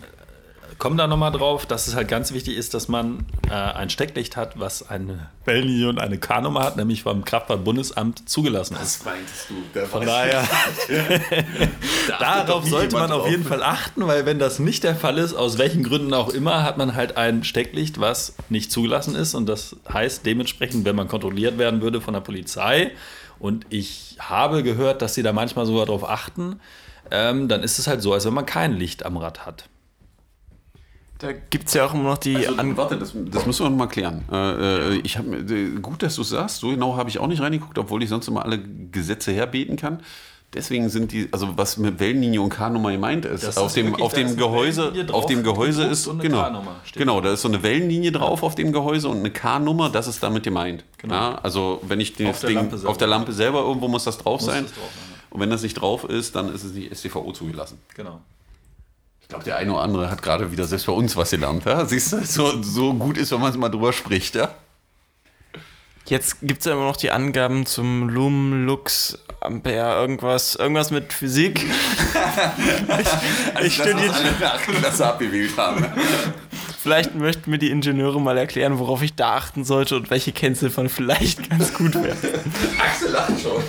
komme 0.79 0.95
da 0.95 1.07
nochmal 1.07 1.31
drauf, 1.31 1.65
dass 1.65 1.87
es 1.87 1.95
halt 1.95 2.07
ganz 2.07 2.33
wichtig 2.33 2.55
ist, 2.55 2.73
dass 2.73 2.87
man 2.87 3.25
äh, 3.49 3.53
ein 3.53 3.89
Stecklicht 3.89 4.37
hat, 4.37 4.59
was 4.59 4.89
eine 4.89 5.29
Wellenlinie 5.45 5.89
und 5.89 5.99
eine 5.99 6.17
K-Nummer 6.17 6.63
hat, 6.63 6.77
nämlich 6.77 7.03
vom 7.03 7.25
Kraftfahrtbundesamt 7.25 8.27
zugelassen 8.27 8.75
ist. 8.75 9.05
Was 9.05 9.13
meinst 9.13 9.49
du? 9.49 9.85
Von 9.85 10.05
daher, 10.05 10.47
darauf 12.19 12.65
sollte 12.65 12.95
man 12.95 13.11
auf 13.11 13.29
jeden 13.29 13.43
Fall 13.43 13.61
achten, 13.61 14.07
weil 14.07 14.25
wenn 14.25 14.39
das 14.39 14.59
nicht 14.59 14.83
der 14.83 14.95
Fall 14.95 15.17
ist, 15.17 15.33
aus 15.33 15.57
welchen 15.57 15.83
Gründen 15.83 16.13
auch 16.13 16.29
immer, 16.29 16.63
hat 16.63 16.77
man 16.77 16.95
halt 16.95 17.17
ein 17.17 17.43
Stecklicht, 17.43 17.99
was 17.99 18.35
nicht 18.47 18.71
zugelassen 18.71 19.15
ist. 19.15 19.35
Und 19.35 19.47
das 19.47 19.75
heißt 19.91 20.25
dementsprechend, 20.25 20.85
wenn 20.85 20.95
man 20.95 21.09
kontrolliert 21.09 21.57
werden 21.57 21.81
würde 21.81 22.01
von 22.01 22.13
der 22.13 22.21
Polizei, 22.21 22.91
und 23.37 23.65
ich 23.69 24.17
habe 24.19 24.63
gehört, 24.63 25.01
dass 25.01 25.15
sie 25.15 25.23
da 25.23 25.31
manchmal 25.31 25.65
sogar 25.65 25.85
darauf 25.85 26.07
achten, 26.07 26.59
ähm, 27.09 27.47
dann 27.47 27.63
ist 27.63 27.79
es 27.79 27.87
halt 27.87 28.01
so, 28.01 28.13
als 28.13 28.25
wenn 28.25 28.33
man 28.33 28.45
kein 28.45 28.73
Licht 28.73 29.05
am 29.05 29.17
Rad 29.17 29.45
hat. 29.45 29.69
Da 31.19 31.33
gibt 31.33 31.67
es 31.67 31.73
ja 31.73 31.85
auch 31.85 31.93
immer 31.93 32.03
noch 32.03 32.17
die. 32.17 32.35
Also, 32.37 32.55
An 32.55 32.77
warte, 32.77 32.97
das, 32.97 33.13
das 33.13 33.45
müssen 33.45 33.65
wir 33.65 33.69
noch 33.69 33.77
mal 33.77 33.87
klären. 33.87 34.23
Äh, 34.31 34.95
äh, 34.95 35.01
ich 35.03 35.17
hab, 35.17 35.25
äh, 35.27 35.71
gut, 35.81 36.01
dass 36.01 36.15
du 36.15 36.21
es 36.21 36.29
sagst. 36.29 36.59
So 36.59 36.69
genau 36.69 36.95
habe 36.95 37.09
ich 37.09 37.19
auch 37.19 37.27
nicht 37.27 37.41
reingeguckt, 37.41 37.77
obwohl 37.77 38.01
ich 38.03 38.09
sonst 38.09 38.27
immer 38.29 38.43
alle 38.45 38.59
Gesetze 38.91 39.33
herbeten 39.33 39.75
kann. 39.75 40.01
Deswegen 40.53 40.89
sind 40.89 41.11
die, 41.11 41.27
also 41.31 41.57
was 41.57 41.77
mit 41.77 41.99
Wellenlinie 41.99 42.41
und 42.41 42.49
K-Nummer 42.49 42.91
gemeint 42.91 43.25
ist, 43.25 43.43
Das 43.43 43.57
auf 43.57 43.67
ist 43.67 43.75
dem, 43.77 43.87
wirklich, 43.87 44.03
auf 44.03 44.13
dem 44.13 44.35
Gehäuse, 44.35 44.91
drauf, 45.05 45.23
auf 45.23 45.25
dem 45.27 45.43
Gehäuse 45.43 45.83
ist, 45.83 46.07
und 46.07 46.21
eine 46.21 46.27
genau, 46.27 46.63
genau, 46.95 47.21
da 47.21 47.33
ist 47.33 47.43
so 47.43 47.49
eine 47.49 47.61
Wellenlinie 47.61 48.11
drauf 48.11 48.41
auf 48.41 48.55
dem 48.55 48.71
Gehäuse 48.71 49.09
und 49.09 49.19
eine 49.19 49.29
K-Nummer, 49.29 49.89
das 49.91 50.07
ist 50.07 50.23
damit 50.23 50.41
gemeint. 50.41 50.85
Genau. 50.97 51.13
Ja, 51.13 51.35
also 51.43 51.81
wenn 51.87 51.99
ich 51.99 52.13
das 52.15 52.27
Auf 52.29 52.39
der 52.39 52.49
Ding 52.49 52.57
Lampe 52.57 52.77
selber. 52.77 52.89
auf 52.89 52.97
der 52.97 53.07
Lampe 53.07 53.31
selber 53.31 53.59
irgendwo 53.59 53.87
muss 53.89 54.05
das 54.05 54.17
drauf 54.17 54.41
Muss 54.41 54.49
sein. 54.49 54.63
das 54.63 54.73
drauf 54.73 54.89
sein, 54.91 55.03
ja. 55.11 55.17
Und 55.29 55.39
wenn 55.39 55.49
das 55.51 55.61
nicht 55.61 55.75
drauf 55.75 56.05
ist, 56.05 56.35
dann 56.35 56.51
ist 56.51 56.63
es 56.63 56.73
nicht 56.73 56.95
STVO 56.97 57.31
zugelassen. 57.31 57.77
Genau. 57.95 58.19
Ich 59.29 59.31
glaube, 59.31 59.45
der 59.45 59.57
eine 59.57 59.71
oder 59.71 59.83
andere 59.83 60.09
hat 60.09 60.23
gerade 60.23 60.51
wieder 60.51 60.65
selbst 60.65 60.87
bei 60.87 60.91
uns 60.91 61.15
was 61.15 61.29
gelernt. 61.29 61.63
Ja? 61.63 61.85
Siehst 61.85 62.13
du, 62.13 62.25
so, 62.25 62.63
so 62.63 62.95
gut 62.95 63.15
ist, 63.15 63.31
wenn 63.31 63.39
man 63.39 63.51
es 63.51 63.57
mal 63.57 63.69
drüber 63.69 63.93
spricht. 63.93 64.33
Ja? 64.33 64.55
Jetzt 66.07 66.37
gibt 66.41 66.61
es 66.61 66.65
ja 66.65 66.71
immer 66.71 66.85
noch 66.85 66.97
die 66.97 67.11
Angaben 67.11 67.67
zum 67.67 68.09
Lumen, 68.09 68.65
Lux, 68.65 69.19
Ampere, 69.39 70.01
irgendwas, 70.01 70.55
irgendwas 70.55 70.89
mit 70.89 71.13
Physik. 71.13 71.63
ich 73.59 73.65
ich 73.67 73.75
studiere. 73.75 74.15
das 74.81 74.99
abgewählt 74.99 75.55
haben. 75.55 75.85
Vielleicht 76.81 77.13
möchten 77.13 77.51
mir 77.51 77.59
die 77.59 77.69
Ingenieure 77.69 78.19
mal 78.19 78.35
erklären, 78.35 78.79
worauf 78.79 79.03
ich 79.03 79.13
da 79.13 79.35
achten 79.35 79.63
sollte 79.63 79.95
und 79.95 80.09
welche 80.09 80.31
Kennziffern 80.31 80.89
vielleicht 80.89 81.51
ganz 81.51 81.71
gut 81.71 81.93
wären. 81.93 82.17
Axel 82.79 83.11
lacht 83.11 83.39
schon. 83.39 83.61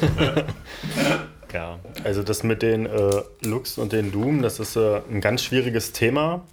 Ja, 1.52 1.78
also 2.04 2.22
das 2.22 2.42
mit 2.42 2.62
den 2.62 2.86
äh, 2.86 3.22
Lux 3.42 3.78
und 3.78 3.92
den 3.92 4.12
Doom, 4.12 4.42
das 4.42 4.60
ist 4.60 4.76
äh, 4.76 5.00
ein 5.10 5.20
ganz 5.20 5.42
schwieriges 5.42 5.92
Thema. 5.92 6.44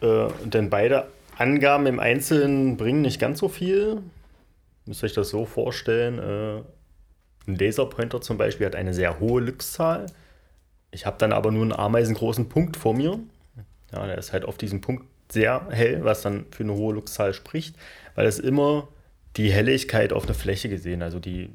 Äh, 0.00 0.28
denn 0.44 0.70
beide 0.70 1.08
Angaben 1.36 1.86
im 1.86 2.00
Einzelnen 2.00 2.76
bringen 2.76 3.02
nicht 3.02 3.20
ganz 3.20 3.38
so 3.38 3.48
viel. 3.48 4.02
Müsst 4.86 5.04
euch 5.04 5.12
das 5.12 5.28
so 5.30 5.44
vorstellen. 5.44 6.18
Äh, 6.18 7.50
ein 7.50 7.56
Laserpointer 7.56 8.20
zum 8.20 8.38
Beispiel 8.38 8.66
hat 8.66 8.74
eine 8.74 8.94
sehr 8.94 9.20
hohe 9.20 9.40
Lux-Zahl. 9.40 10.06
Ich 10.90 11.06
habe 11.06 11.16
dann 11.18 11.32
aber 11.32 11.50
nur 11.50 11.62
einen 11.62 11.72
ameisengroßen 11.72 12.48
Punkt 12.48 12.76
vor 12.76 12.94
mir. 12.94 13.18
Ja, 13.92 14.06
der 14.06 14.18
ist 14.18 14.32
halt 14.32 14.44
auf 14.44 14.58
diesem 14.58 14.80
Punkt 14.80 15.04
sehr 15.30 15.66
hell, 15.70 16.04
was 16.04 16.22
dann 16.22 16.46
für 16.50 16.62
eine 16.62 16.74
hohe 16.74 16.94
Lux-Zahl 16.94 17.34
spricht, 17.34 17.76
weil 18.14 18.26
es 18.26 18.38
immer 18.38 18.88
die 19.36 19.52
Helligkeit 19.52 20.12
auf 20.12 20.24
eine 20.24 20.34
Fläche 20.34 20.68
gesehen, 20.68 21.02
also 21.02 21.20
die, 21.20 21.50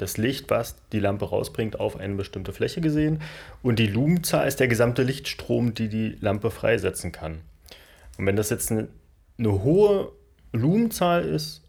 das 0.00 0.16
Licht, 0.16 0.50
was 0.50 0.76
die 0.92 1.00
Lampe 1.00 1.26
rausbringt, 1.26 1.78
auf 1.78 1.98
eine 1.98 2.14
bestimmte 2.14 2.52
Fläche 2.52 2.80
gesehen. 2.80 3.20
Und 3.62 3.78
die 3.78 3.86
Lumenzahl 3.86 4.48
ist 4.48 4.60
der 4.60 4.68
gesamte 4.68 5.02
Lichtstrom, 5.02 5.74
die 5.74 5.88
die 5.88 6.16
Lampe 6.20 6.50
freisetzen 6.50 7.12
kann. 7.12 7.42
Und 8.16 8.26
wenn 8.26 8.36
das 8.36 8.50
jetzt 8.50 8.70
eine, 8.70 8.88
eine 9.38 9.62
hohe 9.62 10.12
Lumenzahl 10.52 11.24
ist 11.24 11.62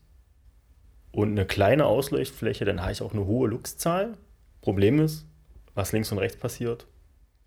und 1.11 1.31
eine 1.31 1.45
kleine 1.45 1.85
Ausleuchtfläche, 1.85 2.65
dann 2.65 2.81
habe 2.81 2.91
ich 2.91 3.01
auch 3.01 3.13
eine 3.13 3.25
hohe 3.25 3.49
Luxzahl. 3.49 4.13
Problem 4.61 4.99
ist, 4.99 5.25
was 5.73 5.91
links 5.91 6.11
und 6.11 6.19
rechts 6.19 6.37
passiert, 6.37 6.85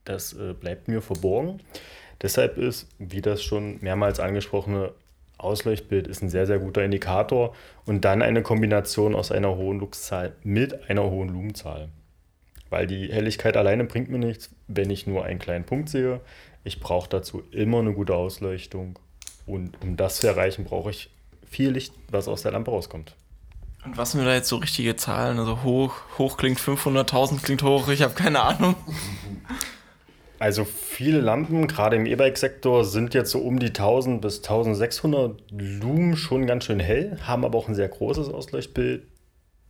das 0.04 0.32
äh, 0.34 0.52
bleibt 0.52 0.88
mir 0.88 1.00
verborgen. 1.00 1.60
Deshalb 2.22 2.58
ist, 2.58 2.88
wie 2.98 3.20
das 3.20 3.42
schon 3.42 3.78
mehrmals 3.80 4.20
angesprochene 4.20 4.92
Ausleuchtbild 5.38 6.06
ist 6.06 6.22
ein 6.22 6.28
sehr, 6.28 6.46
sehr 6.46 6.58
guter 6.58 6.84
Indikator 6.84 7.54
und 7.84 8.04
dann 8.04 8.22
eine 8.22 8.42
Kombination 8.42 9.14
aus 9.14 9.32
einer 9.32 9.56
hohen 9.56 9.80
Luxzahl 9.80 10.32
mit 10.42 10.88
einer 10.88 11.04
hohen 11.10 11.28
Lumenzahl. 11.28 11.88
Weil 12.70 12.86
die 12.86 13.12
Helligkeit 13.12 13.56
alleine 13.56 13.84
bringt 13.84 14.10
mir 14.10 14.18
nichts, 14.18 14.50
wenn 14.68 14.90
ich 14.90 15.06
nur 15.06 15.24
einen 15.24 15.38
kleinen 15.38 15.64
Punkt 15.64 15.88
sehe. 15.88 16.20
Ich 16.64 16.80
brauche 16.80 17.08
dazu 17.08 17.42
immer 17.50 17.80
eine 17.80 17.92
gute 17.92 18.14
Ausleuchtung 18.14 18.98
und 19.46 19.80
um 19.82 19.96
das 19.96 20.16
zu 20.16 20.26
erreichen, 20.26 20.64
brauche 20.64 20.90
ich 20.90 21.10
viel 21.46 21.70
Licht, 21.70 21.92
was 22.10 22.26
aus 22.26 22.42
der 22.42 22.52
Lampe 22.52 22.70
rauskommt. 22.70 23.14
Und 23.84 23.98
was 23.98 24.12
sind 24.12 24.24
da 24.24 24.32
jetzt 24.32 24.48
so 24.48 24.56
richtige 24.56 24.96
Zahlen? 24.96 25.38
Also 25.38 25.62
hoch, 25.62 25.94
hoch 26.16 26.38
klingt 26.38 26.58
500.000 26.58 27.42
klingt 27.42 27.62
hoch, 27.62 27.88
ich 27.88 28.02
habe 28.02 28.14
keine 28.14 28.40
Ahnung. 28.40 28.76
Also 30.44 30.66
viele 30.66 31.22
Lampen, 31.22 31.66
gerade 31.68 31.96
im 31.96 32.04
E-Bike-Sektor, 32.04 32.84
sind 32.84 33.14
jetzt 33.14 33.30
so 33.30 33.38
um 33.38 33.58
die 33.58 33.68
1000 33.68 34.20
bis 34.20 34.40
1600 34.40 35.40
Lumen 35.50 36.18
schon 36.18 36.46
ganz 36.46 36.66
schön 36.66 36.80
hell, 36.80 37.16
haben 37.22 37.46
aber 37.46 37.56
auch 37.56 37.66
ein 37.66 37.74
sehr 37.74 37.88
großes 37.88 38.28
Ausleuchtbild. 38.28 39.06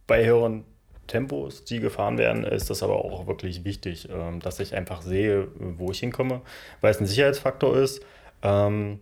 Bei 0.09 0.27
höheren 0.27 0.65
Tempos, 1.07 1.65
die 1.65 1.79
gefahren 1.79 2.19
werden, 2.19 2.43
ist 2.43 2.71
das 2.71 2.83
aber 2.83 3.05
auch 3.05 3.29
wirklich 3.29 3.63
wichtig, 3.63 4.09
ähm, 4.11 4.41
dass 4.41 4.59
ich 4.59 4.75
einfach 4.75 5.03
sehe, 5.03 5.47
wo 5.55 5.93
ich 5.93 6.01
hinkomme, 6.01 6.41
weil 6.81 6.91
es 6.91 7.01
ein 7.01 7.07
Sicherheitsfaktor 7.07 7.77
ist. 7.77 8.05
Ähm, 8.43 8.99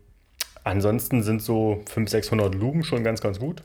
ansonsten 0.65 1.23
sind 1.23 1.41
so 1.41 1.81
500, 1.87 2.11
600 2.11 2.55
Lumen 2.55 2.85
schon 2.85 3.03
ganz, 3.03 3.23
ganz 3.23 3.41
gut. 3.41 3.63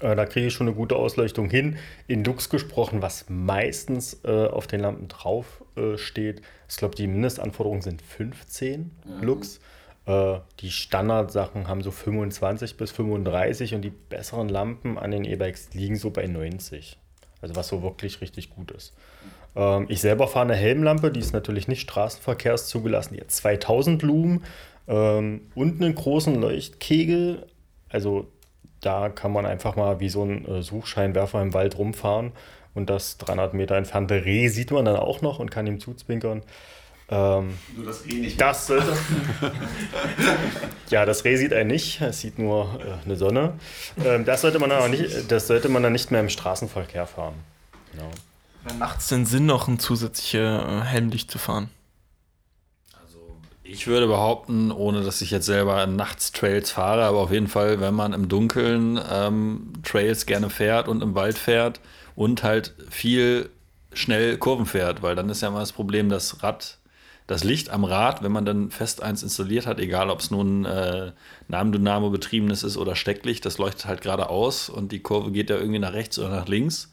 Äh, 0.00 0.14
Da 0.16 0.26
kriege 0.26 0.46
ich 0.46 0.54
schon 0.54 0.66
eine 0.68 0.76
gute 0.76 0.96
Ausleuchtung 0.96 1.50
hin. 1.50 1.76
In 2.06 2.24
Lux 2.24 2.50
gesprochen, 2.50 3.02
was 3.02 3.26
meistens 3.28 4.20
äh, 4.24 4.46
auf 4.46 4.66
den 4.66 4.80
Lampen 4.80 5.08
drauf 5.08 5.64
äh, 5.76 5.96
steht. 5.96 6.42
Ich 6.68 6.76
glaube, 6.76 6.94
die 6.94 7.06
Mindestanforderungen 7.06 7.82
sind 7.82 8.02
15 8.02 8.90
Lux. 9.20 9.60
Äh, 10.06 10.38
die 10.60 10.70
Standardsachen 10.70 11.68
haben 11.68 11.82
so 11.82 11.90
25 11.90 12.76
bis 12.76 12.90
35 12.92 13.74
und 13.74 13.82
die 13.82 13.90
besseren 13.90 14.48
Lampen 14.48 14.98
an 14.98 15.10
den 15.10 15.24
E-Bikes 15.24 15.70
liegen 15.72 15.96
so 15.96 16.10
bei 16.10 16.26
90. 16.26 16.98
Also 17.40 17.56
was 17.56 17.68
so 17.68 17.82
wirklich 17.82 18.20
richtig 18.20 18.50
gut 18.50 18.70
ist. 18.70 18.94
Ähm, 19.56 19.86
ich 19.88 20.00
selber 20.00 20.28
fahre 20.28 20.46
eine 20.46 20.56
Helmlampe, 20.56 21.10
die 21.10 21.20
ist 21.20 21.32
natürlich 21.32 21.68
nicht 21.68 21.82
straßenverkehrszugelassen. 21.82 23.14
Die 23.14 23.20
hat 23.20 23.30
2000 23.30 24.02
Lumen 24.02 24.44
ähm, 24.88 25.42
und 25.54 25.82
einen 25.82 25.94
großen 25.94 26.40
Leuchtkegel. 26.40 27.46
Also 27.88 28.28
da 28.84 29.08
kann 29.08 29.32
man 29.32 29.46
einfach 29.46 29.76
mal 29.76 30.00
wie 30.00 30.08
so 30.08 30.24
ein 30.24 30.46
äh, 30.46 30.62
Suchscheinwerfer 30.62 31.40
im 31.42 31.54
Wald 31.54 31.78
rumfahren 31.78 32.32
und 32.74 32.90
das 32.90 33.18
300 33.18 33.54
Meter 33.54 33.76
entfernte 33.76 34.24
Reh 34.24 34.48
sieht 34.48 34.70
man 34.70 34.84
dann 34.84 34.96
auch 34.96 35.22
noch 35.22 35.38
und 35.38 35.50
kann 35.50 35.66
ihm 35.66 35.80
zuzwinkern. 35.80 36.42
Ähm, 37.08 37.58
Nur 37.76 37.86
das 37.86 38.06
eh 38.06 38.14
nicht. 38.14 38.40
das 38.40 38.66
sollte. 38.68 38.96
ja, 40.90 41.04
das 41.04 41.24
Reh 41.24 41.36
sieht 41.36 41.52
einen 41.52 41.68
nicht, 41.68 42.00
es 42.00 42.20
sieht 42.20 42.38
nur 42.38 42.80
äh, 42.80 43.04
eine 43.04 43.16
Sonne. 43.16 43.54
Ähm, 44.04 44.24
das, 44.24 44.40
sollte 44.40 44.58
man 44.58 44.70
dann 44.70 44.80
auch 44.80 44.88
nicht, 44.88 45.30
das 45.30 45.46
sollte 45.46 45.68
man 45.68 45.82
dann 45.82 45.92
nicht 45.92 46.10
mehr 46.10 46.20
im 46.20 46.28
Straßenverkehr 46.30 47.06
fahren. 47.06 47.34
Genau. 47.92 48.10
Nachts 48.78 49.08
den 49.08 49.26
Sinn 49.26 49.46
noch 49.46 49.68
ein 49.68 49.78
zusätzliches 49.78 50.62
äh, 50.62 50.80
Helmlicht 50.82 51.30
zu 51.30 51.38
fahren. 51.38 51.68
Ich 53.66 53.86
würde 53.86 54.06
behaupten, 54.06 54.70
ohne 54.70 55.02
dass 55.02 55.22
ich 55.22 55.30
jetzt 55.30 55.46
selber 55.46 55.86
nachts 55.86 56.32
Trails 56.32 56.70
fahre, 56.70 57.04
aber 57.04 57.20
auf 57.20 57.32
jeden 57.32 57.48
Fall, 57.48 57.80
wenn 57.80 57.94
man 57.94 58.12
im 58.12 58.28
Dunkeln 58.28 59.00
ähm, 59.10 59.72
Trails 59.82 60.26
gerne 60.26 60.50
fährt 60.50 60.86
und 60.86 61.02
im 61.02 61.14
Wald 61.14 61.38
fährt 61.38 61.80
und 62.14 62.42
halt 62.42 62.74
viel 62.90 63.48
schnell 63.94 64.36
Kurven 64.36 64.66
fährt, 64.66 65.02
weil 65.02 65.16
dann 65.16 65.30
ist 65.30 65.40
ja 65.40 65.48
immer 65.48 65.60
das 65.60 65.72
Problem, 65.72 66.10
das 66.10 66.42
Rad, 66.42 66.76
das 67.26 67.42
Licht 67.42 67.70
am 67.70 67.84
Rad, 67.84 68.22
wenn 68.22 68.32
man 68.32 68.44
dann 68.44 68.70
fest 68.70 69.02
eins 69.02 69.22
installiert 69.22 69.66
hat, 69.66 69.80
egal 69.80 70.10
ob 70.10 70.20
es 70.20 70.30
nun 70.30 70.66
äh, 70.66 71.12
Namendynamo 71.48 72.10
betriebenes 72.10 72.64
ist 72.64 72.76
oder 72.76 72.94
Stecklicht, 72.94 73.46
das 73.46 73.56
leuchtet 73.56 73.86
halt 73.86 74.02
geradeaus 74.02 74.68
und 74.68 74.92
die 74.92 75.00
Kurve 75.00 75.32
geht 75.32 75.48
ja 75.48 75.56
irgendwie 75.56 75.78
nach 75.78 75.94
rechts 75.94 76.18
oder 76.18 76.28
nach 76.28 76.48
links. 76.48 76.92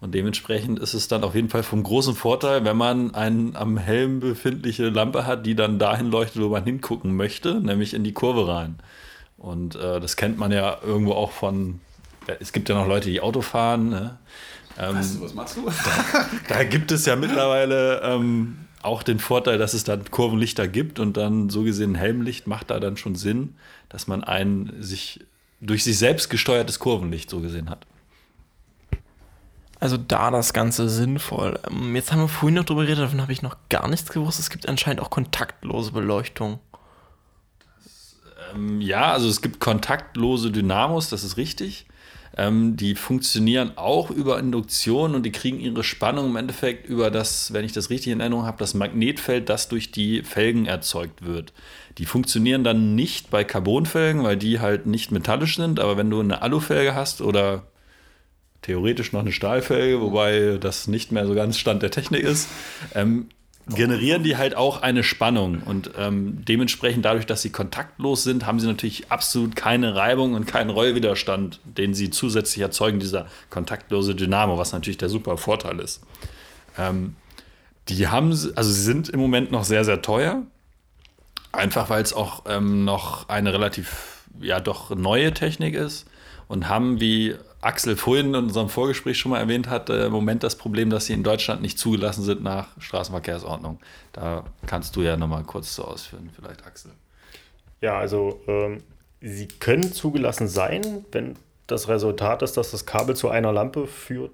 Und 0.00 0.14
dementsprechend 0.14 0.78
ist 0.78 0.94
es 0.94 1.08
dann 1.08 1.24
auf 1.24 1.34
jeden 1.34 1.50
Fall 1.50 1.62
vom 1.62 1.82
großen 1.82 2.14
Vorteil, 2.14 2.64
wenn 2.64 2.76
man 2.76 3.14
eine 3.14 3.54
am 3.54 3.76
Helm 3.76 4.20
befindliche 4.20 4.88
Lampe 4.88 5.26
hat, 5.26 5.44
die 5.44 5.54
dann 5.54 5.78
dahin 5.78 6.10
leuchtet, 6.10 6.42
wo 6.42 6.48
man 6.48 6.64
hingucken 6.64 7.14
möchte, 7.14 7.60
nämlich 7.60 7.92
in 7.92 8.02
die 8.02 8.14
Kurve 8.14 8.48
rein. 8.48 8.76
Und 9.36 9.76
äh, 9.76 10.00
das 10.00 10.16
kennt 10.16 10.38
man 10.38 10.52
ja 10.52 10.78
irgendwo 10.82 11.12
auch 11.12 11.32
von, 11.32 11.80
es 12.40 12.52
gibt 12.52 12.68
ja 12.70 12.74
noch 12.74 12.86
Leute, 12.86 13.10
die 13.10 13.20
Auto 13.20 13.42
fahren. 13.42 13.90
Ne? 13.90 14.18
Ähm, 14.78 14.96
Was, 14.96 15.20
was 15.20 15.34
machst 15.34 15.56
du? 15.56 15.68
da 16.48 16.64
gibt 16.64 16.92
es 16.92 17.04
ja 17.04 17.16
mittlerweile 17.16 18.00
ähm, 18.02 18.56
auch 18.82 19.02
den 19.02 19.18
Vorteil, 19.18 19.58
dass 19.58 19.74
es 19.74 19.84
dann 19.84 20.10
Kurvenlichter 20.10 20.66
gibt 20.66 20.98
und 20.98 21.18
dann 21.18 21.50
so 21.50 21.62
gesehen 21.62 21.94
Helmlicht 21.94 22.46
macht 22.46 22.70
da 22.70 22.80
dann 22.80 22.96
schon 22.96 23.16
Sinn, 23.16 23.54
dass 23.90 24.06
man 24.06 24.24
ein 24.24 24.72
sich 24.80 25.20
durch 25.60 25.84
sich 25.84 25.98
selbst 25.98 26.30
gesteuertes 26.30 26.78
Kurvenlicht 26.78 27.28
so 27.28 27.40
gesehen 27.40 27.68
hat. 27.68 27.86
Also 29.80 29.96
da 29.96 30.30
das 30.30 30.52
Ganze 30.52 30.90
sinnvoll. 30.90 31.58
Ähm, 31.68 31.96
Jetzt 31.96 32.12
haben 32.12 32.20
wir 32.20 32.28
vorhin 32.28 32.54
noch 32.54 32.64
drüber 32.64 32.82
geredet, 32.82 33.04
davon 33.04 33.22
habe 33.22 33.32
ich 33.32 33.40
noch 33.40 33.56
gar 33.70 33.88
nichts 33.88 34.10
gewusst. 34.10 34.38
Es 34.38 34.50
gibt 34.50 34.68
anscheinend 34.68 35.00
auch 35.00 35.08
kontaktlose 35.08 35.92
Beleuchtung. 35.92 36.60
Ähm, 38.54 38.82
ja, 38.82 39.12
also 39.12 39.28
es 39.28 39.40
gibt 39.40 39.58
kontaktlose 39.58 40.50
Dynamos, 40.50 41.08
das 41.08 41.24
ist 41.24 41.38
richtig. 41.38 41.86
Ähm, 42.36 42.76
die 42.76 42.94
funktionieren 42.94 43.72
auch 43.76 44.10
über 44.10 44.38
Induktion 44.38 45.14
und 45.14 45.24
die 45.24 45.32
kriegen 45.32 45.58
ihre 45.58 45.82
Spannung 45.82 46.26
im 46.26 46.36
Endeffekt 46.36 46.86
über 46.86 47.10
das, 47.10 47.52
wenn 47.52 47.64
ich 47.64 47.72
das 47.72 47.90
richtig 47.90 48.12
in 48.12 48.20
Erinnerung 48.20 48.44
habe, 48.44 48.58
das 48.58 48.74
Magnetfeld, 48.74 49.48
das 49.48 49.68
durch 49.68 49.90
die 49.90 50.22
Felgen 50.22 50.66
erzeugt 50.66 51.24
wird. 51.24 51.52
Die 51.98 52.06
funktionieren 52.06 52.62
dann 52.62 52.94
nicht 52.94 53.30
bei 53.30 53.44
Carbonfelgen, 53.44 54.22
weil 54.22 54.36
die 54.36 54.60
halt 54.60 54.86
nicht 54.86 55.10
metallisch 55.10 55.56
sind, 55.56 55.80
aber 55.80 55.96
wenn 55.96 56.10
du 56.10 56.20
eine 56.20 56.42
Alufelge 56.42 56.94
hast 56.94 57.20
oder 57.20 57.64
theoretisch 58.62 59.12
noch 59.12 59.20
eine 59.20 59.32
Stahlfelge, 59.32 60.00
wobei 60.00 60.58
das 60.60 60.86
nicht 60.86 61.12
mehr 61.12 61.26
so 61.26 61.34
ganz 61.34 61.58
Stand 61.58 61.82
der 61.82 61.90
Technik 61.90 62.22
ist, 62.22 62.48
ähm, 62.94 63.28
generieren 63.68 64.22
die 64.22 64.36
halt 64.36 64.54
auch 64.54 64.82
eine 64.82 65.02
Spannung. 65.02 65.62
Und 65.62 65.92
ähm, 65.96 66.44
dementsprechend, 66.44 67.04
dadurch, 67.04 67.26
dass 67.26 67.42
sie 67.42 67.50
kontaktlos 67.50 68.24
sind, 68.24 68.46
haben 68.46 68.60
sie 68.60 68.66
natürlich 68.66 69.10
absolut 69.10 69.56
keine 69.56 69.94
Reibung 69.94 70.34
und 70.34 70.46
keinen 70.46 70.70
Rollwiderstand, 70.70 71.60
den 71.64 71.94
sie 71.94 72.10
zusätzlich 72.10 72.62
erzeugen, 72.62 73.00
dieser 73.00 73.26
kontaktlose 73.48 74.14
Dynamo, 74.14 74.58
was 74.58 74.72
natürlich 74.72 74.98
der 74.98 75.08
super 75.08 75.36
Vorteil 75.36 75.78
ist. 75.78 76.00
Ähm, 76.78 77.16
die 77.88 78.08
haben, 78.08 78.30
also 78.30 78.70
sie 78.70 78.82
sind 78.82 79.08
im 79.08 79.20
Moment 79.20 79.50
noch 79.50 79.64
sehr, 79.64 79.84
sehr 79.84 80.02
teuer. 80.02 80.42
Einfach 81.52 81.90
weil 81.90 82.02
es 82.02 82.12
auch 82.12 82.44
ähm, 82.46 82.84
noch 82.84 83.28
eine 83.28 83.52
relativ, 83.52 84.24
ja, 84.40 84.60
doch 84.60 84.90
neue 84.90 85.34
Technik 85.34 85.74
ist 85.74 86.06
und 86.46 86.68
haben, 86.68 87.00
wie 87.00 87.34
Axel 87.62 87.96
vorhin 87.96 88.28
in 88.28 88.34
unserem 88.36 88.68
Vorgespräch 88.68 89.18
schon 89.18 89.30
mal 89.30 89.38
erwähnt 89.38 89.68
hat, 89.68 89.90
äh, 89.90 90.06
im 90.06 90.12
Moment 90.12 90.42
das 90.42 90.56
Problem, 90.56 90.88
dass 90.90 91.06
sie 91.06 91.12
in 91.12 91.22
Deutschland 91.22 91.60
nicht 91.60 91.78
zugelassen 91.78 92.22
sind 92.22 92.42
nach 92.42 92.68
Straßenverkehrsordnung. 92.80 93.78
Da 94.12 94.44
kannst 94.66 94.96
du 94.96 95.02
ja 95.02 95.16
nochmal 95.16 95.42
kurz 95.44 95.74
so 95.74 95.84
ausführen, 95.84 96.30
vielleicht 96.34 96.66
Axel. 96.66 96.92
Ja, 97.80 97.98
also 97.98 98.40
ähm, 98.46 98.82
sie 99.20 99.46
können 99.46 99.92
zugelassen 99.92 100.48
sein, 100.48 101.04
wenn 101.12 101.36
das 101.66 101.88
Resultat 101.88 102.42
ist, 102.42 102.56
dass 102.56 102.70
das 102.70 102.86
Kabel 102.86 103.14
zu 103.14 103.28
einer 103.28 103.52
Lampe 103.52 103.86
führt, 103.86 104.32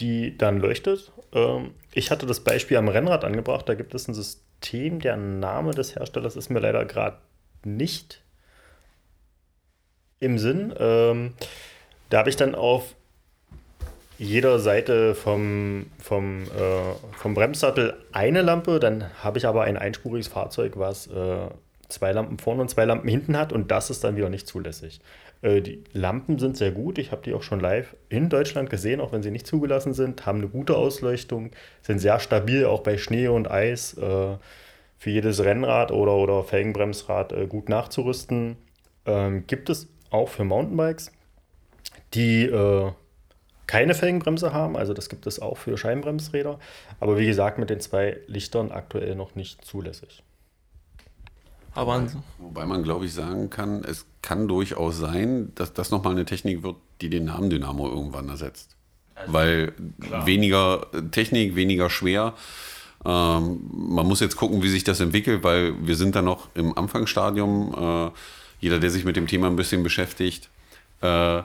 die 0.00 0.36
dann 0.36 0.58
leuchtet. 0.58 1.12
Ähm, 1.32 1.70
ich 1.92 2.10
hatte 2.10 2.26
das 2.26 2.40
Beispiel 2.40 2.76
am 2.76 2.88
Rennrad 2.88 3.24
angebracht, 3.24 3.68
da 3.68 3.74
gibt 3.74 3.94
es 3.94 4.08
ein 4.08 4.14
System, 4.14 5.00
der 5.00 5.16
Name 5.16 5.72
des 5.72 5.94
Herstellers 5.94 6.36
ist 6.36 6.50
mir 6.50 6.60
leider 6.60 6.84
gerade 6.84 7.18
nicht 7.64 8.22
im 10.20 10.38
Sinn. 10.38 10.74
Ähm, 10.78 11.34
da 12.10 12.18
habe 12.18 12.30
ich 12.30 12.36
dann 12.36 12.54
auf 12.54 12.94
jeder 14.18 14.58
Seite 14.58 15.14
vom, 15.14 15.86
vom, 16.00 16.44
äh, 16.44 17.16
vom 17.18 17.34
Bremssattel 17.34 17.94
eine 18.12 18.42
Lampe, 18.42 18.78
dann 18.78 19.10
habe 19.22 19.38
ich 19.38 19.46
aber 19.46 19.62
ein 19.62 19.76
einspuriges 19.76 20.28
Fahrzeug, 20.28 20.74
was 20.76 21.08
äh, 21.08 21.48
zwei 21.88 22.12
Lampen 22.12 22.38
vorne 22.38 22.62
und 22.62 22.68
zwei 22.68 22.84
Lampen 22.84 23.08
hinten 23.08 23.36
hat 23.36 23.52
und 23.52 23.70
das 23.70 23.90
ist 23.90 24.04
dann 24.04 24.16
wieder 24.16 24.28
nicht 24.28 24.46
zulässig. 24.46 25.00
Äh, 25.42 25.62
die 25.62 25.82
Lampen 25.92 26.38
sind 26.38 26.56
sehr 26.56 26.70
gut, 26.70 26.98
ich 26.98 27.10
habe 27.10 27.22
die 27.22 27.34
auch 27.34 27.42
schon 27.42 27.60
live 27.60 27.96
in 28.08 28.28
Deutschland 28.28 28.70
gesehen, 28.70 29.00
auch 29.00 29.12
wenn 29.12 29.22
sie 29.22 29.32
nicht 29.32 29.46
zugelassen 29.46 29.94
sind, 29.94 30.26
haben 30.26 30.38
eine 30.38 30.48
gute 30.48 30.76
Ausleuchtung, 30.76 31.50
sind 31.82 31.98
sehr 31.98 32.20
stabil, 32.20 32.66
auch 32.66 32.82
bei 32.82 32.98
Schnee 32.98 33.28
und 33.28 33.50
Eis, 33.50 33.94
äh, 33.94 34.36
für 34.96 35.10
jedes 35.10 35.44
Rennrad 35.44 35.90
oder, 35.90 36.14
oder 36.14 36.44
Felgenbremsrad 36.44 37.32
äh, 37.32 37.46
gut 37.46 37.68
nachzurüsten. 37.68 38.56
Ähm, 39.06 39.46
gibt 39.46 39.68
es 39.68 39.88
auch 40.10 40.28
für 40.28 40.44
Mountainbikes 40.44 41.10
die 42.14 42.44
äh, 42.44 42.92
keine 43.66 43.94
Felgenbremse 43.94 44.52
haben. 44.52 44.76
Also 44.76 44.94
das 44.94 45.08
gibt 45.08 45.26
es 45.26 45.40
auch 45.40 45.56
für 45.56 45.76
Scheibenbremsräder. 45.76 46.58
Aber 47.00 47.18
wie 47.18 47.26
gesagt, 47.26 47.58
mit 47.58 47.70
den 47.70 47.80
zwei 47.80 48.18
Lichtern 48.26 48.70
aktuell 48.70 49.14
noch 49.14 49.34
nicht 49.34 49.64
zulässig. 49.64 50.22
Aber 51.74 52.06
Wobei 52.38 52.66
man, 52.66 52.84
glaube 52.84 53.06
ich, 53.06 53.14
sagen 53.14 53.50
kann, 53.50 53.82
es 53.82 54.06
kann 54.22 54.46
durchaus 54.46 54.98
sein, 54.98 55.52
dass 55.56 55.72
das 55.72 55.90
nochmal 55.90 56.12
eine 56.12 56.24
Technik 56.24 56.62
wird, 56.62 56.76
die 57.00 57.10
den 57.10 57.24
Namen 57.24 57.50
Dynamo 57.50 57.88
irgendwann 57.88 58.28
ersetzt. 58.28 58.76
Also, 59.16 59.32
Weil 59.32 59.72
klar. 60.00 60.26
weniger 60.26 60.86
Technik, 61.10 61.56
weniger 61.56 61.90
schwer. 61.90 62.34
Ähm, 63.04 63.60
man 63.72 64.06
muss 64.06 64.20
jetzt 64.20 64.36
gucken, 64.36 64.62
wie 64.62 64.68
sich 64.68 64.84
das 64.84 65.00
entwickelt, 65.00 65.42
weil 65.42 65.74
wir 65.84 65.96
sind 65.96 66.14
da 66.14 66.22
noch 66.22 66.48
im 66.54 66.76
Anfangsstadium. 66.76 67.74
Äh, 67.76 68.10
jeder, 68.60 68.78
der 68.78 68.90
sich 68.90 69.04
mit 69.04 69.16
dem 69.16 69.26
Thema 69.26 69.48
ein 69.48 69.56
bisschen 69.56 69.82
beschäftigt, 69.82 70.48
äh, 71.00 71.42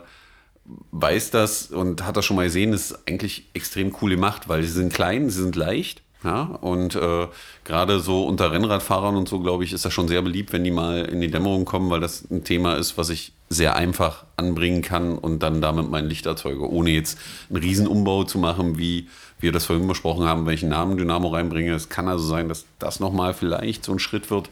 weiß 0.91 1.32
das 1.32 1.67
und 1.67 2.05
hat 2.05 2.17
das 2.17 2.26
schon 2.26 2.36
mal 2.36 2.45
gesehen, 2.45 2.74
ist 2.74 3.07
eigentlich 3.07 3.49
extrem 3.53 3.91
coole 3.91 4.17
Macht, 4.17 4.49
weil 4.49 4.63
sie 4.63 4.70
sind 4.70 4.93
klein, 4.93 5.30
sie 5.30 5.41
sind 5.41 5.55
leicht. 5.55 6.01
Ja, 6.22 6.41
und 6.41 6.95
äh, 6.95 7.28
gerade 7.63 8.01
so 8.01 8.26
unter 8.26 8.51
Rennradfahrern 8.51 9.15
und 9.15 9.30
so, 9.30 9.39
glaube 9.39 9.63
ich, 9.63 9.72
ist 9.72 9.86
das 9.86 9.93
schon 9.93 10.09
sehr 10.09 10.22
beliebt, 10.22 10.51
wenn 10.51 10.65
die 10.65 10.72
mal 10.72 11.05
in 11.05 11.22
die 11.22 11.32
Dämmerung 11.32 11.63
kommen, 11.63 11.89
weil 11.89 12.01
das 12.01 12.30
ein 12.30 12.43
Thema 12.43 12.76
ist, 12.76 12.97
was 12.97 13.09
ich 13.09 13.32
sehr 13.47 13.78
einfach 13.78 14.26
anbringen 14.36 14.82
kann 14.82 15.17
und 15.17 15.41
dann 15.43 15.61
damit 15.61 15.89
mein 15.89 16.07
Licht 16.07 16.26
erzeuge, 16.26 16.70
ohne 16.70 16.89
jetzt 16.89 17.17
einen 17.49 17.63
Riesenumbau 17.63 18.26
zu 18.26 18.38
machen, 18.38 18.78
wie 18.78 19.07
wir 19.39 19.53
das 19.53 19.65
vorhin 19.65 19.88
besprochen 19.88 20.26
haben, 20.26 20.45
welchen 20.45 20.67
Namen 20.67 20.97
Dynamo 20.97 21.30
reinbringe. 21.30 21.74
Es 21.74 21.88
kann 21.88 22.09
also 22.09 22.26
sein, 22.26 22.49
dass 22.49 22.65
das 22.80 22.99
nochmal 22.99 23.34
vielleicht 23.34 23.86
so 23.86 23.93
ein 23.93 23.99
Schritt 23.99 24.30
wird, 24.30 24.49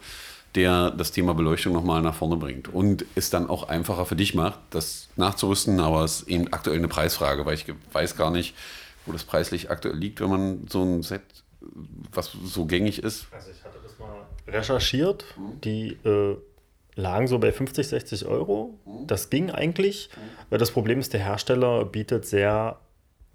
der 0.58 0.90
das 0.90 1.12
Thema 1.12 1.36
Beleuchtung 1.36 1.72
nochmal 1.72 2.02
nach 2.02 2.16
vorne 2.16 2.36
bringt 2.36 2.68
und 2.74 3.06
es 3.14 3.30
dann 3.30 3.48
auch 3.48 3.70
einfacher 3.70 4.08
für 4.08 4.16
dich 4.16 4.34
macht, 4.34 4.60
das 4.72 5.08
nachzurüsten, 5.16 5.80
aber 5.80 6.04
es 6.04 6.22
ist 6.22 6.28
eben 6.28 6.52
aktuell 6.52 6.78
eine 6.78 6.88
Preisfrage, 6.88 7.46
weil 7.46 7.54
ich 7.54 7.66
weiß 7.94 8.18
gar 8.18 8.32
nicht, 8.32 8.56
wo 9.06 9.12
das 9.12 9.24
preislich 9.24 9.70
aktuell 9.70 9.96
liegt, 9.96 10.20
wenn 10.20 10.30
man 10.30 10.68
so 10.68 10.84
ein 10.84 11.04
Set, 11.04 11.22
was 12.12 12.32
so 12.32 12.66
gängig 12.66 13.04
ist. 13.04 13.28
Also 13.32 13.52
ich 13.52 13.64
hatte 13.64 13.78
das 13.84 14.00
mal 14.00 14.26
recherchiert, 14.48 15.26
die 15.64 15.96
äh, 16.04 16.36
lagen 16.96 17.28
so 17.28 17.38
bei 17.38 17.52
50, 17.52 17.88
60 17.88 18.26
Euro. 18.26 18.80
Das 19.06 19.30
ging 19.30 19.52
eigentlich, 19.52 20.10
weil 20.50 20.58
das 20.58 20.72
Problem 20.72 21.00
ist, 21.00 21.14
der 21.14 21.20
Hersteller 21.20 21.86
bietet 21.86 22.26
sehr 22.26 22.80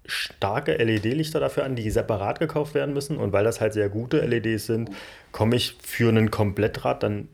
starke 0.05 0.73
LED-Lichter 0.73 1.39
dafür 1.39 1.63
an, 1.63 1.75
die 1.75 1.89
separat 1.89 2.39
gekauft 2.39 2.73
werden 2.73 2.93
müssen. 2.93 3.17
Und 3.17 3.31
weil 3.31 3.43
das 3.43 3.61
halt 3.61 3.73
sehr 3.73 3.89
gute 3.89 4.25
LEDs 4.25 4.65
sind, 4.65 4.91
komme 5.31 5.55
ich 5.55 5.77
für 5.81 6.09
einen 6.09 6.31
Komplettrad 6.31 7.03
dann 7.03 7.29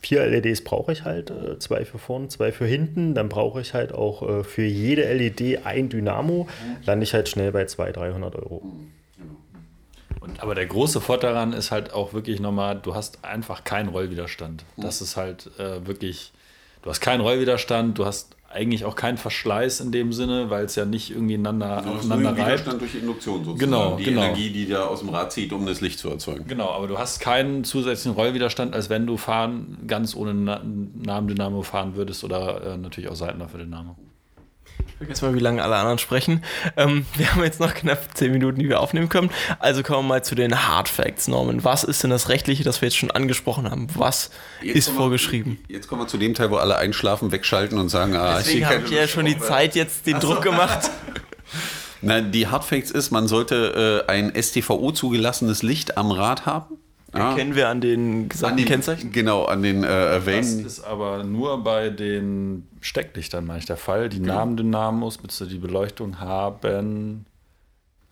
vier 0.00 0.26
LEDs 0.26 0.62
brauche 0.62 0.92
ich 0.92 1.04
halt, 1.04 1.30
äh, 1.30 1.58
zwei 1.58 1.84
für 1.84 1.98
vorne, 1.98 2.28
zwei 2.28 2.52
für 2.52 2.66
hinten. 2.66 3.14
Dann 3.14 3.28
brauche 3.28 3.60
ich 3.60 3.74
halt 3.74 3.92
auch 3.92 4.22
äh, 4.28 4.44
für 4.44 4.64
jede 4.64 5.12
LED 5.12 5.66
ein 5.66 5.88
Dynamo. 5.88 6.48
Lande 6.84 7.04
ich 7.04 7.14
halt 7.14 7.28
schnell 7.28 7.52
bei 7.52 7.66
200, 7.66 7.96
300 7.96 8.36
Euro. 8.36 8.62
Und, 10.20 10.42
aber 10.42 10.54
der 10.54 10.66
große 10.66 11.00
Vorteil 11.00 11.32
daran 11.32 11.52
ist 11.52 11.70
halt 11.70 11.92
auch 11.92 12.12
wirklich 12.12 12.40
nochmal, 12.40 12.78
du 12.80 12.94
hast 12.94 13.24
einfach 13.24 13.64
keinen 13.64 13.88
Rollwiderstand. 13.88 14.64
Das 14.76 15.00
ist 15.00 15.16
halt 15.16 15.50
äh, 15.58 15.86
wirklich, 15.86 16.32
du 16.82 16.90
hast 16.90 17.00
keinen 17.00 17.20
Rollwiderstand, 17.20 17.98
du 17.98 18.04
hast 18.04 18.36
eigentlich 18.50 18.86
auch 18.86 18.94
kein 18.94 19.18
Verschleiß 19.18 19.80
in 19.80 19.92
dem 19.92 20.12
Sinne, 20.12 20.48
weil 20.48 20.64
es 20.64 20.74
ja 20.74 20.86
nicht 20.86 21.10
irgendwie 21.10 21.34
ineinander, 21.34 21.78
also 21.78 21.90
aufeinander 21.90 22.30
reibt. 22.30 22.46
Widerstand 22.46 22.80
durch 22.80 22.94
Induktion 22.94 23.44
sozusagen. 23.44 23.58
Genau, 23.58 23.96
die 23.96 24.04
genau. 24.04 24.22
Energie, 24.22 24.50
die 24.50 24.66
da 24.66 24.86
aus 24.86 25.00
dem 25.00 25.10
Rad 25.10 25.32
zieht, 25.32 25.52
um 25.52 25.66
das 25.66 25.82
Licht 25.82 25.98
zu 25.98 26.08
erzeugen. 26.08 26.46
Genau, 26.48 26.70
aber 26.70 26.86
du 26.86 26.98
hast 26.98 27.20
keinen 27.20 27.64
zusätzlichen 27.64 28.16
Rollwiderstand, 28.16 28.74
als 28.74 28.88
wenn 28.88 29.06
du 29.06 29.18
fahren 29.18 29.78
ganz 29.86 30.16
ohne 30.16 30.32
Namendynamo 30.34 31.62
fahren 31.62 31.94
würdest 31.94 32.24
oder 32.24 32.74
äh, 32.74 32.76
natürlich 32.78 33.10
auch 33.10 33.16
Seitenläufer-Dynamo. 33.16 33.96
Vergiss 34.98 35.22
mal, 35.22 35.32
wie 35.34 35.38
lange 35.38 35.62
alle 35.62 35.76
anderen 35.76 35.98
sprechen. 35.98 36.42
Ähm, 36.76 37.06
wir 37.16 37.32
haben 37.32 37.44
jetzt 37.44 37.60
noch 37.60 37.72
knapp 37.72 38.16
10 38.16 38.32
Minuten, 38.32 38.58
die 38.58 38.68
wir 38.68 38.80
aufnehmen 38.80 39.08
können. 39.08 39.30
Also 39.60 39.84
kommen 39.84 40.08
wir 40.08 40.14
mal 40.14 40.24
zu 40.24 40.34
den 40.34 40.66
Hard 40.68 40.88
Facts, 40.88 41.28
Norman. 41.28 41.62
Was 41.62 41.84
ist 41.84 42.02
denn 42.02 42.10
das 42.10 42.28
Rechtliche, 42.28 42.64
das 42.64 42.80
wir 42.80 42.88
jetzt 42.88 42.96
schon 42.96 43.12
angesprochen 43.12 43.70
haben? 43.70 43.86
Was 43.94 44.30
jetzt 44.60 44.76
ist 44.76 44.88
vorgeschrieben? 44.88 45.58
Wir, 45.68 45.76
jetzt 45.76 45.86
kommen 45.86 46.02
wir 46.02 46.08
zu 46.08 46.18
dem 46.18 46.34
Teil, 46.34 46.50
wo 46.50 46.56
alle 46.56 46.76
einschlafen, 46.76 47.30
wegschalten 47.30 47.78
und 47.78 47.90
sagen, 47.90 48.16
ah, 48.16 48.38
Deswegen 48.38 48.66
habe 48.66 48.82
ich 48.84 48.90
ja 48.90 49.06
schon 49.06 49.26
die 49.26 49.38
Zeit 49.38 49.76
jetzt 49.76 50.06
den 50.06 50.18
Druck 50.18 50.42
gemacht. 50.42 50.90
Nein, 52.00 52.32
die 52.32 52.46
Hard 52.48 52.64
Facts 52.64 52.90
ist, 52.90 53.10
man 53.10 53.28
sollte 53.28 54.04
äh, 54.08 54.10
ein 54.10 54.32
STVO 54.40 54.92
zugelassenes 54.92 55.62
Licht 55.62 55.96
am 55.96 56.10
Rad 56.10 56.46
haben. 56.46 56.76
Erkennen 57.12 57.54
wir 57.54 57.68
an 57.68 57.80
den 57.80 58.28
gesamten 58.28 58.64
Kennzeichen? 58.64 59.12
Genau, 59.12 59.44
an 59.44 59.62
den 59.62 59.82
äh, 59.82 59.86
erwähnten. 59.86 60.64
Das 60.64 60.78
ist 60.78 60.84
aber 60.84 61.24
nur 61.24 61.62
bei 61.64 61.88
den 61.88 62.66
Stecklichtern, 62.80 63.46
meine 63.46 63.60
ich, 63.60 63.66
der 63.66 63.78
Fall. 63.78 64.08
Die 64.08 64.20
genau. 64.20 64.34
Namendynamos 64.34 65.18
bzw. 65.18 65.46
die 65.46 65.58
Beleuchtung 65.58 66.20
haben, 66.20 67.24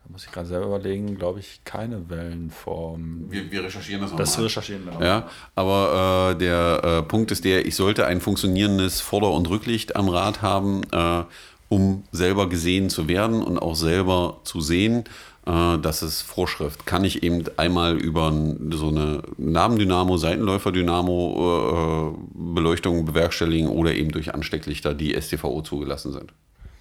da 0.07 0.13
muss 0.13 0.25
ich 0.25 0.33
gerade 0.33 0.47
selber 0.47 0.67
überlegen, 0.67 1.19
glaube 1.19 1.41
ich, 1.41 1.61
keine 1.65 2.09
Wellenform. 2.09 3.27
Wir, 3.29 3.51
wir 3.51 3.65
recherchieren 3.65 4.01
das 4.01 4.11
nochmal. 4.13 4.25
Das 4.25 4.39
recherchieren 4.39 4.85
wir 4.87 4.93
noch. 4.93 5.03
Ja, 5.03 5.29
aber 5.55 6.31
äh, 6.33 6.39
der 6.39 6.81
äh, 6.85 7.03
Punkt 7.03 7.33
ist 7.33 7.45
der, 7.45 7.67
ich 7.67 7.75
sollte 7.75 8.07
ein 8.07 8.21
funktionierendes 8.21 9.01
Vorder- 9.01 9.33
und 9.33 9.51
Rücklicht 9.51 9.97
am 9.97 10.09
Rad 10.09 10.43
haben, 10.43 10.83
äh, 10.93 11.25
um 11.69 12.05
selber 12.13 12.49
gesehen 12.49 12.89
zu 12.89 13.09
werden 13.09 13.43
und 13.43 13.59
auch 13.59 13.75
selber 13.75 14.41
zu 14.45 14.61
sehen 14.61 15.05
das 15.47 16.03
ist 16.03 16.23
Vorschrift. 16.23 16.87
Kann 16.87 17.05
ich 17.05 17.23
eben 17.23 17.45
einmal 17.57 17.97
über 17.97 18.33
so 18.73 18.89
eine 18.89 19.23
Nabendynamo, 19.39 20.17
Seitenläufer-Dynamo-Beleuchtung 20.17 22.99
äh, 22.99 23.03
bewerkstelligen 23.03 23.69
oder 23.69 23.95
eben 23.95 24.11
durch 24.11 24.35
Anstecklichter, 24.35 24.93
die 24.93 25.15
STVO 25.15 25.63
zugelassen 25.63 26.13
sind. 26.13 26.33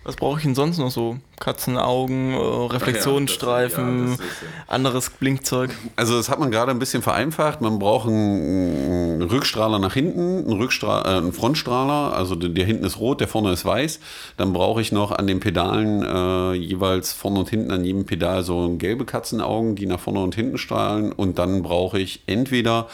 Was 0.06 0.18
brauche 0.18 0.38
ich 0.38 0.43
denn 0.43 0.53
sonst 0.53 0.78
noch 0.78 0.91
so? 0.91 1.18
Katzenaugen, 1.39 2.34
äh, 2.34 2.38
Reflexionsstreifen, 2.38 4.10
ja, 4.10 4.14
ja, 4.14 4.20
anderes 4.68 5.10
Blinkzeug. 5.10 5.72
Also 5.95 6.16
das 6.16 6.30
hat 6.30 6.39
man 6.39 6.51
gerade 6.51 6.70
ein 6.70 6.78
bisschen 6.78 7.01
vereinfacht. 7.01 7.60
Man 7.60 7.80
braucht 7.80 8.08
einen, 8.08 9.16
einen 9.16 9.22
Rückstrahler 9.24 9.80
nach 9.80 9.95
hinten, 9.95 10.47
einen, 10.47 10.62
Rückstra 10.62 11.01
äh, 11.01 11.18
einen 11.18 11.34
Frontstrahler, 11.34 12.16
also 12.16 12.36
der, 12.36 12.49
der 12.49 12.66
hinten 12.66 12.86
ist 12.86 12.99
rot, 12.99 13.20
der 13.20 13.28
vorne 13.28 13.51
ist 13.51 13.66
weiß. 13.66 13.99
Dann 14.38 14.53
brauche 14.53 14.80
ich 14.80 14.91
noch 14.91 15.12
an 15.12 15.26
den 15.26 15.39
Pedalen 15.39 16.03
äh, 16.03 16.53
jeweils 16.53 17.12
vorne 17.12 17.39
und 17.39 17.49
hinten 17.49 17.72
an 17.72 17.84
jedem 17.84 18.06
Pedal 18.06 18.43
so 18.43 18.76
gelbe 18.78 19.06
Katzenaugen, 19.06 19.76
die 19.76 19.88
nach 19.88 19.99
vorne 19.99 20.20
und 20.20 20.36
hinten 20.36 20.60
strahlen. 20.60 21.12
Und 21.14 21.39
dann 21.39 21.64
brauche 21.64 21.97
ich 21.97 22.22
entweder 22.28 22.89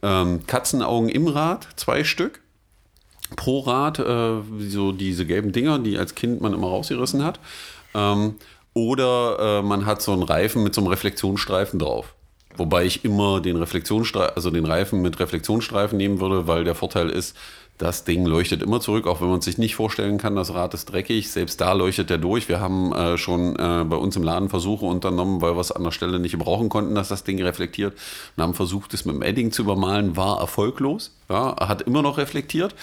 ähm, 0.00 0.46
Katzenaugen 0.46 1.08
im 1.08 1.26
Rad, 1.26 1.66
zwei 1.74 2.04
Stück 2.04 2.40
pro 3.36 3.60
Rad, 3.60 3.98
äh, 3.98 4.40
so 4.68 4.92
diese 4.92 5.26
gelben 5.26 5.52
Dinger, 5.52 5.78
die 5.78 5.98
als 5.98 6.14
Kind 6.14 6.40
man 6.40 6.52
immer 6.52 6.68
rausgerissen 6.68 7.24
hat. 7.24 7.40
Ähm, 7.94 8.34
oder 8.74 9.60
äh, 9.60 9.62
man 9.62 9.86
hat 9.86 10.02
so 10.02 10.12
einen 10.12 10.22
Reifen 10.22 10.62
mit 10.62 10.74
so 10.74 10.80
einem 10.80 10.88
Reflexionsstreifen 10.88 11.78
drauf. 11.78 12.14
Wobei 12.56 12.84
ich 12.84 13.04
immer 13.04 13.40
den 13.40 13.56
Reflexionsstreifen, 13.56 14.36
also 14.36 14.50
den 14.50 14.66
Reifen 14.66 15.00
mit 15.02 15.18
Reflexionsstreifen 15.20 15.96
nehmen 15.96 16.20
würde, 16.20 16.46
weil 16.46 16.64
der 16.64 16.74
Vorteil 16.74 17.08
ist, 17.08 17.36
das 17.78 18.04
Ding 18.04 18.26
leuchtet 18.26 18.62
immer 18.62 18.80
zurück, 18.80 19.06
auch 19.06 19.20
wenn 19.20 19.28
man 19.28 19.40
sich 19.40 19.58
nicht 19.58 19.74
vorstellen 19.74 20.18
kann, 20.18 20.36
das 20.36 20.54
Rad 20.54 20.72
ist 20.72 20.92
dreckig. 20.92 21.30
Selbst 21.30 21.60
da 21.60 21.72
leuchtet 21.72 22.10
der 22.10 22.18
durch. 22.18 22.48
Wir 22.48 22.60
haben 22.60 22.92
äh, 22.92 23.18
schon 23.18 23.56
äh, 23.56 23.84
bei 23.84 23.96
uns 23.96 24.14
im 24.14 24.22
Laden 24.22 24.50
Versuche 24.50 24.86
unternommen, 24.86 25.40
weil 25.40 25.56
wir 25.56 25.60
es 25.60 25.72
an 25.72 25.82
der 25.82 25.90
Stelle 25.90 26.20
nicht 26.20 26.32
gebrauchen 26.32 26.68
konnten, 26.68 26.94
dass 26.94 27.08
das 27.08 27.24
Ding 27.24 27.42
reflektiert. 27.42 27.94
Und 28.36 28.42
haben 28.42 28.54
versucht, 28.54 28.94
es 28.94 29.04
mit 29.04 29.16
dem 29.16 29.22
Edding 29.22 29.50
zu 29.50 29.62
übermalen, 29.62 30.16
war 30.16 30.38
erfolglos. 30.38 31.10
Ja, 31.28 31.56
hat 31.58 31.82
immer 31.82 32.02
noch 32.02 32.18
reflektiert. 32.18 32.74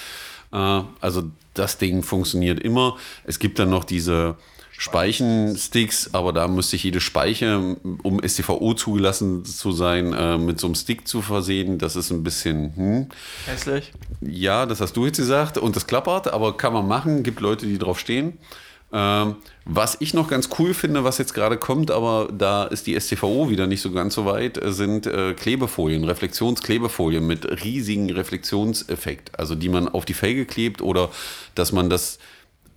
Äh, 0.51 0.81
also 1.01 1.23
das 1.53 1.77
Ding 1.77 2.03
funktioniert 2.03 2.59
immer. 2.59 2.97
Es 3.25 3.39
gibt 3.39 3.59
dann 3.59 3.69
noch 3.69 3.83
diese 3.83 4.35
Speichensticks, 4.79 6.13
aber 6.13 6.31
da 6.31 6.47
müsste 6.47 6.77
ich 6.77 6.85
jede 6.85 7.01
Speiche, 7.01 7.75
um 8.01 8.21
STVO 8.25 8.73
zugelassen 8.75 9.43
zu 9.43 9.73
sein, 9.73 10.13
äh, 10.13 10.37
mit 10.37 10.57
so 10.59 10.67
einem 10.67 10.75
Stick 10.75 11.05
zu 11.05 11.21
versehen. 11.21 11.79
Das 11.79 11.97
ist 11.97 12.11
ein 12.11 12.23
bisschen, 12.23 12.75
hm. 12.77 13.07
Hässlich. 13.45 13.91
Ja, 14.21 14.65
das 14.65 14.79
hast 14.79 14.93
du 14.95 15.05
jetzt 15.05 15.17
gesagt 15.17 15.57
und 15.57 15.75
das 15.75 15.85
klappert, 15.85 16.31
aber 16.31 16.55
kann 16.55 16.71
man 16.71 16.87
machen. 16.87 17.23
Gibt 17.23 17.41
Leute, 17.41 17.65
die 17.65 17.77
drauf 17.77 17.99
stehen. 17.99 18.37
Ähm, 18.91 19.35
was 19.65 19.97
ich 19.99 20.13
noch 20.15 20.27
ganz 20.27 20.49
cool 20.57 20.73
finde, 20.73 21.03
was 21.03 21.19
jetzt 21.19 21.33
gerade 21.35 21.57
kommt, 21.57 21.91
aber 21.91 22.27
da 22.35 22.63
ist 22.63 22.87
die 22.87 22.99
STVO 22.99 23.49
wieder 23.49 23.67
nicht 23.67 23.81
so 23.81 23.91
ganz 23.91 24.15
so 24.15 24.25
weit, 24.25 24.57
äh, 24.57 24.71
sind 24.71 25.05
äh, 25.05 25.33
Klebefolien, 25.33 26.03
Reflexionsklebefolien 26.03 27.25
mit 27.25 27.63
riesigen 27.63 28.09
Reflexionseffekt. 28.09 29.37
Also 29.37 29.53
die 29.53 29.69
man 29.69 29.87
auf 29.87 30.05
die 30.05 30.15
Felge 30.15 30.45
klebt 30.45 30.81
oder 30.81 31.11
dass 31.53 31.71
man 31.71 31.89
das 31.89 32.17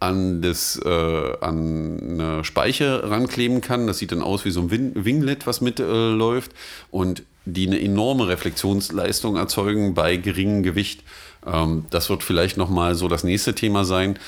an, 0.01 0.43
das, 0.43 0.79
äh, 0.85 1.37
an 1.41 2.01
eine 2.01 2.45
Speiche 2.45 3.09
rankleben 3.09 3.61
kann. 3.61 3.87
Das 3.87 3.99
sieht 3.99 4.13
dann 4.13 4.21
aus 4.21 4.45
wie 4.45 4.51
so 4.51 4.61
ein 4.61 4.71
Win 4.71 4.93
Winglet, 4.95 5.47
was 5.47 5.61
mitläuft 5.61 6.51
und 6.91 7.23
die 7.45 7.67
eine 7.67 7.81
enorme 7.81 8.29
Reflexionsleistung 8.29 9.37
erzeugen 9.37 9.95
bei 9.95 10.17
geringem 10.17 10.63
Gewicht. 10.63 11.05
Ähm, 11.47 11.87
das 11.91 12.11
wird 12.11 12.23
vielleicht 12.23 12.57
nochmal 12.57 12.97
so 12.97 13.09
das 13.09 13.25
nächste 13.25 13.55
Thema 13.55 13.85
sein. 13.85 14.19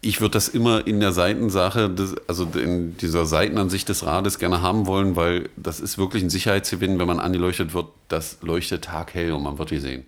Ich 0.00 0.20
würde 0.20 0.32
das 0.32 0.48
immer 0.48 0.86
in 0.86 1.00
der 1.00 1.12
Seitensache, 1.12 1.90
des, 1.90 2.14
also 2.28 2.44
in 2.54 2.96
dieser 2.98 3.26
Seitenansicht 3.26 3.88
des 3.88 4.06
Rades 4.06 4.38
gerne 4.38 4.62
haben 4.62 4.86
wollen, 4.86 5.16
weil 5.16 5.48
das 5.56 5.80
ist 5.80 5.98
wirklich 5.98 6.22
ein 6.22 6.30
Sicherheitsgewinn, 6.30 7.00
wenn 7.00 7.08
man 7.08 7.18
angeleuchtet 7.18 7.74
wird. 7.74 7.88
Das 8.06 8.38
leuchtet 8.42 8.84
taghell 8.84 9.32
und 9.32 9.42
man 9.42 9.58
wird 9.58 9.70
die 9.70 9.78
sehen. 9.78 10.06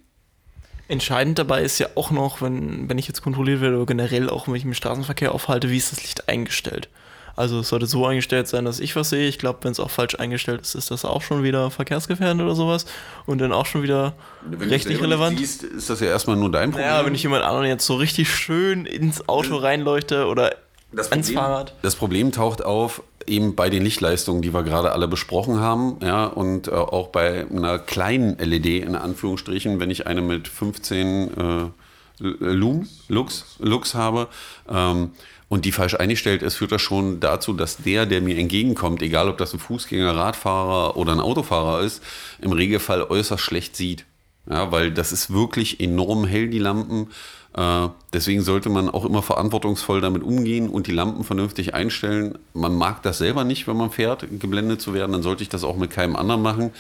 Entscheidend 0.87 1.39
dabei 1.39 1.63
ist 1.63 1.79
ja 1.79 1.89
auch 1.95 2.11
noch, 2.11 2.41
wenn, 2.41 2.89
wenn 2.89 2.99
ich 2.99 3.09
jetzt 3.09 3.23
kontrolliert 3.23 3.61
werde 3.61 3.77
oder 3.77 3.87
generell 3.87 4.29
auch, 4.29 4.47
wenn 4.47 4.55
ich 4.55 4.65
mich 4.65 4.73
im 4.73 4.75
Straßenverkehr 4.75 5.33
aufhalte, 5.33 5.71
wie 5.71 5.77
ist 5.77 5.93
das 5.93 6.03
Licht 6.03 6.29
eingestellt? 6.29 6.89
Also 7.41 7.61
es 7.61 7.71
sollte 7.71 7.87
so 7.87 8.05
eingestellt 8.05 8.49
sein, 8.49 8.67
dass 8.67 8.81
ich 8.81 8.95
was 8.97 9.09
sehe. 9.09 9.27
Ich 9.27 9.39
glaube, 9.39 9.61
wenn 9.63 9.73
es 9.73 9.81
auch 9.81 9.89
falsch 9.89 10.15
eingestellt 10.15 10.61
ist, 10.61 10.75
ist 10.75 10.91
das 10.91 11.07
auch 11.07 11.23
schon 11.23 11.43
wieder 11.43 11.71
verkehrsgefährdend 11.71 12.43
oder 12.43 12.55
sowas 12.55 12.85
und 13.25 13.39
dann 13.39 13.51
auch 13.51 13.65
schon 13.65 13.83
wieder 13.83 14.13
rechtlich 14.61 15.01
relevant. 15.01 15.39
Siehst, 15.39 15.63
ist 15.63 15.89
das 15.89 16.01
ja 16.01 16.09
erstmal 16.09 16.37
nur 16.37 16.53
dein 16.53 16.71
Problem. 16.71 16.87
Naja, 16.87 17.07
wenn 17.07 17.15
ich 17.15 17.23
jemand 17.23 17.43
anderen 17.43 17.67
jetzt 17.67 17.87
so 17.87 17.95
richtig 17.95 18.29
schön 18.29 18.85
ins 18.85 19.27
Auto 19.27 19.57
reinleuchte 19.57 20.27
oder 20.27 20.55
das 20.93 21.11
ans 21.13 21.29
Problem, 21.29 21.43
Fahrrad. 21.43 21.75
Das 21.81 21.97
Problem 21.97 22.31
taucht 22.31 22.63
auf 22.63 23.03
eben 23.27 23.55
bei 23.55 23.71
den 23.71 23.85
Lichtleistungen, 23.85 24.43
die 24.43 24.53
wir 24.53 24.63
gerade 24.63 24.93
alle 24.93 25.09
besprochen 25.09 25.61
haben, 25.61 25.97
ja, 26.03 26.27
und 26.27 26.69
äh, 26.69 26.73
auch 26.73 27.09
bei 27.09 27.47
einer 27.49 27.79
kleinen 27.79 28.37
LED 28.37 28.67
in 28.67 28.97
Anführungsstrichen, 28.97 29.81
wenn 29.81 29.89
ich 29.89 30.07
eine 30.07 30.21
mit 30.21 30.47
15 30.47 31.31
äh, 31.39 31.71
Lum, 32.19 32.87
Lux, 33.09 33.57
Lux 33.61 33.95
habe 33.95 34.29
ähm, 34.69 35.13
und 35.51 35.65
die 35.65 35.73
falsch 35.73 35.97
eingestellt 35.97 36.43
ist, 36.43 36.55
führt 36.55 36.71
das 36.71 36.81
schon 36.81 37.19
dazu, 37.19 37.53
dass 37.53 37.79
der, 37.79 38.07
der 38.07 38.23
mir 38.23 38.39
entgegenkommt, 38.39 39.03
egal 39.03 39.29
ob 39.29 39.37
das 39.37 39.53
ein 39.53 39.59
Fußgänger, 39.59 40.15
Radfahrer 40.15 40.97
oder 40.97 41.11
ein 41.11 41.19
Autofahrer 41.19 41.81
ist, 41.81 42.03
im 42.41 42.53
Regelfall 42.53 43.03
äußerst 43.03 43.43
schlecht 43.43 43.75
sieht. 43.75 44.07
Ja, 44.49 44.71
weil 44.71 44.93
das 44.93 45.13
ist 45.13 45.33
wirklich 45.33 45.81
enorm 45.81 46.25
hell, 46.25 46.49
die 46.49 46.61
Lampen. 46.61 47.09
Äh, 47.57 47.89
deswegen 48.13 48.43
sollte 48.43 48.69
man 48.69 48.89
auch 48.89 49.05
immer 49.05 49.23
verantwortungsvoll 49.23 50.01
damit 50.01 50.23
umgehen 50.23 50.69
und 50.69 50.87
die 50.87 50.93
Lampen 50.93 51.25
vernünftig 51.25 51.75
einstellen. 51.75 52.39
Man 52.55 52.77
mag 52.77 53.03
das 53.03 53.19
selber 53.19 53.43
nicht, 53.43 53.67
wenn 53.67 53.77
man 53.77 53.91
fährt, 53.91 54.27
geblendet 54.39 54.81
zu 54.81 54.95
werden, 54.95 55.11
dann 55.11 55.23
sollte 55.23 55.43
ich 55.43 55.49
das 55.49 55.65
auch 55.65 55.77
mit 55.77 55.91
keinem 55.91 56.15
anderen 56.15 56.43
machen. 56.43 56.71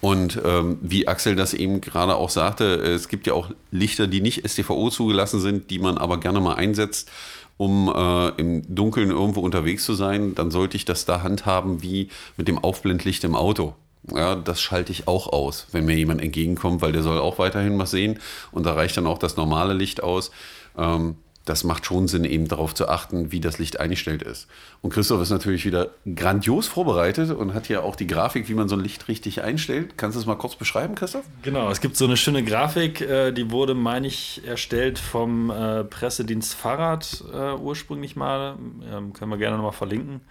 Und 0.00 0.40
ähm, 0.44 0.78
wie 0.82 1.08
Axel 1.08 1.36
das 1.36 1.54
eben 1.54 1.80
gerade 1.80 2.16
auch 2.16 2.30
sagte, 2.30 2.74
es 2.74 3.08
gibt 3.08 3.26
ja 3.26 3.32
auch 3.34 3.50
Lichter, 3.70 4.06
die 4.06 4.20
nicht 4.20 4.48
STVO 4.48 4.90
zugelassen 4.90 5.40
sind, 5.40 5.70
die 5.70 5.78
man 5.78 5.98
aber 5.98 6.20
gerne 6.20 6.40
mal 6.40 6.54
einsetzt, 6.54 7.10
um 7.56 7.92
äh, 7.94 8.28
im 8.40 8.74
Dunkeln 8.74 9.10
irgendwo 9.10 9.40
unterwegs 9.40 9.84
zu 9.84 9.94
sein. 9.94 10.34
Dann 10.34 10.50
sollte 10.50 10.76
ich 10.76 10.84
das 10.84 11.04
da 11.04 11.22
handhaben 11.22 11.82
wie 11.82 12.08
mit 12.36 12.48
dem 12.48 12.58
Aufblendlicht 12.58 13.24
im 13.24 13.34
Auto. 13.34 13.74
Ja, 14.12 14.34
das 14.34 14.60
schalte 14.60 14.92
ich 14.92 15.08
auch 15.08 15.32
aus, 15.32 15.66
wenn 15.72 15.86
mir 15.86 15.96
jemand 15.96 16.20
entgegenkommt, 16.20 16.82
weil 16.82 16.92
der 16.92 17.02
soll 17.02 17.18
auch 17.18 17.38
weiterhin 17.38 17.78
was 17.78 17.90
sehen. 17.90 18.18
Und 18.52 18.66
da 18.66 18.74
reicht 18.74 18.96
dann 18.96 19.06
auch 19.06 19.18
das 19.18 19.36
normale 19.36 19.72
Licht 19.72 20.02
aus. 20.02 20.30
Ähm, 20.76 21.16
das 21.44 21.62
macht 21.62 21.84
schon 21.84 22.08
Sinn, 22.08 22.24
eben 22.24 22.48
darauf 22.48 22.74
zu 22.74 22.88
achten, 22.88 23.30
wie 23.30 23.40
das 23.40 23.58
Licht 23.58 23.78
eingestellt 23.78 24.22
ist. 24.22 24.48
Und 24.80 24.90
Christoph 24.90 25.20
ist 25.20 25.30
natürlich 25.30 25.66
wieder 25.66 25.90
grandios 26.14 26.66
vorbereitet 26.66 27.30
und 27.30 27.52
hat 27.52 27.68
ja 27.68 27.80
auch 27.80 27.96
die 27.96 28.06
Grafik, 28.06 28.48
wie 28.48 28.54
man 28.54 28.68
so 28.68 28.76
ein 28.76 28.80
Licht 28.80 29.08
richtig 29.08 29.42
einstellt. 29.42 29.98
Kannst 29.98 30.16
du 30.16 30.20
das 30.20 30.26
mal 30.26 30.36
kurz 30.36 30.56
beschreiben, 30.56 30.94
Christoph? 30.94 31.24
Genau, 31.42 31.70
es 31.70 31.80
gibt 31.80 31.96
so 31.96 32.06
eine 32.06 32.16
schöne 32.16 32.44
Grafik, 32.44 33.02
äh, 33.02 33.32
die 33.32 33.50
wurde, 33.50 33.74
meine 33.74 34.06
ich, 34.06 34.42
erstellt 34.46 34.98
vom 34.98 35.50
äh, 35.50 35.84
Pressedienst 35.84 36.54
Fahrrad 36.54 37.22
äh, 37.32 37.52
ursprünglich 37.54 38.16
mal. 38.16 38.56
Ähm, 38.90 39.12
können 39.12 39.30
wir 39.30 39.38
gerne 39.38 39.56
nochmal 39.56 39.72
verlinken. 39.72 40.22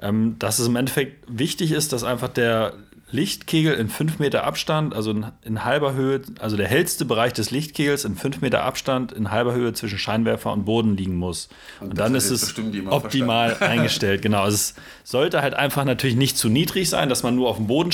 Ähm, 0.00 0.36
dass 0.38 0.58
es 0.58 0.66
im 0.66 0.76
Endeffekt 0.76 1.24
wichtig 1.28 1.72
ist, 1.72 1.92
dass 1.92 2.04
einfach 2.04 2.28
der 2.28 2.74
Lichtkegel 3.12 3.74
in 3.74 3.88
5 3.88 4.18
Meter 4.18 4.44
Abstand, 4.44 4.94
also 4.94 5.10
in, 5.10 5.26
in, 5.44 5.64
halber 5.64 5.92
Höhe, 5.92 6.22
also 6.40 6.56
der 6.56 6.66
hellste 6.66 7.04
Bereich 7.04 7.34
des 7.34 7.50
Lichtkegels 7.50 8.06
in 8.06 8.16
5 8.16 8.40
Meter 8.40 8.64
Abstand 8.64 9.12
in 9.12 9.30
halber 9.30 9.52
Höhe 9.52 9.74
zwischen 9.74 9.98
Scheinwerfer 9.98 10.50
und 10.50 10.64
Boden 10.64 10.96
liegen 10.96 11.16
muss. 11.16 11.50
Und, 11.80 11.90
und 11.90 11.98
dann 11.98 12.14
ist 12.14 12.30
es 12.30 12.54
optimal 12.86 13.56
eingestellt. 13.60 14.22
Genau. 14.22 14.42
Also 14.42 14.54
es 14.54 14.74
sollte 15.04 15.42
halt 15.42 15.52
einfach 15.52 15.84
natürlich 15.84 16.16
nicht 16.16 16.38
zu 16.38 16.48
niedrig 16.48 16.88
sein, 16.88 17.10
dass 17.10 17.22
man 17.22 17.36
nur 17.36 17.50
auf 17.50 17.58
dem 17.58 17.66
Boden 17.66 17.90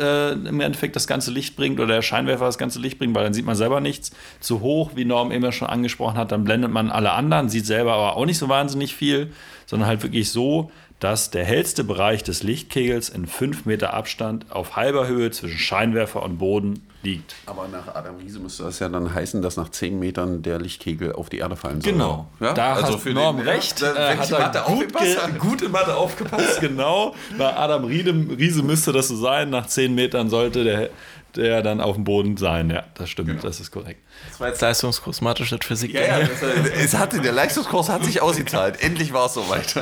äh, 0.00 0.32
im 0.32 0.60
Endeffekt 0.60 0.96
das 0.96 1.06
ganze 1.06 1.30
Licht 1.30 1.54
bringt 1.54 1.78
oder 1.78 1.94
der 1.94 2.02
Scheinwerfer 2.02 2.46
das 2.46 2.56
ganze 2.56 2.80
Licht 2.80 2.98
bringt, 2.98 3.14
weil 3.14 3.24
dann 3.24 3.34
sieht 3.34 3.44
man 3.44 3.56
selber 3.56 3.80
nichts. 3.80 4.10
Zu 4.40 4.60
hoch, 4.60 4.92
wie 4.94 5.04
Norm 5.04 5.32
eben 5.32 5.52
schon 5.52 5.68
angesprochen 5.68 6.16
hat, 6.16 6.32
dann 6.32 6.44
blendet 6.44 6.70
man 6.70 6.90
alle 6.90 7.12
anderen, 7.12 7.50
sieht 7.50 7.66
selber 7.66 7.92
aber 7.92 8.16
auch 8.16 8.24
nicht 8.24 8.38
so 8.38 8.48
wahnsinnig 8.48 8.94
viel, 8.94 9.32
sondern 9.66 9.88
halt 9.88 10.02
wirklich 10.02 10.30
so, 10.30 10.70
dass 11.02 11.30
der 11.30 11.44
hellste 11.44 11.82
Bereich 11.82 12.22
des 12.22 12.44
Lichtkegels 12.44 13.08
in 13.08 13.26
5 13.26 13.66
Meter 13.66 13.92
Abstand 13.92 14.46
auf 14.50 14.76
halber 14.76 15.08
Höhe 15.08 15.32
zwischen 15.32 15.58
Scheinwerfer 15.58 16.22
und 16.22 16.38
Boden 16.38 16.86
liegt. 17.02 17.34
Aber 17.46 17.66
nach 17.66 17.92
Adam 17.92 18.18
Riese 18.18 18.38
müsste 18.38 18.62
das 18.62 18.78
ja 18.78 18.88
dann 18.88 19.12
heißen, 19.12 19.42
dass 19.42 19.56
nach 19.56 19.68
10 19.68 19.98
Metern 19.98 20.42
der 20.42 20.60
Lichtkegel 20.60 21.12
auf 21.12 21.28
die 21.28 21.38
Erde 21.38 21.56
fallen 21.56 21.80
soll. 21.80 21.92
Genau. 21.92 22.28
Ja? 22.38 22.52
Da 22.52 22.74
also 22.74 22.92
hat 22.92 23.00
für 23.00 23.12
Norm 23.14 23.38
den, 23.38 23.48
recht. 23.48 23.80
Ja, 23.80 24.12
äh, 24.12 24.16
hat 24.16 24.54
er 24.54 24.62
gut, 24.62 24.92
gut 25.40 25.62
in 25.62 25.72
Mathe 25.72 25.96
aufgepasst, 25.96 26.60
genau. 26.60 27.16
Bei 27.36 27.56
Adam 27.56 27.84
Riese, 27.84 28.14
Riese 28.38 28.62
müsste 28.62 28.92
das 28.92 29.08
so 29.08 29.16
sein. 29.16 29.50
Nach 29.50 29.66
10 29.66 29.96
Metern 29.96 30.30
sollte 30.30 30.62
der, 30.62 30.90
der 31.36 31.62
dann 31.62 31.80
auf 31.80 31.96
dem 31.96 32.04
Boden 32.04 32.36
sein. 32.36 32.70
Ja, 32.70 32.84
das 32.94 33.10
stimmt, 33.10 33.28
genau. 33.28 33.42
das 33.42 33.60
ist 33.60 33.70
korrekt. 33.70 34.00
Das 34.28 34.40
war 34.40 34.48
jetzt 34.48 34.60
Leistungskurs 34.60 35.20
Mathe 35.20 35.44
statt 35.44 35.64
Physik. 35.64 35.94
Ja, 35.94 36.18
ja, 36.20 36.28
es 36.76 36.96
hatte, 36.96 37.20
der 37.20 37.32
Leistungskurs 37.32 37.88
hat 37.88 38.04
sich 38.04 38.22
ausgezahlt. 38.22 38.82
Endlich 38.82 39.12
war 39.12 39.26
es 39.26 39.34
soweit. 39.34 39.76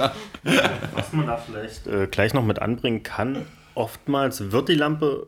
Was 0.95 1.13
man 1.13 1.27
da 1.27 1.37
vielleicht 1.37 1.87
äh, 1.87 2.07
gleich 2.07 2.35
noch 2.35 2.45
mit 2.45 2.61
anbringen 2.61 3.03
kann, 3.03 3.47
oftmals 3.75 4.53
wird 4.53 4.69
die 4.69 4.75
Lampe 4.75 5.27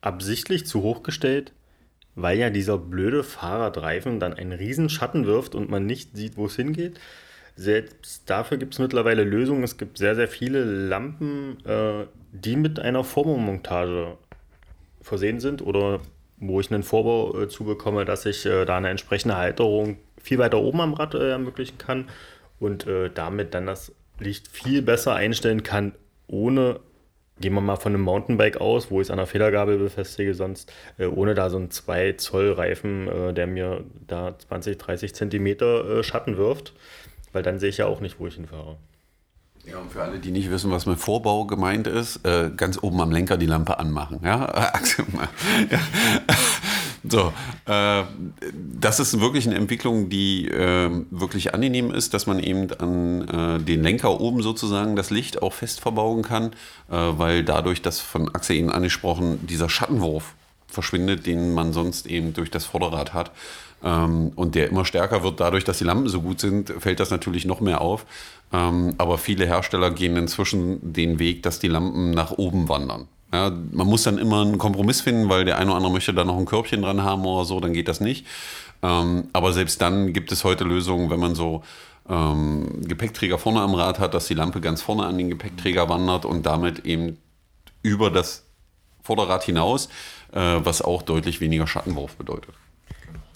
absichtlich 0.00 0.66
zu 0.66 0.82
hoch 0.82 1.02
gestellt, 1.02 1.52
weil 2.14 2.38
ja 2.38 2.50
dieser 2.50 2.78
blöde 2.78 3.24
Fahrradreifen 3.24 4.20
dann 4.20 4.34
einen 4.34 4.52
riesen 4.52 4.88
Schatten 4.88 5.26
wirft 5.26 5.54
und 5.54 5.70
man 5.70 5.86
nicht 5.86 6.16
sieht, 6.16 6.36
wo 6.36 6.46
es 6.46 6.56
hingeht. 6.56 7.00
Selbst 7.56 8.28
dafür 8.28 8.58
gibt 8.58 8.74
es 8.74 8.80
mittlerweile 8.80 9.22
Lösungen. 9.22 9.62
Es 9.62 9.78
gibt 9.78 9.98
sehr, 9.98 10.16
sehr 10.16 10.28
viele 10.28 10.64
Lampen, 10.64 11.64
äh, 11.64 12.06
die 12.32 12.56
mit 12.56 12.80
einer 12.80 13.04
Vorbaumontage 13.04 14.18
versehen 15.04 15.38
sind 15.38 15.62
oder 15.62 16.00
wo 16.38 16.60
ich 16.60 16.70
einen 16.70 16.82
Vorbau 16.82 17.42
äh, 17.42 17.48
zubekomme, 17.48 18.04
dass 18.04 18.26
ich 18.26 18.44
äh, 18.46 18.64
da 18.64 18.76
eine 18.76 18.90
entsprechende 18.90 19.36
Halterung 19.36 19.98
viel 20.20 20.38
weiter 20.38 20.58
oben 20.58 20.80
am 20.80 20.94
Rad 20.94 21.14
äh, 21.14 21.30
ermöglichen 21.30 21.78
kann 21.78 22.08
und 22.58 22.86
äh, 22.86 23.10
damit 23.12 23.54
dann 23.54 23.66
das 23.66 23.92
Licht 24.18 24.48
viel 24.48 24.82
besser 24.82 25.14
einstellen 25.14 25.62
kann, 25.62 25.92
ohne, 26.26 26.80
gehen 27.40 27.52
wir 27.54 27.60
mal 27.60 27.76
von 27.76 27.94
einem 27.94 28.02
Mountainbike 28.02 28.60
aus, 28.60 28.90
wo 28.90 29.00
ich 29.00 29.06
es 29.08 29.10
an 29.10 29.18
der 29.18 29.26
Federgabel 29.26 29.78
befestige, 29.78 30.34
sonst 30.34 30.72
äh, 30.98 31.06
ohne 31.06 31.34
da 31.34 31.50
so 31.50 31.56
einen 31.56 31.70
2 31.70 32.14
Zoll 32.14 32.52
Reifen, 32.52 33.08
äh, 33.08 33.34
der 33.34 33.46
mir 33.46 33.84
da 34.06 34.38
20, 34.38 34.78
30 34.78 35.14
Zentimeter 35.14 36.02
Schatten 36.02 36.36
wirft, 36.36 36.72
weil 37.32 37.42
dann 37.42 37.58
sehe 37.58 37.70
ich 37.70 37.78
ja 37.78 37.86
auch 37.86 38.00
nicht, 38.00 38.18
wo 38.18 38.26
ich 38.26 38.34
hinfahre. 38.34 38.76
Ja, 39.66 39.78
und 39.78 39.90
für 39.90 40.02
alle, 40.02 40.18
die 40.18 40.30
nicht 40.30 40.50
wissen, 40.50 40.70
was 40.70 40.84
mit 40.84 40.98
Vorbau 40.98 41.46
gemeint 41.46 41.86
ist, 41.86 42.24
äh, 42.26 42.50
ganz 42.54 42.78
oben 42.82 43.00
am 43.00 43.10
Lenker 43.10 43.38
die 43.38 43.46
Lampe 43.46 43.78
anmachen. 43.78 44.20
Ja. 44.22 44.72
Ja. 45.70 45.80
So, 47.06 47.34
äh, 47.66 48.02
das 48.80 48.98
ist 48.98 49.20
wirklich 49.20 49.46
eine 49.46 49.56
Entwicklung, 49.56 50.08
die 50.08 50.48
äh, 50.48 50.88
wirklich 51.10 51.52
angenehm 51.52 51.90
ist, 51.92 52.14
dass 52.14 52.26
man 52.26 52.38
eben 52.38 52.72
an 52.72 53.28
äh, 53.28 53.62
den 53.62 53.82
Lenker 53.82 54.22
oben 54.22 54.40
sozusagen 54.42 54.96
das 54.96 55.10
Licht 55.10 55.42
auch 55.42 55.52
fest 55.52 55.80
verbauen 55.80 56.22
kann, 56.22 56.52
äh, 56.90 56.96
weil 56.96 57.44
dadurch, 57.44 57.82
dass 57.82 58.00
von 58.00 58.34
Axel 58.34 58.56
eben 58.56 58.70
angesprochen, 58.70 59.46
dieser 59.46 59.68
Schattenwurf 59.68 60.34
verschwindet, 60.66 61.26
den 61.26 61.52
man 61.52 61.74
sonst 61.74 62.06
eben 62.06 62.32
durch 62.32 62.50
das 62.50 62.64
Vorderrad 62.64 63.12
hat. 63.12 63.32
Ähm, 63.84 64.32
und 64.34 64.54
der 64.54 64.68
immer 64.70 64.86
stärker 64.86 65.22
wird, 65.22 65.40
dadurch, 65.40 65.64
dass 65.64 65.78
die 65.78 65.84
Lampen 65.84 66.08
so 66.08 66.22
gut 66.22 66.40
sind, 66.40 66.70
fällt 66.78 67.00
das 67.00 67.10
natürlich 67.10 67.44
noch 67.44 67.60
mehr 67.60 67.82
auf. 67.82 68.06
Ähm, 68.54 68.94
aber 68.98 69.18
viele 69.18 69.46
Hersteller 69.46 69.90
gehen 69.90 70.16
inzwischen 70.16 70.92
den 70.92 71.18
Weg, 71.18 71.42
dass 71.42 71.58
die 71.58 71.66
Lampen 71.66 72.12
nach 72.12 72.30
oben 72.30 72.68
wandern. 72.68 73.08
Ja, 73.32 73.50
man 73.50 73.88
muss 73.88 74.04
dann 74.04 74.16
immer 74.16 74.42
einen 74.42 74.58
Kompromiss 74.58 75.00
finden, 75.00 75.28
weil 75.28 75.44
der 75.44 75.58
eine 75.58 75.70
oder 75.70 75.78
andere 75.78 75.92
möchte 75.92 76.14
da 76.14 76.24
noch 76.24 76.38
ein 76.38 76.44
Körbchen 76.44 76.82
dran 76.82 77.02
haben 77.02 77.26
oder 77.26 77.44
so, 77.44 77.58
dann 77.58 77.72
geht 77.72 77.88
das 77.88 78.00
nicht. 78.00 78.26
Ähm, 78.80 79.28
aber 79.32 79.52
selbst 79.52 79.80
dann 79.82 80.12
gibt 80.12 80.30
es 80.30 80.44
heute 80.44 80.62
Lösungen, 80.62 81.10
wenn 81.10 81.18
man 81.18 81.34
so 81.34 81.64
ähm, 82.08 82.82
Gepäckträger 82.86 83.38
vorne 83.38 83.60
am 83.60 83.74
Rad 83.74 83.98
hat, 83.98 84.14
dass 84.14 84.28
die 84.28 84.34
Lampe 84.34 84.60
ganz 84.60 84.82
vorne 84.82 85.04
an 85.04 85.18
den 85.18 85.30
Gepäckträger 85.30 85.88
wandert 85.88 86.24
und 86.24 86.46
damit 86.46 86.86
eben 86.86 87.18
über 87.82 88.10
das 88.10 88.44
Vorderrad 89.02 89.42
hinaus, 89.42 89.88
äh, 90.32 90.60
was 90.62 90.80
auch 90.80 91.02
deutlich 91.02 91.40
weniger 91.40 91.66
Schattenwurf 91.66 92.14
bedeutet. 92.14 92.54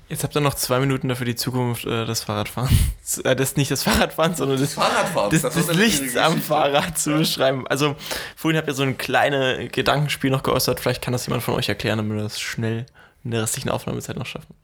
Jetzt 0.09 0.25
habt 0.25 0.35
ihr 0.35 0.41
noch 0.41 0.55
zwei 0.55 0.81
Minuten 0.81 1.09
dafür 1.09 1.27
die 1.27 1.35
Zukunft 1.37 1.85
äh, 1.85 2.07
des 2.07 2.25
Fahrradfahrens. 2.25 2.73
Äh, 3.25 3.35
das 3.35 3.57
nicht 3.57 3.71
des 3.71 3.85
Fahrradfahrens, 3.85 4.37
sondern 4.37 4.61
das 4.61 4.75
des 4.75 5.57
ist 5.57 5.71
eine 5.71 5.79
Lichts 5.79 6.17
am. 6.17 6.43
Fahrrad 6.43 6.99
zu 6.99 7.13
beschreiben. 7.17 7.67
Also 7.69 7.97
vorhin 8.37 8.59
habt 8.59 8.69
ihr 8.69 8.75
so 8.75 8.83
ein 8.83 8.99
kleines 8.99 9.73
Gedankenspiel 9.73 10.31
noch 10.31 10.43
geäußert. 10.43 10.79
Vielleicht 10.79 11.03
kann 11.03 11.13
das 11.13 11.27
jemand 11.27 11.43
von 11.43 11.55
euch 11.55 11.71
erklären, 11.71 11.97
damit 11.97 12.17
wir 12.17 12.23
das 12.23 12.39
schnell 12.39 12.85
in 13.25 13.31
der 13.31 13.43
restlichen 13.43 13.71
Aufnahmezeit 13.71 14.17
noch 14.17 14.27
schaffen. 14.27 14.55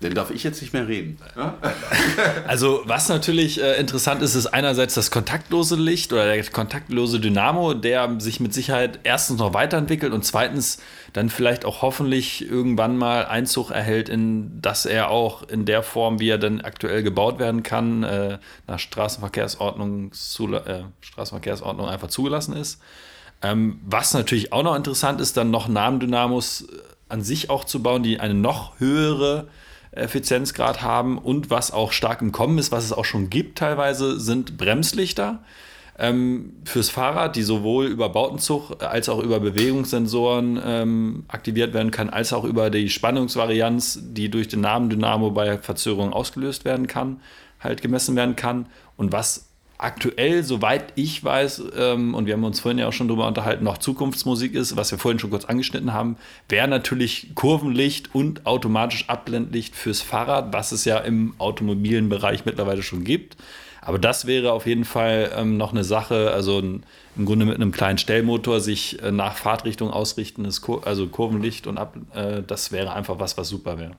Dann 0.00 0.14
darf 0.14 0.30
ich 0.30 0.44
jetzt 0.44 0.62
nicht 0.62 0.72
mehr 0.72 0.86
reden. 0.86 1.18
Ja? 1.36 1.58
Also, 2.46 2.82
was 2.84 3.08
natürlich 3.08 3.60
äh, 3.60 3.78
interessant 3.80 4.22
ist, 4.22 4.34
ist 4.34 4.46
einerseits 4.46 4.94
das 4.94 5.10
kontaktlose 5.10 5.76
Licht 5.76 6.12
oder 6.12 6.24
der 6.24 6.42
kontaktlose 6.44 7.20
Dynamo, 7.20 7.74
der 7.74 8.20
sich 8.20 8.40
mit 8.40 8.54
Sicherheit 8.54 9.00
erstens 9.02 9.38
noch 9.38 9.54
weiterentwickelt 9.54 10.12
und 10.12 10.24
zweitens 10.24 10.78
dann 11.12 11.30
vielleicht 11.30 11.64
auch 11.64 11.82
hoffentlich 11.82 12.48
irgendwann 12.48 12.96
mal 12.96 13.26
Einzug 13.26 13.70
erhält, 13.70 14.08
in 14.08 14.60
dass 14.62 14.86
er 14.86 15.10
auch 15.10 15.42
in 15.48 15.64
der 15.64 15.82
Form, 15.82 16.20
wie 16.20 16.28
er 16.28 16.38
dann 16.38 16.60
aktuell 16.60 17.02
gebaut 17.02 17.38
werden 17.38 17.62
kann, 17.62 18.02
äh, 18.04 18.38
nach 18.66 18.78
Straßenverkehrsordnung, 18.78 20.12
äh, 20.12 20.82
Straßenverkehrsordnung 21.00 21.88
einfach 21.88 22.08
zugelassen 22.08 22.54
ist. 22.54 22.80
Ähm, 23.42 23.80
was 23.84 24.14
natürlich 24.14 24.52
auch 24.52 24.62
noch 24.62 24.74
interessant 24.74 25.20
ist, 25.20 25.36
dann 25.36 25.50
noch 25.50 25.68
Namendynamos 25.68 26.62
äh, 26.62 26.66
an 27.08 27.22
sich 27.22 27.50
auch 27.50 27.64
zu 27.64 27.82
bauen, 27.82 28.02
die 28.02 28.20
eine 28.20 28.34
noch 28.34 28.78
höhere 28.80 29.48
Effizienzgrad 29.92 30.82
haben 30.82 31.18
und 31.18 31.50
was 31.50 31.70
auch 31.70 31.92
stark 31.92 32.22
im 32.22 32.32
Kommen 32.32 32.58
ist, 32.58 32.72
was 32.72 32.84
es 32.84 32.92
auch 32.92 33.04
schon 33.04 33.30
gibt 33.30 33.58
teilweise, 33.58 34.20
sind 34.20 34.56
Bremslichter 34.56 35.40
ähm, 35.98 36.52
fürs 36.64 36.90
Fahrrad, 36.90 37.34
die 37.34 37.42
sowohl 37.42 37.86
über 37.86 38.08
Bautenzug 38.08 38.82
als 38.82 39.08
auch 39.08 39.18
über 39.18 39.40
Bewegungssensoren 39.40 40.60
ähm, 40.64 41.24
aktiviert 41.28 41.74
werden 41.74 41.90
kann, 41.90 42.08
als 42.08 42.32
auch 42.32 42.44
über 42.44 42.70
die 42.70 42.88
Spannungsvarianz, 42.88 43.98
die 44.02 44.30
durch 44.30 44.48
den 44.48 44.60
Namen 44.60 44.90
Dynamo 44.90 45.30
bei 45.30 45.58
Verzögerung 45.58 46.12
ausgelöst 46.12 46.64
werden 46.64 46.86
kann, 46.86 47.20
halt 47.60 47.82
gemessen 47.82 48.14
werden 48.14 48.36
kann. 48.36 48.66
Und 48.96 49.12
was 49.12 49.47
aktuell, 49.78 50.42
soweit 50.42 50.92
ich 50.96 51.22
weiß, 51.22 51.62
ähm, 51.76 52.14
und 52.14 52.26
wir 52.26 52.34
haben 52.34 52.44
uns 52.44 52.60
vorhin 52.60 52.78
ja 52.78 52.88
auch 52.88 52.92
schon 52.92 53.06
drüber 53.06 53.28
unterhalten, 53.28 53.64
noch 53.64 53.78
Zukunftsmusik 53.78 54.54
ist, 54.54 54.76
was 54.76 54.90
wir 54.90 54.98
vorhin 54.98 55.20
schon 55.20 55.30
kurz 55.30 55.44
angeschnitten 55.44 55.92
haben, 55.92 56.16
wäre 56.48 56.66
natürlich 56.66 57.28
Kurvenlicht 57.36 58.14
und 58.14 58.44
automatisch 58.44 59.08
Abblendlicht 59.08 59.76
fürs 59.76 60.02
Fahrrad, 60.02 60.52
was 60.52 60.72
es 60.72 60.84
ja 60.84 60.98
im 60.98 61.34
automobilen 61.38 62.08
Bereich 62.08 62.44
mittlerweile 62.44 62.82
schon 62.82 63.04
gibt. 63.04 63.36
Aber 63.80 63.98
das 63.98 64.26
wäre 64.26 64.52
auf 64.52 64.66
jeden 64.66 64.84
Fall 64.84 65.30
ähm, 65.34 65.56
noch 65.56 65.72
eine 65.72 65.84
Sache, 65.84 66.32
also 66.32 66.58
ein, 66.58 66.82
im 67.16 67.24
Grunde 67.24 67.46
mit 67.46 67.54
einem 67.54 67.72
kleinen 67.72 67.98
Stellmotor 67.98 68.60
sich 68.60 69.00
äh, 69.02 69.12
nach 69.12 69.36
Fahrtrichtung 69.36 69.90
ausrichtendes, 69.90 70.60
Kur 70.60 70.86
also 70.86 71.06
Kurvenlicht 71.06 71.66
und 71.66 71.78
ab, 71.78 71.96
äh, 72.14 72.42
das 72.46 72.72
wäre 72.72 72.92
einfach 72.92 73.18
was, 73.18 73.38
was 73.38 73.48
super 73.48 73.78
wäre. 73.78 73.92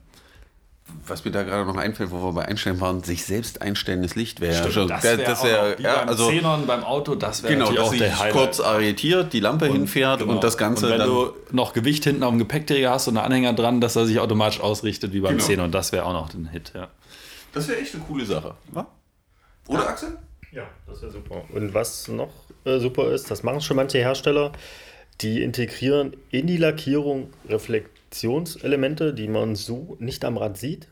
Was 1.06 1.24
mir 1.24 1.30
da 1.32 1.42
gerade 1.42 1.64
noch 1.66 1.76
einfällt, 1.76 2.10
wo 2.10 2.22
wir 2.22 2.32
bei 2.32 2.44
Einstellen 2.44 2.80
waren, 2.80 3.02
sich 3.02 3.24
selbst 3.24 3.62
einstellendes 3.62 4.14
Licht 4.14 4.40
wäre 4.40 4.70
schon. 4.70 4.88
das 4.88 5.02
wär- 5.02 5.18
wäre 5.18 5.28
das 5.30 5.40
auch 5.40 5.44
wär- 5.44 5.80
ja, 5.80 5.96
beim 6.00 6.08
also 6.08 6.28
Xenon 6.28 6.66
beim 6.66 6.84
Auto, 6.84 7.14
das 7.16 7.42
wäre 7.42 7.54
genau, 7.54 7.72
dass 7.72 7.86
auch 7.88 7.92
sich 7.92 8.02
kurz 8.30 8.60
arretiert, 8.60 9.32
die 9.32 9.40
Lampe 9.40 9.66
hinfährt 9.66 10.20
Genau. 10.20 10.32
und 10.34 10.44
das 10.44 10.56
Ganze 10.56 10.86
Und 10.86 10.92
wenn 10.92 10.98
dann. 11.00 11.08
du 11.08 11.32
noch 11.50 11.72
Gewicht 11.72 12.04
hinten 12.04 12.22
auf 12.22 12.30
dem 12.30 12.38
Gepäckträger 12.38 12.90
hast 12.90 13.08
und 13.08 13.16
einen 13.16 13.26
Anhänger 13.26 13.52
dran, 13.54 13.80
dass 13.80 13.96
er 13.96 14.06
sich 14.06 14.20
automatisch 14.20 14.60
ausrichtet 14.60 15.12
wie 15.12 15.20
beim 15.20 15.32
Genau. 15.36 15.44
Xenon, 15.44 15.72
das 15.72 15.90
wäre 15.92 16.04
auch 16.06 16.12
noch 16.12 16.32
ein 16.34 16.46
Hit, 16.52 16.72
ja. 16.74 16.88
das 17.52 17.66
wäre 17.68 17.80
echt 17.80 17.94
eine 17.94 18.04
coole 18.04 18.24
Sache. 18.24 18.54
wa? 18.72 18.86
Oder 19.66 19.88
Axel? 19.88 20.16
Ja, 20.52 20.64
das 20.86 21.00
wäre 21.02 21.12
super. 21.12 21.42
Und 21.52 21.74
was 21.74 22.08
noch 22.08 22.30
äh, 22.64 22.78
super 22.78 23.10
ist, 23.12 23.30
das 23.30 23.42
machen 23.42 23.60
schon 23.60 23.76
manche 23.76 23.98
Hersteller, 23.98 24.52
die 25.20 25.42
integrieren 25.42 26.14
in 26.30 26.46
die 26.46 26.56
Lackierung 26.56 27.30
Reflexionselemente, 28.10 29.14
die 29.14 29.28
man 29.28 29.54
so 29.54 29.96
nicht 30.00 30.24
am 30.24 30.36
Rad 30.36 30.56
sieht, 30.56 30.88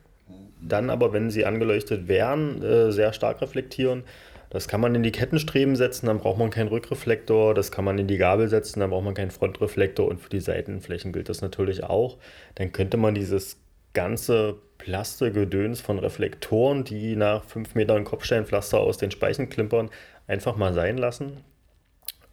dann 0.60 0.88
aber, 0.88 1.12
wenn 1.12 1.30
sie 1.30 1.44
angeleuchtet 1.44 2.06
werden, 2.06 2.62
äh, 2.62 2.92
sehr 2.92 3.12
stark 3.12 3.42
reflektieren. 3.42 4.04
Das 4.50 4.68
kann 4.68 4.80
man 4.80 4.94
in 4.94 5.02
die 5.02 5.12
Kettenstreben 5.12 5.74
setzen, 5.74 6.06
dann 6.06 6.18
braucht 6.18 6.38
man 6.38 6.50
keinen 6.50 6.68
Rückreflektor. 6.68 7.54
Das 7.54 7.72
kann 7.72 7.84
man 7.84 7.98
in 7.98 8.06
die 8.06 8.18
Gabel 8.18 8.48
setzen, 8.48 8.80
dann 8.80 8.90
braucht 8.90 9.04
man 9.04 9.14
keinen 9.14 9.32
Frontreflektor. 9.32 10.08
Und 10.08 10.20
für 10.20 10.30
die 10.30 10.40
Seitenflächen 10.40 11.12
gilt 11.12 11.28
das 11.28 11.42
natürlich 11.42 11.84
auch. 11.84 12.18
Dann 12.54 12.72
könnte 12.72 12.96
man 12.96 13.14
dieses 13.14 13.58
ganze 13.94 14.56
Plastegedöns 14.78 15.80
von 15.80 15.98
Reflektoren, 15.98 16.84
die 16.84 17.16
nach 17.16 17.44
5 17.44 17.74
Metern 17.74 18.04
Kopfsteinpflaster 18.04 18.78
aus 18.78 18.96
den 18.96 19.10
Speichen 19.10 19.48
klimpern, 19.48 19.90
einfach 20.28 20.56
mal 20.56 20.72
sein 20.72 20.96
lassen. 20.98 21.44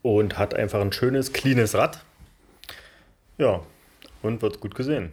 Und 0.03 0.37
hat 0.37 0.53
einfach 0.53 0.79
ein 0.79 0.93
schönes, 0.93 1.33
cleanes 1.33 1.73
Rad. 1.75 2.05
Ja, 3.37 3.61
und 4.25 4.41
wird 4.41 4.59
gut 4.59 4.75
gesehen. 4.75 5.11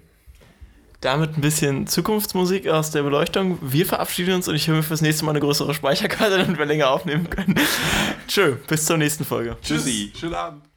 Damit 1.00 1.36
ein 1.36 1.40
bisschen 1.40 1.88
Zukunftsmusik 1.88 2.68
aus 2.68 2.92
der 2.92 3.02
Beleuchtung. 3.02 3.58
Wir 3.60 3.86
verabschieden 3.86 4.34
uns 4.34 4.46
und 4.46 4.54
ich 4.54 4.68
höre 4.68 4.76
mir 4.76 4.82
fürs 4.84 5.02
nächste 5.02 5.24
Mal 5.24 5.32
eine 5.32 5.40
größere 5.40 5.74
Speicherkarte, 5.74 6.38
damit 6.38 6.58
wir 6.58 6.66
länger 6.66 6.90
aufnehmen 6.90 7.28
können. 7.28 7.56
Tschö, 8.28 8.56
bis 8.68 8.86
zur 8.86 8.98
nächsten 8.98 9.24
Folge. 9.24 9.56
Tschüssi. 9.62 10.12
Schönen 10.14 10.34
Abend. 10.34 10.71